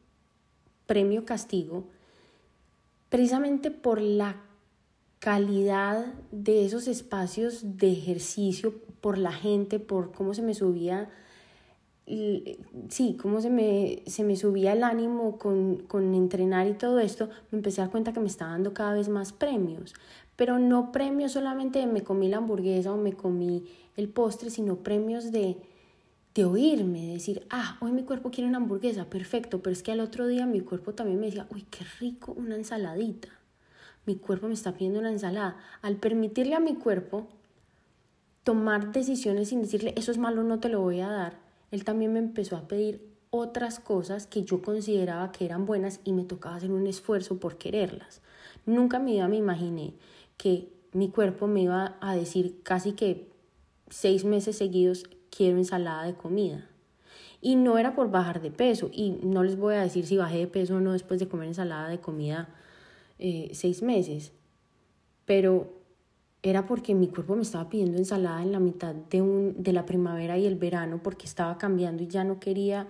premio 0.85 1.25
castigo, 1.25 1.85
precisamente 3.09 3.71
por 3.71 4.01
la 4.01 4.41
calidad 5.19 6.13
de 6.31 6.65
esos 6.65 6.87
espacios 6.87 7.77
de 7.77 7.91
ejercicio, 7.91 8.73
por 9.01 9.17
la 9.17 9.31
gente, 9.31 9.79
por 9.79 10.11
cómo 10.11 10.33
se 10.33 10.41
me 10.41 10.53
subía 10.53 11.09
sí, 12.05 13.17
cómo 13.21 13.39
se 13.39 13.49
me, 13.49 14.03
se 14.07 14.23
me 14.23 14.35
subía 14.35 14.73
el 14.73 14.83
ánimo 14.83 15.37
con, 15.37 15.77
con 15.87 16.13
entrenar 16.13 16.67
y 16.67 16.73
todo 16.73 16.99
esto, 16.99 17.29
me 17.51 17.57
empecé 17.59 17.81
a 17.81 17.85
dar 17.85 17.91
cuenta 17.91 18.13
que 18.13 18.19
me 18.19 18.27
estaba 18.27 18.51
dando 18.51 18.73
cada 18.73 18.93
vez 18.93 19.09
más 19.09 19.31
premios. 19.31 19.93
Pero 20.35 20.59
no 20.59 20.91
premios 20.91 21.33
solamente 21.33 21.79
de 21.79 21.87
me 21.87 22.03
comí 22.03 22.27
la 22.27 22.37
hamburguesa 22.37 22.91
o 22.91 22.97
me 22.97 23.13
comí 23.13 23.65
el 23.95 24.09
postre, 24.09 24.49
sino 24.49 24.77
premios 24.77 25.31
de, 25.31 25.57
de 26.35 26.45
oírme, 26.45 27.07
de 27.07 27.13
decir, 27.13 27.45
ah, 27.49 27.77
hoy 27.79 27.91
mi 27.91 28.03
cuerpo 28.03 28.31
quiere 28.31 28.47
una 28.49 28.57
hamburguesa, 28.57 29.09
perfecto, 29.09 29.61
pero 29.61 29.73
es 29.73 29.83
que 29.83 29.91
al 29.91 29.99
otro 29.99 30.27
día 30.27 30.45
mi 30.45 30.61
cuerpo 30.61 30.93
también 30.93 31.19
me 31.19 31.27
decía, 31.27 31.47
uy, 31.51 31.65
qué 31.69 31.85
rico 31.99 32.33
una 32.33 32.55
ensaladita. 32.55 33.29
Mi 34.05 34.15
cuerpo 34.15 34.47
me 34.47 34.53
está 34.53 34.73
pidiendo 34.73 34.99
una 34.99 35.11
ensalada. 35.11 35.57
Al 35.81 35.97
permitirle 35.97 36.55
a 36.55 36.59
mi 36.59 36.75
cuerpo 36.75 37.27
tomar 38.43 38.91
decisiones 38.91 39.49
sin 39.49 39.61
decirle, 39.61 39.93
eso 39.95 40.11
es 40.11 40.17
malo, 40.17 40.43
no 40.43 40.59
te 40.59 40.69
lo 40.69 40.81
voy 40.81 40.99
a 40.99 41.09
dar, 41.09 41.39
él 41.71 41.83
también 41.85 42.13
me 42.13 42.19
empezó 42.19 42.57
a 42.57 42.67
pedir 42.67 43.13
otras 43.29 43.79
cosas 43.79 44.27
que 44.27 44.43
yo 44.43 44.61
consideraba 44.61 45.31
que 45.31 45.45
eran 45.45 45.65
buenas 45.65 46.01
y 46.03 46.13
me 46.13 46.23
tocaba 46.23 46.55
hacer 46.55 46.71
un 46.71 46.85
esfuerzo 46.85 47.39
por 47.39 47.57
quererlas. 47.57 48.21
Nunca 48.65 48.97
en 48.97 49.05
mi 49.05 49.13
vida 49.13 49.27
me 49.27 49.37
imaginé 49.37 49.93
que 50.37 50.69
mi 50.91 51.09
cuerpo 51.09 51.47
me 51.47 51.63
iba 51.63 51.97
a 51.99 52.15
decir 52.15 52.61
casi 52.63 52.93
que 52.93 53.27
seis 53.89 54.23
meses 54.23 54.57
seguidos 54.57 55.05
quiero 55.35 55.57
ensalada 55.57 56.03
de 56.03 56.13
comida. 56.13 56.67
Y 57.41 57.55
no 57.55 57.77
era 57.77 57.93
por 57.95 58.09
bajar 58.09 58.41
de 58.41 58.51
peso. 58.51 58.89
Y 58.93 59.11
no 59.23 59.43
les 59.43 59.57
voy 59.57 59.75
a 59.75 59.81
decir 59.81 60.05
si 60.05 60.17
bajé 60.17 60.37
de 60.37 60.47
peso 60.47 60.75
o 60.75 60.79
no 60.79 60.93
después 60.93 61.19
de 61.19 61.27
comer 61.27 61.47
ensalada 61.47 61.89
de 61.89 61.99
comida 61.99 62.49
eh, 63.19 63.51
seis 63.53 63.81
meses. 63.81 64.31
Pero 65.25 65.83
era 66.41 66.67
porque 66.67 66.93
mi 66.93 67.07
cuerpo 67.07 67.35
me 67.35 67.41
estaba 67.41 67.69
pidiendo 67.69 67.97
ensalada 67.97 68.41
en 68.43 68.51
la 68.51 68.59
mitad 68.59 68.93
de, 68.93 69.21
un, 69.21 69.63
de 69.63 69.73
la 69.73 69.85
primavera 69.85 70.37
y 70.37 70.45
el 70.45 70.55
verano 70.55 70.99
porque 71.01 71.25
estaba 71.25 71.57
cambiando 71.57 72.03
y 72.03 72.07
ya 72.07 72.23
no 72.23 72.39
quería, 72.39 72.87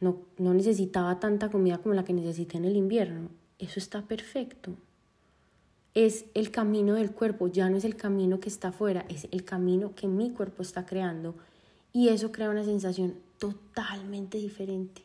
no, 0.00 0.18
no 0.38 0.52
necesitaba 0.52 1.20
tanta 1.20 1.48
comida 1.48 1.78
como 1.78 1.94
la 1.94 2.04
que 2.04 2.12
necesité 2.12 2.58
en 2.58 2.64
el 2.64 2.76
invierno. 2.76 3.30
Eso 3.58 3.78
está 3.78 4.02
perfecto. 4.02 4.76
Es 5.94 6.24
el 6.34 6.50
camino 6.50 6.94
del 6.94 7.12
cuerpo, 7.12 7.48
ya 7.48 7.68
no 7.70 7.76
es 7.76 7.84
el 7.84 7.96
camino 7.96 8.40
que 8.40 8.48
está 8.48 8.68
afuera, 8.68 9.04
es 9.08 9.28
el 9.30 9.44
camino 9.44 9.94
que 9.94 10.08
mi 10.08 10.30
cuerpo 10.30 10.62
está 10.62 10.86
creando 10.86 11.36
y 11.92 12.08
eso 12.08 12.32
crea 12.32 12.50
una 12.50 12.64
sensación 12.64 13.14
totalmente 13.38 14.38
diferente. 14.38 15.02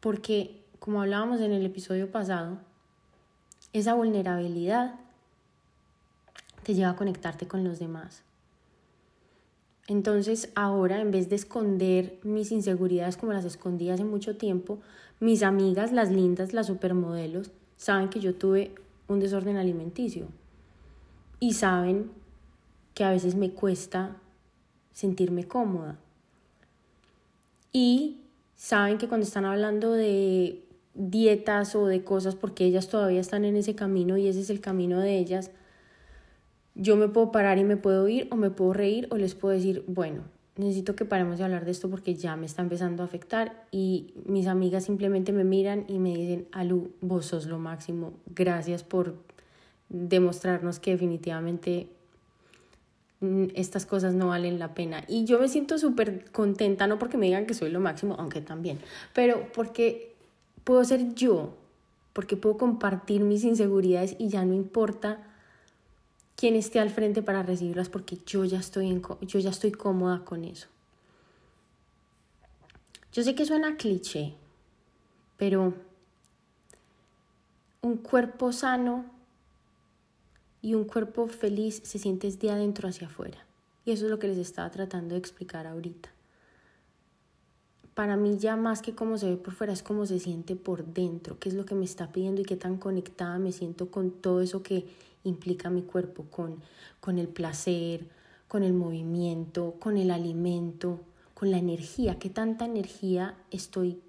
Porque, 0.00 0.62
como 0.78 1.00
hablábamos 1.00 1.40
en 1.40 1.52
el 1.52 1.64
episodio 1.64 2.10
pasado, 2.10 2.58
esa 3.72 3.94
vulnerabilidad 3.94 4.96
te 6.62 6.74
lleva 6.74 6.90
a 6.90 6.96
conectarte 6.96 7.46
con 7.46 7.64
los 7.64 7.78
demás. 7.78 8.22
Entonces 9.88 10.50
ahora, 10.54 11.00
en 11.00 11.10
vez 11.10 11.28
de 11.28 11.36
esconder 11.36 12.18
mis 12.22 12.52
inseguridades 12.52 13.16
como 13.16 13.32
las 13.32 13.44
escondí 13.44 13.90
hace 13.90 14.04
mucho 14.04 14.36
tiempo, 14.36 14.78
mis 15.18 15.42
amigas, 15.42 15.92
las 15.92 16.10
lindas, 16.10 16.52
las 16.52 16.68
supermodelos, 16.68 17.50
saben 17.76 18.08
que 18.08 18.20
yo 18.20 18.34
tuve 18.34 18.74
un 19.08 19.18
desorden 19.18 19.56
alimenticio 19.56 20.28
y 21.40 21.54
saben 21.54 22.10
que 22.94 23.04
a 23.04 23.10
veces 23.10 23.34
me 23.34 23.50
cuesta 23.50 24.16
sentirme 24.92 25.44
cómoda. 25.44 25.98
Y 27.72 28.18
saben 28.56 28.98
que 28.98 29.08
cuando 29.08 29.26
están 29.26 29.44
hablando 29.44 29.92
de 29.92 30.62
dietas 30.94 31.74
o 31.74 31.86
de 31.86 32.04
cosas 32.04 32.34
porque 32.34 32.64
ellas 32.64 32.88
todavía 32.88 33.20
están 33.20 33.44
en 33.44 33.56
ese 33.56 33.74
camino 33.74 34.18
y 34.18 34.28
ese 34.28 34.40
es 34.40 34.50
el 34.50 34.60
camino 34.60 35.00
de 35.00 35.18
ellas, 35.18 35.50
yo 36.74 36.96
me 36.96 37.08
puedo 37.08 37.32
parar 37.32 37.58
y 37.58 37.64
me 37.64 37.76
puedo 37.76 38.06
ir 38.08 38.28
o 38.30 38.36
me 38.36 38.50
puedo 38.50 38.72
reír 38.72 39.08
o 39.10 39.16
les 39.16 39.34
puedo 39.34 39.54
decir, 39.54 39.84
bueno, 39.86 40.22
necesito 40.56 40.94
que 40.94 41.04
paremos 41.04 41.38
de 41.38 41.44
hablar 41.44 41.64
de 41.64 41.70
esto 41.70 41.88
porque 41.88 42.14
ya 42.14 42.36
me 42.36 42.46
está 42.46 42.62
empezando 42.62 43.02
a 43.02 43.06
afectar 43.06 43.66
y 43.70 44.14
mis 44.26 44.46
amigas 44.46 44.84
simplemente 44.84 45.32
me 45.32 45.44
miran 45.44 45.84
y 45.88 45.98
me 45.98 46.14
dicen, 46.14 46.46
Alu, 46.52 46.92
vos 47.00 47.26
sos 47.26 47.46
lo 47.46 47.58
máximo, 47.58 48.12
gracias 48.26 48.84
por 48.84 49.16
demostrarnos 49.88 50.78
que 50.78 50.92
definitivamente 50.92 51.88
estas 53.54 53.86
cosas 53.86 54.14
no 54.14 54.28
valen 54.28 54.58
la 54.58 54.74
pena. 54.74 55.04
Y 55.08 55.24
yo 55.24 55.38
me 55.38 55.48
siento 55.48 55.78
súper 55.78 56.30
contenta, 56.32 56.86
no 56.86 56.98
porque 56.98 57.16
me 57.16 57.26
digan 57.26 57.46
que 57.46 57.54
soy 57.54 57.70
lo 57.70 57.80
máximo, 57.80 58.16
aunque 58.18 58.40
también, 58.40 58.78
pero 59.12 59.50
porque 59.52 60.14
puedo 60.64 60.84
ser 60.84 61.14
yo, 61.14 61.54
porque 62.12 62.36
puedo 62.36 62.56
compartir 62.56 63.22
mis 63.22 63.44
inseguridades 63.44 64.16
y 64.18 64.28
ya 64.28 64.44
no 64.44 64.54
importa 64.54 65.18
quién 66.36 66.56
esté 66.56 66.80
al 66.80 66.90
frente 66.90 67.22
para 67.22 67.42
recibirlas, 67.42 67.88
porque 67.88 68.18
yo 68.26 68.44
ya 68.44 68.58
estoy, 68.58 68.90
en, 68.90 69.02
yo 69.20 69.38
ya 69.38 69.50
estoy 69.50 69.72
cómoda 69.72 70.24
con 70.24 70.44
eso. 70.44 70.66
Yo 73.12 73.22
sé 73.22 73.34
que 73.34 73.44
suena 73.44 73.76
cliché, 73.76 74.34
pero 75.36 75.74
un 77.82 77.96
cuerpo 77.98 78.52
sano 78.52 79.04
y 80.62 80.74
un 80.74 80.84
cuerpo 80.84 81.26
feliz 81.26 81.82
se 81.84 81.98
siente 81.98 82.30
de 82.30 82.50
adentro 82.50 82.88
hacia 82.88 83.08
afuera. 83.08 83.44
Y 83.84 83.90
eso 83.90 84.04
es 84.04 84.10
lo 84.12 84.20
que 84.20 84.28
les 84.28 84.38
estaba 84.38 84.70
tratando 84.70 85.14
de 85.14 85.18
explicar 85.18 85.66
ahorita. 85.66 86.08
Para 87.94 88.16
mí 88.16 88.38
ya 88.38 88.56
más 88.56 88.80
que 88.80 88.94
cómo 88.94 89.18
se 89.18 89.28
ve 89.28 89.36
por 89.36 89.54
fuera 89.54 89.72
es 89.72 89.82
cómo 89.82 90.06
se 90.06 90.20
siente 90.20 90.54
por 90.54 90.86
dentro, 90.86 91.38
qué 91.38 91.48
es 91.48 91.56
lo 91.56 91.66
que 91.66 91.74
me 91.74 91.84
está 91.84 92.12
pidiendo 92.12 92.40
y 92.40 92.44
qué 92.44 92.56
tan 92.56 92.78
conectada 92.78 93.38
me 93.38 93.52
siento 93.52 93.90
con 93.90 94.12
todo 94.12 94.40
eso 94.40 94.62
que 94.62 94.86
implica 95.24 95.68
mi 95.68 95.82
cuerpo, 95.82 96.24
con, 96.30 96.62
con 97.00 97.18
el 97.18 97.28
placer, 97.28 98.06
con 98.46 98.62
el 98.62 98.72
movimiento, 98.72 99.74
con 99.78 99.98
el 99.98 100.10
alimento, 100.10 101.00
con 101.34 101.50
la 101.50 101.58
energía, 101.58 102.18
qué 102.18 102.30
tanta 102.30 102.64
energía 102.64 103.34
estoy 103.50 104.00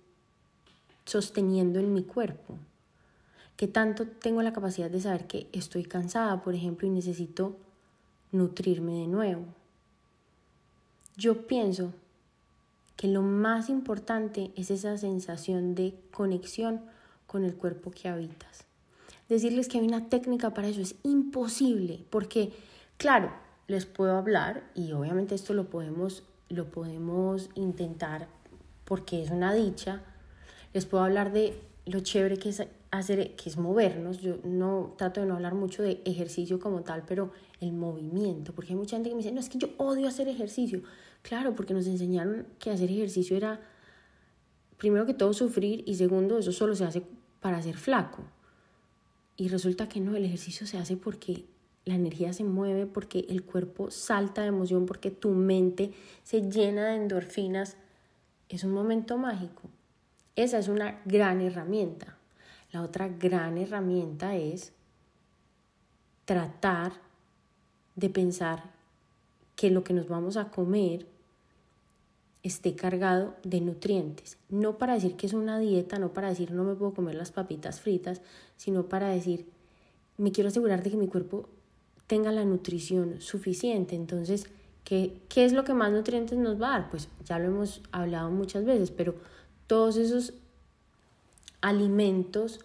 sosteniendo 1.04 1.80
en 1.80 1.93
mi 1.93 2.04
cuerpo 2.04 2.58
que 3.56 3.68
tanto 3.68 4.08
tengo 4.08 4.41
la 4.41 4.54
capacidad 4.54 4.89
de 4.89 5.01
saber 5.01 5.28
que 5.28 5.47
estoy 5.51 5.84
cansada, 5.84 6.41
por 6.41 6.56
ejemplo, 6.56 6.88
y 6.88 6.91
necesito 6.91 7.56
nutrirme 8.32 8.93
de 8.93 9.08
nuevo. 9.08 9.45
Yo 11.16 11.45
pienso 11.45 11.93
que 12.95 13.08
lo 13.08 13.22
más 13.22 13.70
importante 13.70 14.51
es 14.56 14.72
esa 14.72 14.97
sensación 14.97 15.76
de 15.76 15.95
conexión 16.12 16.82
con 17.28 17.43
el 17.43 17.56
cuerpo 17.56 17.91
que 17.91 18.10
habitas. 18.10 18.66
Decirles 19.30 19.68
que 19.68 19.80
hay 19.80 19.88
una 19.88 20.10
técnica 20.10 20.54
para 20.54 20.68
eso 20.68 20.82
es 20.82 20.95
imposible, 21.04 22.04
porque 22.10 22.51
claro, 22.97 23.32
les 23.68 23.86
puedo 23.86 24.18
hablar 24.18 24.64
y 24.76 24.91
obviamente 24.91 25.36
esto 25.36 25.54
lo 25.54 25.70
podemos 25.70 26.24
lo 26.49 26.70
podemos 26.70 27.49
intentar 27.56 28.28
porque 28.86 29.24
es 29.24 29.32
una 29.32 29.54
dicha. 29.54 30.01
Les 30.74 30.86
puedo 30.86 31.04
hablar 31.04 31.32
de 31.32 31.60
lo 31.86 31.99
chévere 32.01 32.38
que 32.38 32.49
es 32.49 32.64
hacer, 32.97 33.35
que 33.35 33.49
es 33.49 33.57
movernos, 33.57 34.19
yo 34.19 34.37
no 34.43 34.93
trato 34.97 35.19
de 35.19 35.25
no 35.25 35.33
hablar 35.33 35.55
mucho 35.55 35.81
de 35.81 36.01
ejercicio 36.05 36.59
como 36.59 36.83
tal, 36.83 37.03
pero 37.07 37.31
el 37.59 37.73
movimiento, 37.73 38.53
porque 38.53 38.73
hay 38.73 38.75
mucha 38.77 38.95
gente 38.95 39.09
que 39.09 39.15
me 39.15 39.21
dice, 39.21 39.33
no, 39.33 39.39
es 39.39 39.49
que 39.49 39.57
yo 39.57 39.69
odio 39.77 40.07
hacer 40.07 40.27
ejercicio. 40.27 40.83
Claro, 41.23 41.55
porque 41.55 41.73
nos 41.73 41.87
enseñaron 41.87 42.45
que 42.59 42.69
hacer 42.69 42.91
ejercicio 42.91 43.35
era, 43.35 43.61
primero 44.77 45.07
que 45.07 45.15
todo, 45.15 45.33
sufrir 45.33 45.83
y 45.87 45.95
segundo, 45.95 46.37
eso 46.37 46.51
solo 46.51 46.75
se 46.75 46.85
hace 46.85 47.03
para 47.39 47.61
ser 47.63 47.77
flaco. 47.77 48.23
Y 49.37 49.47
resulta 49.47 49.89
que 49.89 49.99
no, 49.99 50.15
el 50.15 50.25
ejercicio 50.25 50.67
se 50.67 50.77
hace 50.77 50.95
porque 50.95 51.45
la 51.85 51.95
energía 51.95 52.31
se 52.31 52.43
mueve, 52.43 52.85
porque 52.85 53.25
el 53.27 53.43
cuerpo 53.43 53.89
salta 53.89 54.43
de 54.43 54.49
emoción, 54.49 54.85
porque 54.85 55.09
tu 55.09 55.29
mente 55.29 55.91
se 56.21 56.47
llena 56.47 56.85
de 56.85 56.97
endorfinas. 56.97 57.75
Es 58.49 58.63
un 58.63 58.71
momento 58.71 59.17
mágico. 59.17 59.63
Esa 60.35 60.59
es 60.59 60.67
una 60.67 61.01
gran 61.05 61.41
herramienta. 61.41 62.17
La 62.74 62.82
otra 62.82 63.07
gran 63.07 63.59
herramienta 63.59 64.36
es 64.36 64.74
tratar 66.26 66.93
de 67.95 68.09
pensar 68.09 68.63
que 69.55 69.69
lo 69.69 69.84
que 69.84 69.93
nos 69.93 70.07
vamos 70.07 70.38
a 70.38 70.49
comer 70.49 71.05
esté 72.41 72.76
cargado 72.76 73.36
de 73.43 73.61
nutrientes. 73.61 74.38
No 74.49 74.80
para 74.80 74.95
decir 74.95 75.15
que 75.15 75.28
es 75.28 75.34
una 75.34 75.59
dieta, 75.59 75.99
no 75.99 76.13
para 76.13 76.30
decir 76.30 76.51
no 76.51 76.63
me 76.63 76.74
puedo 76.74 76.95
comer 76.95 77.13
las 77.13 77.32
papitas 77.32 77.80
fritas, 77.80 78.21
sino 78.57 78.89
para 78.89 79.09
decir 79.09 79.45
me 80.17 80.32
quiero 80.32 80.47
asegurar 80.47 80.82
de 80.82 80.89
que 80.89 80.97
mi 80.97 81.07
cuerpo 81.07 81.47
tenga 82.07 82.32
la 82.32 82.43
nutrición 82.43 83.21
suficiente. 83.21 83.95
Entonces, 83.95 84.47
¿qué, 84.84 85.21
¿qué 85.30 85.45
es 85.45 85.53
lo 85.53 85.63
que 85.63 85.76
más 85.76 85.91
nutrientes 85.91 86.39
nos 86.39 86.59
va 86.59 86.76
a 86.76 86.80
dar? 86.80 86.89
Pues 86.89 87.07
ya 87.24 87.38
lo 87.38 87.49
hemos 87.49 87.84
hablado 87.91 88.32
muchas 88.32 88.65
veces, 88.65 88.89
pero 88.89 89.13
todos 89.67 89.95
esos 89.97 90.34
alimentos 91.64 92.59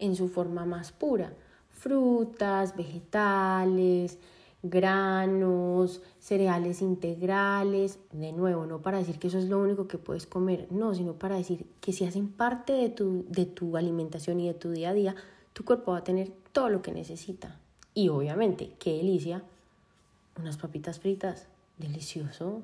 en 0.00 0.16
su 0.16 0.28
forma 0.28 0.64
más 0.64 0.90
pura, 0.90 1.34
frutas, 1.70 2.74
vegetales, 2.74 4.18
granos, 4.62 6.02
cereales 6.18 6.80
integrales, 6.82 8.00
de 8.10 8.32
nuevo, 8.32 8.66
no 8.66 8.80
para 8.80 8.98
decir 8.98 9.18
que 9.18 9.28
eso 9.28 9.38
es 9.38 9.48
lo 9.48 9.58
único 9.60 9.86
que 9.86 9.98
puedes 9.98 10.26
comer, 10.26 10.66
no, 10.70 10.94
sino 10.94 11.12
para 11.12 11.36
decir 11.36 11.66
que 11.80 11.92
si 11.92 12.06
hacen 12.06 12.28
parte 12.28 12.72
de 12.72 12.88
tu, 12.88 13.26
de 13.28 13.44
tu 13.44 13.76
alimentación 13.76 14.40
y 14.40 14.48
de 14.48 14.54
tu 14.54 14.70
día 14.70 14.90
a 14.90 14.94
día, 14.94 15.14
tu 15.52 15.64
cuerpo 15.64 15.92
va 15.92 15.98
a 15.98 16.04
tener 16.04 16.32
todo 16.52 16.70
lo 16.70 16.80
que 16.80 16.92
necesita. 16.92 17.60
Y 17.92 18.08
obviamente, 18.08 18.72
qué 18.78 18.96
delicia, 18.96 19.42
unas 20.38 20.56
papitas 20.56 20.98
fritas, 20.98 21.46
delicioso, 21.76 22.62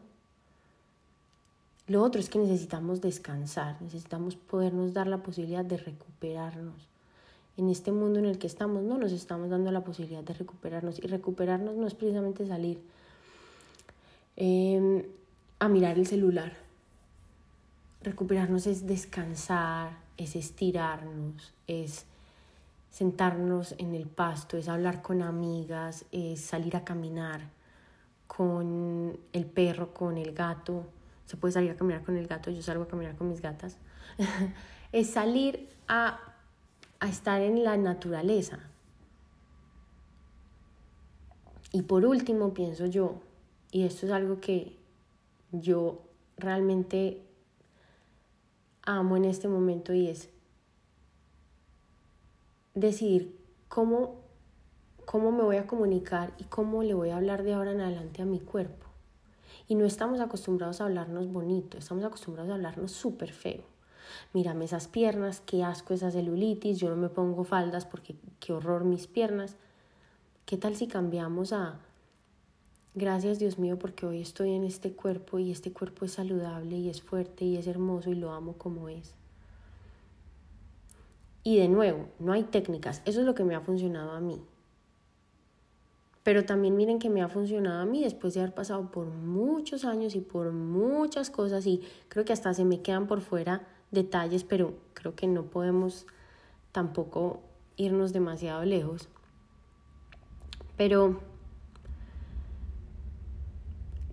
lo 1.87 2.03
otro 2.03 2.19
es 2.19 2.31
que 2.31 2.39
necesitamos 2.39 3.03
descansar, 3.03 3.81
necesitamos 3.83 4.37
podernos 4.37 4.95
dar 4.95 5.07
la 5.07 5.23
posibilidad 5.23 5.65
de 5.65 5.77
recuperarnos. 5.77 6.89
En 7.59 7.69
este 7.69 7.93
mundo 7.93 8.19
en 8.19 8.25
el 8.25 8.39
que 8.39 8.47
estamos 8.47 8.83
no 8.83 8.97
nos 8.97 9.13
estamos 9.13 9.51
dando 9.51 9.71
la 9.71 9.85
posibilidad 9.85 10.25
de 10.25 10.33
recuperarnos 10.33 10.99
y 10.99 11.07
recuperarnos 11.07 11.77
no 11.77 11.87
es 11.87 11.95
precisamente 11.95 12.47
salir 12.47 12.81
em, 14.37 15.05
a 15.59 15.69
mirar 15.69 15.99
el 15.99 16.07
celular. 16.07 16.55
Recuperarnos 18.03 18.67
es 18.67 18.87
descansar, 18.87 19.99
es 20.17 20.37
estirarnos, 20.37 21.53
es 21.67 22.07
sentarnos 22.91 23.75
en 23.77 23.95
el 23.95 24.07
pasto, 24.07 24.57
es 24.57 24.69
hablar 24.69 25.03
con 25.03 25.21
amigas, 25.21 26.07
es 26.13 26.41
salir 26.41 26.77
a 26.77 26.85
caminar 26.85 27.43
con 28.27 29.19
el 29.33 29.45
perro, 29.45 29.93
con 29.93 30.17
el 30.17 30.33
gato 30.33 30.87
se 31.27 31.37
puede 31.37 31.53
salir 31.53 31.71
a 31.71 31.77
caminar 31.77 32.03
con 32.05 32.17
el 32.17 32.27
gato, 32.27 32.51
yo 32.51 32.63
salgo 32.63 32.85
a 32.85 32.89
caminar 32.89 33.17
con 33.17 33.29
mis 33.29 33.41
gatas, 33.41 33.79
es 34.93 35.11
salir 35.11 35.69
a, 35.89 36.21
a 37.01 37.09
estar 37.09 37.41
en 37.41 37.65
la 37.65 37.77
naturaleza. 37.77 38.59
Y 41.73 41.83
por 41.83 42.05
último, 42.05 42.55
pienso 42.55 42.87
yo, 42.87 43.21
y 43.73 43.85
esto 43.85 44.07
es 44.07 44.13
algo 44.13 44.41
que 44.41 44.79
yo 45.51 46.03
realmente 46.37 47.23
amo 48.83 49.17
en 49.17 49.25
este 49.25 49.49
momento 49.49 49.95
y 49.95 50.09
es 50.09 50.29
decidir 52.75 53.39
cómo, 53.69 54.21
cómo 55.05 55.33
me 55.33 55.43
voy 55.43 55.57
a 55.57 55.67
comunicar 55.67 56.33
y 56.39 56.45
cómo 56.45 56.83
le 56.83 56.95
voy 56.95 57.11
a 57.11 57.17
hablar 57.17 57.43
de 57.43 57.55
ahora 57.55 57.73
en 57.73 57.81
adelante 57.81 58.23
a 58.23 58.27
mi 58.27 58.41
cuerpo. 58.41 58.87
Y 59.67 59.77
no 59.77 59.87
estamos 59.87 60.21
acostumbrados 60.21 60.81
a 60.81 60.85
hablarnos 60.85 61.33
bonito, 61.33 61.79
estamos 61.79 62.05
acostumbrados 62.05 62.51
a 62.51 62.55
hablarnos 62.55 62.93
súper 62.93 63.33
feo. 63.33 63.63
Mírame 64.33 64.67
esas 64.67 64.89
piernas, 64.89 65.41
qué 65.41 65.65
asco 65.65 65.95
esa 65.95 66.11
celulitis, 66.11 66.79
yo 66.79 66.91
no 66.91 66.97
me 66.97 67.09
pongo 67.09 67.45
faldas 67.45 67.87
porque 67.87 68.17
qué 68.41 68.53
horror 68.53 68.85
mis 68.85 69.07
piernas. 69.07 69.57
¿Qué 70.45 70.59
tal 70.59 70.77
si 70.77 70.87
cambiamos 70.87 71.53
a 71.53 71.81
gracias 72.95 73.39
Dios 73.39 73.59
mío 73.59 73.79
porque 73.79 74.05
hoy 74.05 74.21
estoy 74.21 74.53
en 74.53 74.65
este 74.65 74.93
cuerpo 74.93 75.39
y 75.39 75.51
este 75.51 75.73
cuerpo 75.73 76.05
es 76.05 76.13
saludable 76.13 76.77
y 76.77 76.91
es 76.91 77.01
fuerte 77.01 77.45
y 77.45 77.57
es 77.57 77.67
hermoso 77.67 78.11
y 78.11 78.15
lo 78.17 78.33
amo 78.33 78.59
como 78.59 78.89
es? 78.91 79.15
Y 81.43 81.59
de 81.59 81.69
nuevo, 81.69 82.09
no 82.19 82.33
hay 82.33 82.45
técnicas, 82.45 83.03
eso 83.05 83.21
es 83.21 83.27
lo 83.27 83.35
que 83.35 83.45
me 83.45 83.55
ha 83.55 83.61
funcionado 83.61 84.13
a 84.13 84.21
mí. 84.21 84.43
Pero 86.25 86.45
también 86.45 86.75
miren 86.75 86.99
que 86.99 87.11
me 87.11 87.23
ha 87.23 87.29
funcionado 87.29 87.81
a 87.81 87.85
mí 87.85 88.03
después 88.03 88.35
de 88.35 88.41
haber 88.41 88.55
pasado 88.55 88.91
por 88.91 89.07
muchos 89.07 89.85
años 89.85 90.17
y 90.17 90.21
por 90.21 90.51
muchas 90.53 91.31
cosas 91.31 91.67
y 91.67 91.83
creo 92.09 92.25
que 92.25 92.33
hasta 92.33 92.53
se 92.55 92.65
me 92.65 92.81
quedan 92.81 93.07
por 93.07 93.21
fuera 93.21 93.69
detalles, 93.93 94.43
pero 94.43 94.75
creo 94.95 95.15
que 95.15 95.27
no 95.27 95.45
podemos 95.45 96.07
tampoco 96.73 97.41
irnos 97.77 98.13
demasiado 98.13 98.65
lejos. 98.65 99.09
Pero 100.77 101.21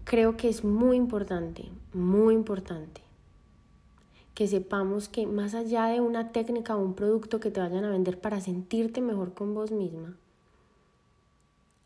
creo 0.04 0.36
que 0.36 0.50
es 0.50 0.64
muy 0.64 0.98
importante, 0.98 1.70
muy 1.94 2.36
importante 2.36 3.02
que 4.34 4.48
sepamos 4.48 5.08
que 5.10 5.28
más 5.28 5.54
allá 5.54 5.86
de 5.86 6.02
una 6.02 6.32
técnica 6.32 6.76
o 6.76 6.84
un 6.84 6.94
producto 6.94 7.40
que 7.40 7.52
te 7.52 7.60
vayan 7.60 7.84
a 7.84 7.90
vender 7.90 8.20
para 8.20 8.42
sentirte 8.42 9.02
mejor 9.02 9.34
con 9.34 9.54
vos 9.54 9.72
misma, 9.72 10.18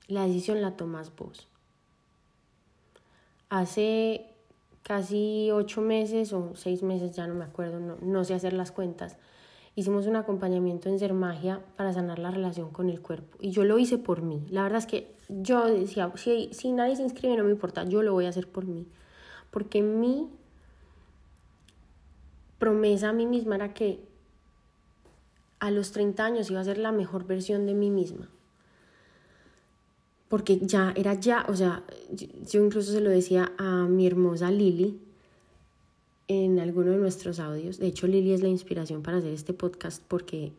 la 0.08 0.26
decisión 0.26 0.62
la 0.62 0.76
tomas 0.76 1.16
vos. 1.16 1.48
Hace 3.50 4.26
casi 4.84 5.50
ocho 5.52 5.82
meses 5.82 6.34
o 6.34 6.56
seis 6.56 6.84
meses, 6.84 7.16
ya 7.16 7.28
no 7.28 7.34
me 7.34 7.46
acuerdo, 7.46 7.80
no, 7.80 7.98
no 8.02 8.24
sé 8.24 8.34
hacer 8.34 8.54
las 8.54 8.72
cuentas, 8.72 9.18
hicimos 9.76 10.06
un 10.08 10.16
acompañamiento 10.16 10.90
en 10.90 11.00
Ser 11.00 11.14
Magia 11.14 11.62
para 11.76 11.94
sanar 11.94 12.20
la 12.20 12.32
relación 12.32 12.70
con 12.70 12.90
el 12.90 13.02
cuerpo. 13.02 13.38
Y 13.42 13.52
yo 13.52 13.64
lo 13.64 13.80
hice 13.80 13.98
por 13.98 14.22
mí. 14.22 14.46
La 14.50 14.64
verdad 14.64 14.80
es 14.80 14.86
que 14.86 15.16
yo 15.28 15.66
decía, 15.66 16.12
si, 16.16 16.50
si 16.54 16.72
nadie 16.72 16.96
se 16.96 17.04
inscribe 17.04 17.36
no 17.36 17.44
me 17.44 17.52
importa, 17.52 17.84
yo 17.84 18.04
lo 18.04 18.14
voy 18.14 18.26
a 18.26 18.30
hacer 18.30 18.48
por 18.48 18.66
mí. 18.66 18.88
Porque 19.52 19.82
mi 19.82 20.30
promesa 22.60 23.10
a 23.10 23.14
mí 23.14 23.26
misma 23.26 23.56
era 23.56 23.74
que 23.74 24.00
a 25.60 25.72
los 25.72 25.92
30 25.92 26.24
años 26.24 26.52
iba 26.52 26.60
a 26.60 26.64
ser 26.64 26.78
la 26.78 26.92
mejor 26.92 27.26
versión 27.26 27.66
de 27.66 27.74
mí 27.74 27.90
misma 27.90 28.30
porque 30.28 30.60
ya 30.60 30.94
era 30.96 31.14
ya, 31.14 31.46
o 31.48 31.56
sea, 31.56 31.84
yo 32.12 32.64
incluso 32.64 32.92
se 32.92 33.02
lo 33.02 33.10
decía 33.10 33.54
a 33.58 33.86
mi 33.88 34.08
hermosa 34.08 34.52
Lili 34.52 35.00
en 36.28 36.60
alguno 36.60 36.92
de 36.92 36.98
nuestros 36.98 37.40
audios. 37.40 37.78
De 37.78 37.88
hecho, 37.88 38.08
Lili 38.08 38.34
es 38.34 38.42
la 38.42 38.48
inspiración 38.48 39.04
para 39.04 39.18
hacer 39.18 39.34
este 39.34 39.54
podcast 39.54 40.04
porque 40.08 40.54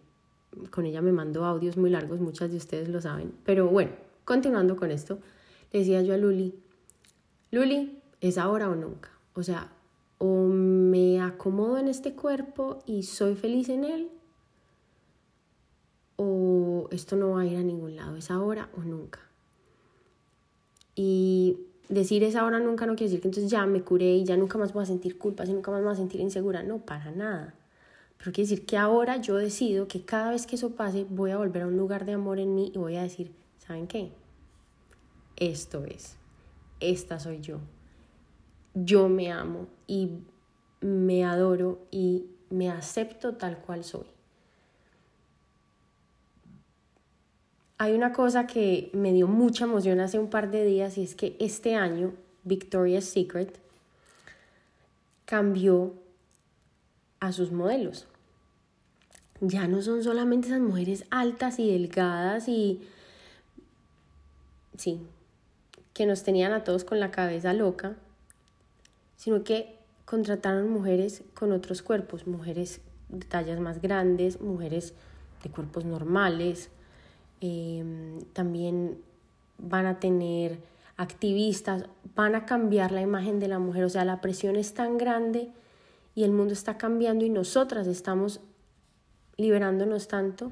con 0.70 0.86
ella 0.86 1.02
me 1.02 1.12
mando 1.12 1.44
audios 1.44 1.76
muy 1.76 1.90
largos, 1.90 2.20
muchas 2.20 2.50
de 2.50 2.56
ustedes 2.56 2.88
lo 2.88 3.00
saben. 3.00 3.32
Pero 3.44 3.68
bueno, 3.68 3.92
continuando 4.24 4.76
con 4.76 4.90
esto, 4.90 5.18
decía 5.72 6.02
yo 6.02 6.14
a 6.14 6.16
Luli, 6.16 6.54
Luli, 7.50 7.98
es 8.20 8.38
ahora 8.38 8.70
o 8.70 8.74
nunca. 8.74 9.10
O 9.34 9.42
sea, 9.42 9.72
o 10.18 10.46
me 10.46 11.20
acomodo 11.20 11.78
en 11.78 11.88
este 11.88 12.14
cuerpo 12.14 12.78
y 12.86 13.02
soy 13.02 13.34
feliz 13.34 13.68
en 13.68 13.84
él, 13.84 14.10
o 16.16 16.88
esto 16.90 17.16
no 17.16 17.32
va 17.32 17.42
a 17.42 17.46
ir 17.46 17.58
a 17.58 17.62
ningún 17.62 17.96
lado, 17.96 18.16
es 18.16 18.30
ahora 18.30 18.70
o 18.76 18.80
nunca. 18.80 19.25
Y 20.96 21.58
decir 21.88 22.24
esa 22.24 22.44
hora 22.44 22.58
nunca 22.58 22.86
no 22.86 22.96
quiere 22.96 23.10
decir 23.10 23.20
que 23.20 23.28
entonces 23.28 23.50
ya 23.50 23.64
me 23.66 23.82
curé 23.82 24.16
y 24.16 24.24
ya 24.24 24.36
nunca 24.36 24.58
más 24.58 24.72
voy 24.72 24.82
a 24.82 24.86
sentir 24.86 25.18
culpas 25.18 25.48
y 25.48 25.52
nunca 25.52 25.70
más 25.70 25.80
me 25.80 25.86
voy 25.86 25.94
a 25.94 25.96
sentir 25.96 26.20
insegura. 26.20 26.64
No, 26.64 26.78
para 26.78 27.12
nada. 27.12 27.54
Pero 28.18 28.32
quiere 28.32 28.48
decir 28.48 28.66
que 28.66 28.76
ahora 28.76 29.18
yo 29.18 29.36
decido 29.36 29.86
que 29.86 30.02
cada 30.02 30.30
vez 30.30 30.46
que 30.46 30.56
eso 30.56 30.70
pase 30.70 31.06
voy 31.08 31.30
a 31.30 31.36
volver 31.36 31.62
a 31.62 31.66
un 31.66 31.76
lugar 31.76 32.06
de 32.06 32.14
amor 32.14 32.38
en 32.38 32.54
mí 32.54 32.72
y 32.74 32.78
voy 32.78 32.96
a 32.96 33.02
decir, 33.02 33.30
¿saben 33.58 33.86
qué? 33.86 34.10
Esto 35.36 35.84
es, 35.84 36.16
esta 36.80 37.20
soy 37.20 37.40
yo. 37.40 37.58
Yo 38.74 39.08
me 39.08 39.30
amo 39.30 39.66
y 39.86 40.10
me 40.80 41.24
adoro 41.24 41.78
y 41.90 42.24
me 42.50 42.70
acepto 42.70 43.34
tal 43.34 43.58
cual 43.58 43.84
soy. 43.84 44.15
Hay 47.78 47.94
una 47.94 48.12
cosa 48.12 48.46
que 48.46 48.90
me 48.94 49.12
dio 49.12 49.28
mucha 49.28 49.64
emoción 49.64 50.00
hace 50.00 50.18
un 50.18 50.30
par 50.30 50.50
de 50.50 50.64
días 50.64 50.96
y 50.96 51.02
es 51.02 51.14
que 51.14 51.36
este 51.38 51.74
año 51.74 52.14
Victoria's 52.44 53.04
Secret 53.04 53.58
cambió 55.26 55.94
a 57.20 57.32
sus 57.32 57.52
modelos. 57.52 58.06
Ya 59.40 59.68
no 59.68 59.82
son 59.82 60.02
solamente 60.02 60.48
esas 60.48 60.60
mujeres 60.60 61.04
altas 61.10 61.58
y 61.58 61.70
delgadas 61.70 62.48
y... 62.48 62.80
Sí, 64.78 65.00
que 65.92 66.06
nos 66.06 66.22
tenían 66.22 66.52
a 66.52 66.64
todos 66.64 66.84
con 66.84 67.00
la 67.00 67.10
cabeza 67.10 67.52
loca, 67.52 67.96
sino 69.16 69.44
que 69.44 69.74
contrataron 70.04 70.70
mujeres 70.70 71.22
con 71.34 71.52
otros 71.52 71.82
cuerpos, 71.82 72.26
mujeres 72.26 72.80
de 73.08 73.24
tallas 73.24 73.60
más 73.60 73.80
grandes, 73.82 74.40
mujeres 74.40 74.94
de 75.42 75.50
cuerpos 75.50 75.84
normales, 75.84 76.70
Em, 77.40 78.22
también 78.32 78.98
van 79.58 79.86
a 79.86 80.00
tener 80.00 80.58
activistas, 80.96 81.84
van 82.14 82.34
a 82.34 82.46
cambiar 82.46 82.92
la 82.92 83.02
imagen 83.02 83.38
de 83.38 83.48
la 83.48 83.58
mujer, 83.58 83.84
o 83.84 83.88
sea, 83.90 84.04
la 84.04 84.20
presión 84.20 84.56
es 84.56 84.72
tan 84.72 84.96
grande 84.96 85.50
y 86.14 86.24
el 86.24 86.32
mundo 86.32 86.54
está 86.54 86.78
cambiando 86.78 87.24
y 87.24 87.30
nosotras 87.30 87.86
estamos 87.86 88.40
liberándonos 89.36 90.08
tanto 90.08 90.50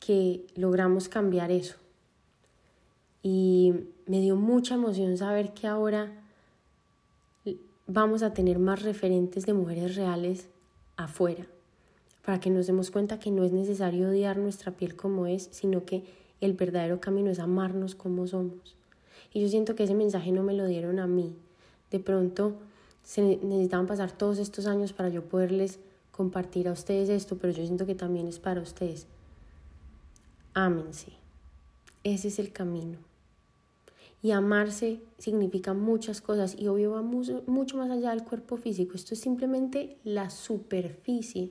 que 0.00 0.46
logramos 0.56 1.08
cambiar 1.08 1.52
eso. 1.52 1.76
Y 3.22 3.72
me 4.06 4.20
dio 4.20 4.36
mucha 4.36 4.74
emoción 4.74 5.16
saber 5.16 5.54
que 5.54 5.68
ahora 5.68 6.12
vamos 7.86 8.22
a 8.22 8.34
tener 8.34 8.58
más 8.58 8.82
referentes 8.82 9.46
de 9.46 9.54
mujeres 9.54 9.94
reales 9.94 10.48
afuera 10.96 11.46
para 12.24 12.40
que 12.40 12.50
nos 12.50 12.66
demos 12.66 12.90
cuenta 12.90 13.18
que 13.18 13.30
no 13.30 13.44
es 13.44 13.52
necesario 13.52 14.08
odiar 14.08 14.38
nuestra 14.38 14.72
piel 14.72 14.96
como 14.96 15.26
es, 15.26 15.48
sino 15.52 15.84
que 15.84 16.04
el 16.40 16.54
verdadero 16.54 17.00
camino 17.00 17.30
es 17.30 17.38
amarnos 17.38 17.94
como 17.94 18.26
somos. 18.26 18.76
Y 19.32 19.42
yo 19.42 19.48
siento 19.48 19.74
que 19.74 19.84
ese 19.84 19.94
mensaje 19.94 20.32
no 20.32 20.42
me 20.42 20.54
lo 20.54 20.66
dieron 20.66 20.98
a 20.98 21.06
mí. 21.06 21.34
De 21.90 22.00
pronto 22.00 22.54
se 23.02 23.22
necesitaban 23.22 23.86
pasar 23.86 24.12
todos 24.12 24.38
estos 24.38 24.66
años 24.66 24.92
para 24.92 25.10
yo 25.10 25.24
poderles 25.24 25.78
compartir 26.12 26.68
a 26.68 26.72
ustedes 26.72 27.08
esto, 27.08 27.36
pero 27.36 27.52
yo 27.52 27.64
siento 27.64 27.84
que 27.84 27.94
también 27.94 28.26
es 28.26 28.38
para 28.38 28.60
ustedes. 28.60 29.06
Ámense. 30.54 31.12
Ese 32.04 32.28
es 32.28 32.38
el 32.38 32.52
camino. 32.52 32.98
Y 34.22 34.30
amarse 34.30 35.00
significa 35.18 35.74
muchas 35.74 36.22
cosas 36.22 36.56
y 36.58 36.68
obvio 36.68 36.92
va 36.92 37.02
mucho 37.02 37.76
más 37.76 37.90
allá 37.90 38.10
del 38.10 38.24
cuerpo 38.24 38.56
físico. 38.56 38.94
Esto 38.94 39.12
es 39.12 39.20
simplemente 39.20 39.98
la 40.04 40.30
superficie 40.30 41.50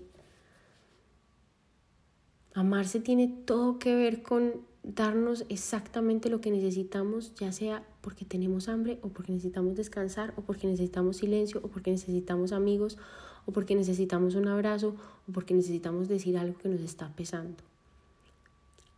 Amarse 2.53 2.99
tiene 2.99 3.27
todo 3.27 3.79
que 3.79 3.95
ver 3.95 4.21
con 4.21 4.61
darnos 4.83 5.45
exactamente 5.49 6.29
lo 6.29 6.41
que 6.41 6.51
necesitamos, 6.51 7.33
ya 7.35 7.51
sea 7.51 7.85
porque 8.01 8.25
tenemos 8.25 8.67
hambre 8.67 8.99
o 9.01 9.09
porque 9.09 9.31
necesitamos 9.31 9.75
descansar 9.75 10.33
o 10.35 10.41
porque 10.41 10.67
necesitamos 10.67 11.17
silencio 11.17 11.61
o 11.63 11.69
porque 11.69 11.91
necesitamos 11.91 12.51
amigos 12.51 12.97
o 13.45 13.51
porque 13.51 13.75
necesitamos 13.75 14.35
un 14.35 14.47
abrazo 14.47 14.95
o 15.27 15.31
porque 15.31 15.53
necesitamos 15.53 16.07
decir 16.07 16.37
algo 16.37 16.57
que 16.57 16.69
nos 16.69 16.81
está 16.81 17.09
pesando. 17.15 17.63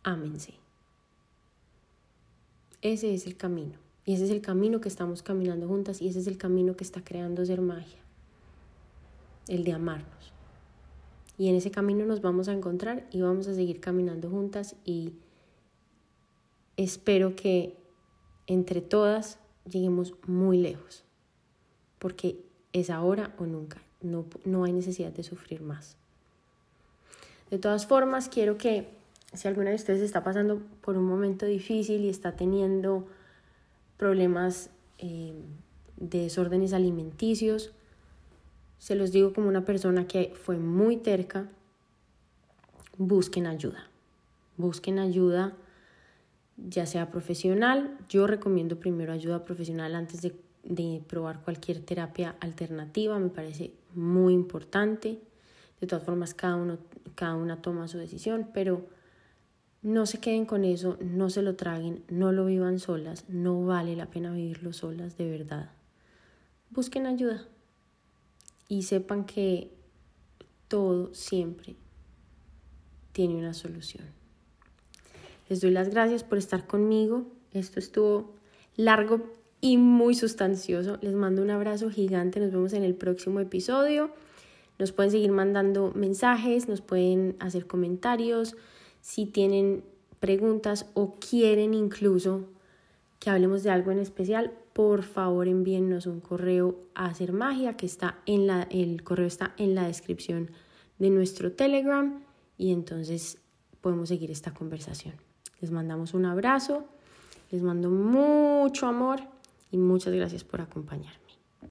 Ámense. 0.02 0.54
Ese 2.82 3.14
es 3.14 3.26
el 3.26 3.36
camino. 3.36 3.78
Y 4.04 4.14
ese 4.14 4.24
es 4.24 4.30
el 4.30 4.40
camino 4.40 4.80
que 4.80 4.88
estamos 4.88 5.22
caminando 5.22 5.66
juntas 5.66 6.00
y 6.00 6.08
ese 6.08 6.20
es 6.20 6.26
el 6.28 6.38
camino 6.38 6.76
que 6.76 6.84
está 6.84 7.02
creando 7.02 7.44
ser 7.44 7.60
magia. 7.60 7.98
El 9.48 9.64
de 9.64 9.72
amarnos. 9.72 10.35
Y 11.38 11.48
en 11.48 11.56
ese 11.56 11.70
camino 11.70 12.06
nos 12.06 12.22
vamos 12.22 12.48
a 12.48 12.52
encontrar 12.52 13.06
y 13.10 13.20
vamos 13.20 13.46
a 13.48 13.54
seguir 13.54 13.80
caminando 13.80 14.30
juntas 14.30 14.76
y 14.84 15.12
espero 16.76 17.36
que 17.36 17.76
entre 18.46 18.80
todas 18.80 19.38
lleguemos 19.70 20.14
muy 20.26 20.58
lejos, 20.58 21.04
porque 21.98 22.44
es 22.72 22.90
ahora 22.90 23.34
o 23.38 23.46
nunca, 23.46 23.82
no, 24.00 24.24
no 24.44 24.64
hay 24.64 24.72
necesidad 24.72 25.12
de 25.12 25.22
sufrir 25.22 25.62
más. 25.62 25.96
De 27.50 27.58
todas 27.58 27.86
formas, 27.86 28.28
quiero 28.28 28.56
que 28.58 28.88
si 29.32 29.48
alguna 29.48 29.70
de 29.70 29.76
ustedes 29.76 30.00
está 30.00 30.24
pasando 30.24 30.62
por 30.80 30.96
un 30.96 31.04
momento 31.04 31.46
difícil 31.46 32.02
y 32.04 32.08
está 32.08 32.36
teniendo 32.36 33.06
problemas 33.96 34.70
eh, 34.98 35.34
de 35.96 36.20
desórdenes 36.22 36.72
alimenticios. 36.72 37.72
Se 38.78 38.94
los 38.94 39.12
digo 39.12 39.32
como 39.32 39.48
una 39.48 39.64
persona 39.64 40.06
que 40.06 40.32
fue 40.34 40.58
muy 40.58 40.96
terca. 40.96 41.48
Busquen 42.98 43.46
ayuda. 43.46 43.88
Busquen 44.56 44.98
ayuda, 44.98 45.54
ya 46.56 46.86
sea 46.86 47.10
profesional. 47.10 47.98
Yo 48.08 48.26
recomiendo 48.26 48.78
primero 48.78 49.12
ayuda 49.12 49.44
profesional 49.44 49.94
antes 49.94 50.22
de, 50.22 50.34
de 50.64 51.02
probar 51.06 51.42
cualquier 51.42 51.80
terapia 51.80 52.36
alternativa. 52.40 53.18
Me 53.18 53.28
parece 53.28 53.72
muy 53.94 54.34
importante. 54.34 55.20
De 55.80 55.86
todas 55.86 56.04
formas, 56.04 56.32
cada, 56.32 56.56
uno, 56.56 56.78
cada 57.14 57.34
una 57.34 57.60
toma 57.60 57.88
su 57.88 57.98
decisión, 57.98 58.48
pero 58.54 58.86
no 59.82 60.06
se 60.06 60.20
queden 60.20 60.46
con 60.46 60.64
eso, 60.64 60.96
no 61.00 61.28
se 61.28 61.42
lo 61.42 61.54
traguen, 61.54 62.02
no 62.08 62.32
lo 62.32 62.46
vivan 62.46 62.78
solas, 62.78 63.28
no 63.28 63.66
vale 63.66 63.94
la 63.94 64.06
pena 64.06 64.32
vivirlo 64.32 64.72
solas, 64.72 65.18
de 65.18 65.30
verdad. 65.30 65.70
Busquen 66.70 67.06
ayuda 67.06 67.46
y 68.68 68.82
sepan 68.82 69.24
que 69.24 69.70
todo 70.68 71.14
siempre 71.14 71.76
tiene 73.12 73.36
una 73.36 73.54
solución. 73.54 74.04
Les 75.48 75.60
doy 75.60 75.70
las 75.70 75.88
gracias 75.88 76.24
por 76.24 76.38
estar 76.38 76.66
conmigo. 76.66 77.26
Esto 77.52 77.78
estuvo 77.78 78.34
largo 78.76 79.32
y 79.60 79.78
muy 79.78 80.14
sustancioso. 80.14 80.98
Les 81.00 81.14
mando 81.14 81.42
un 81.42 81.50
abrazo 81.50 81.90
gigante. 81.90 82.40
Nos 82.40 82.50
vemos 82.50 82.72
en 82.72 82.82
el 82.82 82.94
próximo 82.94 83.40
episodio. 83.40 84.10
Nos 84.78 84.92
pueden 84.92 85.10
seguir 85.10 85.32
mandando 85.32 85.92
mensajes, 85.94 86.68
nos 86.68 86.82
pueden 86.82 87.36
hacer 87.38 87.66
comentarios. 87.66 88.56
Si 89.00 89.24
tienen 89.24 89.84
preguntas 90.20 90.86
o 90.94 91.14
quieren 91.14 91.72
incluso 91.72 92.44
que 93.18 93.30
hablemos 93.30 93.62
de 93.62 93.70
algo 93.70 93.92
en 93.92 93.98
especial, 93.98 94.52
por 94.76 95.04
favor 95.04 95.48
envíennos 95.48 96.04
un 96.04 96.20
correo 96.20 96.76
a 96.94 97.06
hacer 97.06 97.32
magia 97.32 97.78
que 97.78 97.86
está 97.86 98.18
en 98.26 98.46
la 98.46 98.64
el 98.64 99.02
correo 99.02 99.26
está 99.26 99.54
en 99.56 99.74
la 99.74 99.86
descripción 99.86 100.50
de 100.98 101.08
nuestro 101.08 101.50
Telegram 101.50 102.22
y 102.58 102.72
entonces 102.72 103.38
podemos 103.80 104.10
seguir 104.10 104.30
esta 104.30 104.52
conversación. 104.52 105.14
Les 105.62 105.70
mandamos 105.70 106.12
un 106.12 106.26
abrazo, 106.26 106.84
les 107.50 107.62
mando 107.62 107.88
mucho 107.88 108.86
amor 108.86 109.20
y 109.70 109.78
muchas 109.78 110.12
gracias 110.12 110.44
por 110.44 110.60
acompañarme. 110.60 111.25